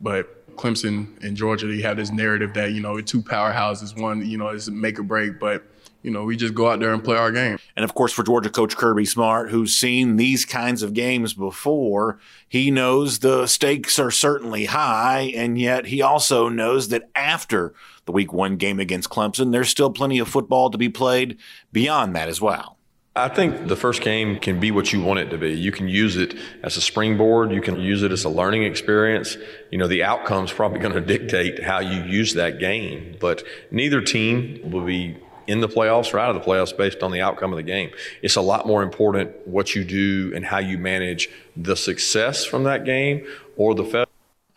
But 0.00 0.56
Clemson 0.56 1.20
and 1.24 1.36
Georgia, 1.36 1.66
they 1.66 1.80
have 1.82 1.96
this 1.96 2.12
narrative 2.12 2.54
that, 2.54 2.72
you 2.72 2.80
know, 2.80 3.00
two 3.00 3.22
powerhouses, 3.22 4.00
one, 4.00 4.24
you 4.24 4.38
know, 4.38 4.50
is 4.50 4.70
make 4.70 5.00
or 5.00 5.02
break. 5.02 5.40
But 5.40 5.64
you 6.02 6.10
know, 6.10 6.24
we 6.24 6.36
just 6.36 6.54
go 6.54 6.68
out 6.68 6.80
there 6.80 6.92
and 6.92 7.02
play 7.02 7.16
our 7.16 7.30
game. 7.30 7.58
And 7.76 7.84
of 7.84 7.94
course, 7.94 8.12
for 8.12 8.24
Georgia 8.24 8.50
coach 8.50 8.76
Kirby 8.76 9.04
Smart, 9.04 9.50
who's 9.50 9.72
seen 9.72 10.16
these 10.16 10.44
kinds 10.44 10.82
of 10.82 10.94
games 10.94 11.32
before, 11.32 12.18
he 12.48 12.70
knows 12.70 13.20
the 13.20 13.46
stakes 13.46 13.98
are 14.00 14.10
certainly 14.10 14.64
high. 14.66 15.32
And 15.34 15.58
yet 15.58 15.86
he 15.86 16.02
also 16.02 16.48
knows 16.48 16.88
that 16.88 17.08
after 17.14 17.72
the 18.04 18.12
week 18.12 18.32
one 18.32 18.56
game 18.56 18.80
against 18.80 19.10
Clemson, 19.10 19.52
there's 19.52 19.68
still 19.68 19.90
plenty 19.90 20.18
of 20.18 20.28
football 20.28 20.70
to 20.70 20.78
be 20.78 20.88
played 20.88 21.38
beyond 21.72 22.14
that 22.16 22.28
as 22.28 22.40
well. 22.40 22.78
I 23.14 23.28
think 23.28 23.68
the 23.68 23.76
first 23.76 24.00
game 24.00 24.38
can 24.38 24.58
be 24.58 24.70
what 24.70 24.90
you 24.90 25.02
want 25.02 25.18
it 25.18 25.28
to 25.30 25.38
be. 25.38 25.52
You 25.52 25.70
can 25.70 25.86
use 25.86 26.16
it 26.16 26.34
as 26.62 26.78
a 26.78 26.80
springboard. 26.80 27.52
You 27.52 27.60
can 27.60 27.78
use 27.78 28.02
it 28.02 28.10
as 28.10 28.24
a 28.24 28.30
learning 28.30 28.62
experience. 28.62 29.36
You 29.70 29.76
know, 29.76 29.86
the 29.86 30.02
outcome's 30.02 30.50
probably 30.50 30.78
going 30.78 30.94
to 30.94 31.00
dictate 31.00 31.62
how 31.62 31.80
you 31.80 32.04
use 32.04 32.32
that 32.34 32.58
game, 32.58 33.16
but 33.20 33.42
neither 33.70 34.00
team 34.00 34.60
will 34.70 34.86
be 34.86 35.18
in 35.46 35.60
the 35.60 35.68
playoffs 35.68 36.14
or 36.14 36.18
out 36.18 36.34
of 36.34 36.42
the 36.42 36.48
playoffs 36.48 36.74
based 36.74 37.02
on 37.02 37.10
the 37.10 37.20
outcome 37.20 37.52
of 37.52 37.56
the 37.56 37.62
game. 37.62 37.90
It's 38.22 38.36
a 38.36 38.40
lot 38.40 38.66
more 38.66 38.82
important 38.82 39.46
what 39.46 39.74
you 39.74 39.84
do 39.84 40.32
and 40.34 40.46
how 40.46 40.58
you 40.58 40.78
manage 40.78 41.28
the 41.54 41.76
success 41.76 42.46
from 42.46 42.64
that 42.64 42.86
game 42.86 43.26
or 43.56 43.74
the 43.74 43.84
failure. 43.84 44.06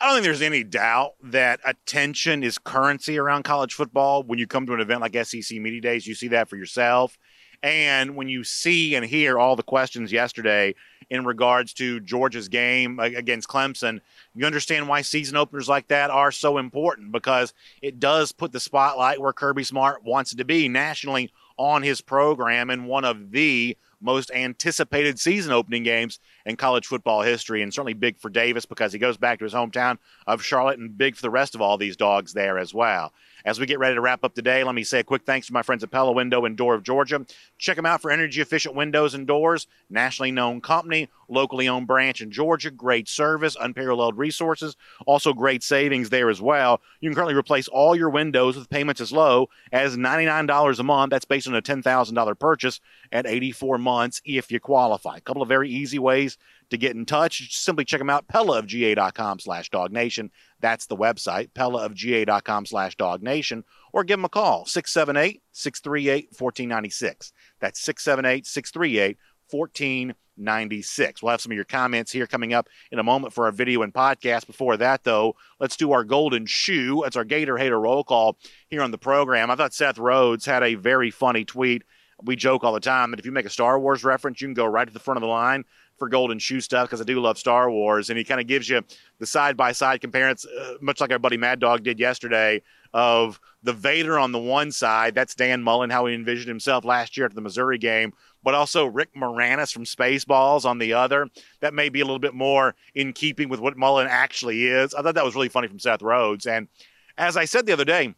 I 0.06 0.10
don't 0.10 0.18
think 0.18 0.26
there's 0.26 0.44
any 0.44 0.64
doubt 0.64 1.16
that 1.24 1.62
attention 1.66 2.44
is 2.44 2.60
currency 2.60 3.18
around 3.18 3.42
college 3.42 3.74
football. 3.74 4.22
When 4.22 4.38
you 4.38 4.46
come 4.46 4.68
to 4.68 4.76
an 4.76 4.80
event 4.80 5.02
like 5.02 5.18
SEC 5.26 5.58
Media 5.58 5.82
Days, 5.82 6.06
you 6.06 6.14
see 6.14 6.28
that 6.28 6.48
for 6.48 6.58
yourself. 6.58 7.18
And 7.64 8.16
when 8.16 8.30
you 8.30 8.44
see 8.44 8.94
and 8.94 9.04
hear 9.04 9.40
all 9.40 9.56
the 9.56 9.64
questions 9.64 10.12
yesterday 10.12 10.76
in 11.10 11.26
regards 11.26 11.74
to 11.74 12.00
Georgia's 12.02 12.50
game 12.50 13.00
against 13.00 13.50
Clemson, 13.50 14.00
you 14.36 14.46
understand 14.46 14.88
why 14.88 15.02
season 15.02 15.38
openers 15.38 15.68
like 15.68 15.88
that 15.88 16.12
are 16.12 16.32
so 16.32 16.60
important 16.60 17.12
because 17.12 17.56
it 17.82 18.00
does 18.00 18.32
put 18.32 18.52
the 18.52 18.60
spotlight 18.60 19.20
where 19.20 19.34
Kirby 19.34 19.64
Smart 19.64 20.04
wants 20.04 20.34
it 20.34 20.38
to 20.38 20.46
be 20.46 20.70
nationally 20.70 21.32
on 21.58 21.82
his 21.82 22.02
program 22.02 22.70
and 22.70 22.86
one 22.88 23.06
of 23.06 23.32
the 23.32 23.76
most 24.06 24.32
anticipated 24.32 25.20
season 25.20 25.52
opening 25.52 25.84
games 25.84 26.20
in 26.46 26.56
college 26.56 26.86
football 26.86 27.22
history, 27.22 27.62
and 27.62 27.74
certainly 27.74 27.94
big 27.94 28.20
for 28.20 28.30
Davis 28.30 28.66
because 28.66 28.94
he 28.94 29.00
goes 29.00 29.18
back 29.18 29.40
to 29.40 29.46
his 29.46 29.54
hometown 29.54 29.98
of 30.28 30.44
Charlotte, 30.44 30.80
and 30.80 30.98
big 30.98 31.16
for 31.16 31.24
the 31.24 31.30
rest 31.30 31.56
of 31.56 31.62
all 31.62 31.78
these 31.78 31.98
dogs 31.98 32.34
there 32.34 32.58
as 32.58 32.74
well. 32.74 33.12
As 33.46 33.60
we 33.60 33.68
get 33.68 33.78
ready 33.78 33.94
to 33.94 34.02
wrap 34.02 34.24
up 34.24 34.34
today, 34.34 34.64
let 34.64 34.74
me 34.74 34.84
say 34.84 35.02
a 35.02 35.04
quick 35.04 35.24
thanks 35.24 35.46
to 35.48 35.54
my 35.54 35.62
friends 35.62 35.84
at 35.84 35.92
Pella 35.92 36.12
Window 36.12 36.46
and 36.46 36.58
Door 36.58 36.74
of 36.74 36.82
Georgia. 36.82 37.24
Check 37.60 37.76
them 37.76 37.86
out 37.86 38.02
for 38.02 38.10
energy 38.10 38.42
efficient 38.42 38.74
windows 38.74 39.14
and 39.14 39.28
doors. 39.28 39.68
Nationally 39.88 40.32
known 40.32 40.62
company, 40.62 41.10
locally 41.30 41.68
owned 41.68 41.86
branch 41.86 42.22
in 42.22 42.32
Georgia. 42.32 42.72
Great 42.72 43.08
service, 43.08 43.56
unparalleled 43.62 44.18
resources, 44.18 44.76
also 45.06 45.32
great 45.32 45.62
savings 45.62 46.10
there 46.10 46.32
as 46.32 46.42
well. 46.42 46.82
You 47.02 47.10
can 47.10 47.16
currently 47.16 47.36
replace 47.36 47.68
all 47.68 47.96
your 47.96 48.10
windows 48.10 48.58
with 48.58 48.68
payments 48.68 49.00
as 49.00 49.12
low 49.12 49.50
as 49.72 49.96
$99 49.96 50.80
a 50.80 50.84
month. 50.84 51.12
That's 51.12 51.26
based 51.26 51.48
on 51.48 51.54
a 51.54 51.62
$10,000 51.62 52.40
purchase 52.40 52.82
at 53.12 53.28
84 53.28 53.78
months 53.78 54.24
if 54.26 54.52
you 54.52 54.60
qualify. 54.60 55.18
A 55.18 55.22
couple 55.22 55.44
of 55.44 55.48
very 55.48 55.70
easy 55.70 56.00
ways 56.00 56.40
to 56.70 56.78
get 56.78 56.96
in 56.96 57.06
touch. 57.06 57.58
Simply 57.58 57.86
check 57.86 58.00
them 58.00 58.10
out, 58.10 58.28
pellaofga.com 58.28 59.40
slash 59.40 59.70
dawgnation. 59.70 60.30
That's 60.60 60.86
the 60.88 60.98
website, 60.98 61.52
pellaofga.com 61.52 62.66
slash 62.66 62.96
dawgnation, 62.98 63.64
or 63.94 64.04
give 64.04 64.18
them 64.18 64.26
a 64.26 64.30
call, 64.30 64.66
678 64.66 65.42
638 65.52 66.28
1496. 66.38 67.34
That's 67.60 67.80
678 67.82 68.46
638 68.46 69.18
1496. 69.50 71.22
We'll 71.22 71.32
have 71.32 71.42
some 71.42 71.52
of 71.52 71.56
your 71.56 71.66
comments 71.66 72.12
here 72.12 72.28
coming 72.28 72.54
up 72.54 72.68
in 72.92 73.00
a 73.00 73.04
moment 73.04 73.34
for 73.34 73.46
our 73.46 73.52
video 73.52 73.84
and 73.84 73.94
podcast. 73.94 74.48
Before 74.48 74.78
that, 74.78 75.04
though, 75.04 75.36
let's 75.60 75.78
do 75.78 75.92
our 75.92 76.04
golden 76.04 76.46
shoe. 76.46 77.02
That's 77.04 77.16
our 77.16 77.24
Gator 77.24 77.58
Hater 77.58 77.80
roll 77.80 78.04
call 78.04 78.38
here 78.70 78.82
on 78.82 78.92
the 78.92 78.98
program. 78.98 79.52
I 79.52 79.56
thought 79.56 79.74
Seth 79.74 79.98
Rhodes 79.98 80.46
had 80.46 80.64
a 80.64 80.76
very 80.76 81.12
funny 81.12 81.46
tweet. 81.46 81.84
We 82.24 82.36
joke 82.36 82.64
all 82.64 82.74
the 82.74 82.80
time 82.80 83.12
that 83.12 83.20
if 83.20 83.26
you 83.26 83.32
make 83.32 83.46
a 83.46 83.50
Star 83.50 83.80
Wars 83.80 84.04
reference, 84.04 84.42
you 84.42 84.48
can 84.48 84.54
go 84.54 84.66
right 84.66 84.88
to 84.88 84.94
the 84.94 85.00
front 85.00 85.18
of 85.18 85.22
the 85.22 85.28
line 85.28 85.66
for 85.98 86.10
Golden 86.10 86.40
Shoe 86.40 86.62
stuff 86.62 86.88
because 86.88 87.02
I 87.02 87.04
do 87.04 87.20
love 87.20 87.38
Star 87.38 87.70
Wars, 87.70 88.10
and 88.10 88.18
he 88.18 88.24
kind 88.24 88.42
of 88.42 88.48
gives 88.48 88.70
you 88.70 88.82
the 89.20 89.26
side 89.26 89.56
by 89.56 89.72
side 89.72 90.02
comparison, 90.02 90.52
uh, 90.60 90.74
much 90.82 91.02
like 91.02 91.12
our 91.12 91.20
buddy 91.20 91.38
Mad 91.38 91.60
Dog 91.60 91.84
did 91.84 92.00
yesterday, 92.00 92.62
of 92.94 93.40
the 93.64 93.74
Vader 93.74 94.18
on 94.18 94.32
the 94.32 94.40
one 94.40 94.72
side. 94.72 95.16
That's 95.16 95.36
Dan 95.36 95.64
Mullen, 95.64 95.90
how 95.90 96.06
he 96.06 96.16
envisioned 96.16 96.48
himself 96.48 96.86
last 96.86 97.18
year 97.18 97.26
at 97.26 97.36
the 97.36 97.42
Missouri 97.42 97.78
game, 97.78 98.14
but 98.44 98.56
also 98.56 98.86
Rick 98.86 99.14
Moranis 99.16 99.72
from 99.72 99.84
Spaceballs 99.84 100.66
on 100.66 100.80
the 100.80 100.94
other. 100.94 101.28
That 101.60 101.74
may 101.74 101.90
be 101.90 102.02
a 102.02 102.06
little 102.06 102.20
bit 102.20 102.34
more 102.34 102.76
in 102.94 103.14
keeping 103.14 103.50
with 103.50 103.60
what 103.60 103.78
Mullen 103.78 104.08
actually 104.10 104.68
is. 104.68 104.94
I 104.94 105.02
thought 105.02 105.16
that 105.16 105.26
was 105.26 105.36
really 105.36 105.50
funny 105.50 105.68
from 105.68 105.80
Seth 105.80 106.02
Rhodes, 106.02 106.46
and 106.46 106.68
as 107.18 107.38
I 107.38 107.46
said 107.46 107.66
the 107.66 107.74
other 107.74 107.86
day, 107.86 108.14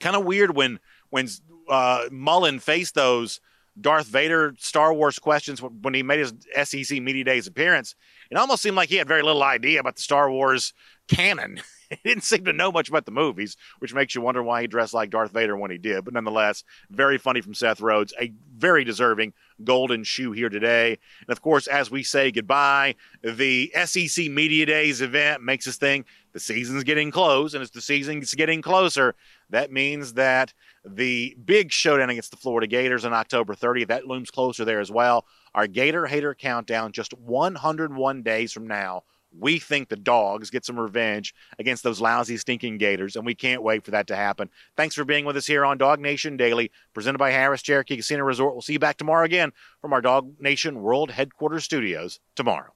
kind 0.00 0.16
of 0.16 0.24
weird 0.24 0.54
when 0.54 0.78
when 1.10 1.28
uh, 1.68 2.04
Mullen 2.10 2.58
faced 2.58 2.94
those 2.94 3.40
Darth 3.80 4.06
Vader 4.06 4.54
Star 4.58 4.92
Wars 4.92 5.18
questions 5.18 5.62
when 5.62 5.94
he 5.94 6.02
made 6.02 6.18
his 6.18 6.34
SEC 6.64 7.00
Media 7.00 7.24
Days 7.24 7.46
appearance, 7.46 7.94
it 8.30 8.36
almost 8.36 8.62
seemed 8.62 8.76
like 8.76 8.88
he 8.88 8.96
had 8.96 9.08
very 9.08 9.22
little 9.22 9.42
idea 9.42 9.80
about 9.80 9.96
the 9.96 10.02
Star 10.02 10.30
Wars 10.30 10.72
canon. 11.08 11.60
he 11.90 11.96
didn't 12.04 12.24
seem 12.24 12.44
to 12.44 12.52
know 12.52 12.70
much 12.70 12.88
about 12.88 13.06
the 13.06 13.12
movies, 13.12 13.56
which 13.78 13.94
makes 13.94 14.14
you 14.14 14.20
wonder 14.20 14.42
why 14.42 14.60
he 14.60 14.66
dressed 14.66 14.94
like 14.94 15.10
Darth 15.10 15.32
Vader 15.32 15.56
when 15.56 15.70
he 15.70 15.78
did. 15.78 16.04
But 16.04 16.14
nonetheless, 16.14 16.64
very 16.90 17.18
funny 17.18 17.40
from 17.40 17.54
Seth 17.54 17.80
Rhodes, 17.80 18.12
a 18.20 18.32
very 18.56 18.84
deserving 18.84 19.32
golden 19.64 20.04
shoe 20.04 20.32
here 20.32 20.48
today. 20.48 20.98
And 21.20 21.30
of 21.30 21.40
course, 21.40 21.66
as 21.66 21.90
we 21.90 22.02
say 22.02 22.30
goodbye, 22.30 22.96
the 23.22 23.72
SEC 23.84 24.26
Media 24.26 24.66
Days 24.66 25.00
event 25.00 25.42
makes 25.42 25.66
us 25.66 25.76
think 25.76 26.06
the 26.32 26.40
season's 26.40 26.84
getting 26.84 27.10
close, 27.10 27.54
and 27.54 27.62
as 27.62 27.70
the 27.70 27.80
season's 27.80 28.34
getting 28.34 28.60
closer, 28.60 29.14
that 29.50 29.72
means 29.72 30.14
that 30.14 30.52
the 30.84 31.36
big 31.44 31.72
showdown 31.72 32.10
against 32.10 32.30
the 32.30 32.36
Florida 32.36 32.66
Gators 32.66 33.04
on 33.04 33.12
October 33.12 33.54
30th, 33.54 33.88
that 33.88 34.06
looms 34.06 34.30
closer 34.30 34.64
there 34.64 34.80
as 34.80 34.90
well. 34.90 35.26
Our 35.54 35.66
Gator 35.66 36.06
Hater 36.06 36.34
countdown 36.34 36.92
just 36.92 37.14
101 37.14 38.22
days 38.22 38.52
from 38.52 38.66
now. 38.66 39.02
We 39.38 39.58
think 39.58 39.88
the 39.88 39.96
dogs 39.96 40.48
get 40.48 40.64
some 40.64 40.80
revenge 40.80 41.34
against 41.58 41.82
those 41.82 42.00
lousy, 42.00 42.38
stinking 42.38 42.78
Gators, 42.78 43.14
and 43.14 43.26
we 43.26 43.34
can't 43.34 43.62
wait 43.62 43.84
for 43.84 43.90
that 43.90 44.06
to 44.06 44.16
happen. 44.16 44.48
Thanks 44.76 44.94
for 44.94 45.04
being 45.04 45.26
with 45.26 45.36
us 45.36 45.46
here 45.46 45.66
on 45.66 45.78
DawgNation 45.78 46.38
Daily, 46.38 46.70
presented 46.94 47.18
by 47.18 47.30
Harrah's 47.30 47.62
Cherokee 47.62 47.96
Casino 47.96 48.24
Resort. 48.24 48.54
We'll 48.54 48.62
see 48.62 48.72
you 48.72 48.78
back 48.78 48.96
tomorrow 48.96 49.26
again 49.26 49.52
from 49.82 49.92
our 49.92 50.00
DawgNation 50.00 50.76
World 50.76 51.10
Headquarters 51.10 51.64
Studios 51.64 52.20
tomorrow. 52.36 52.72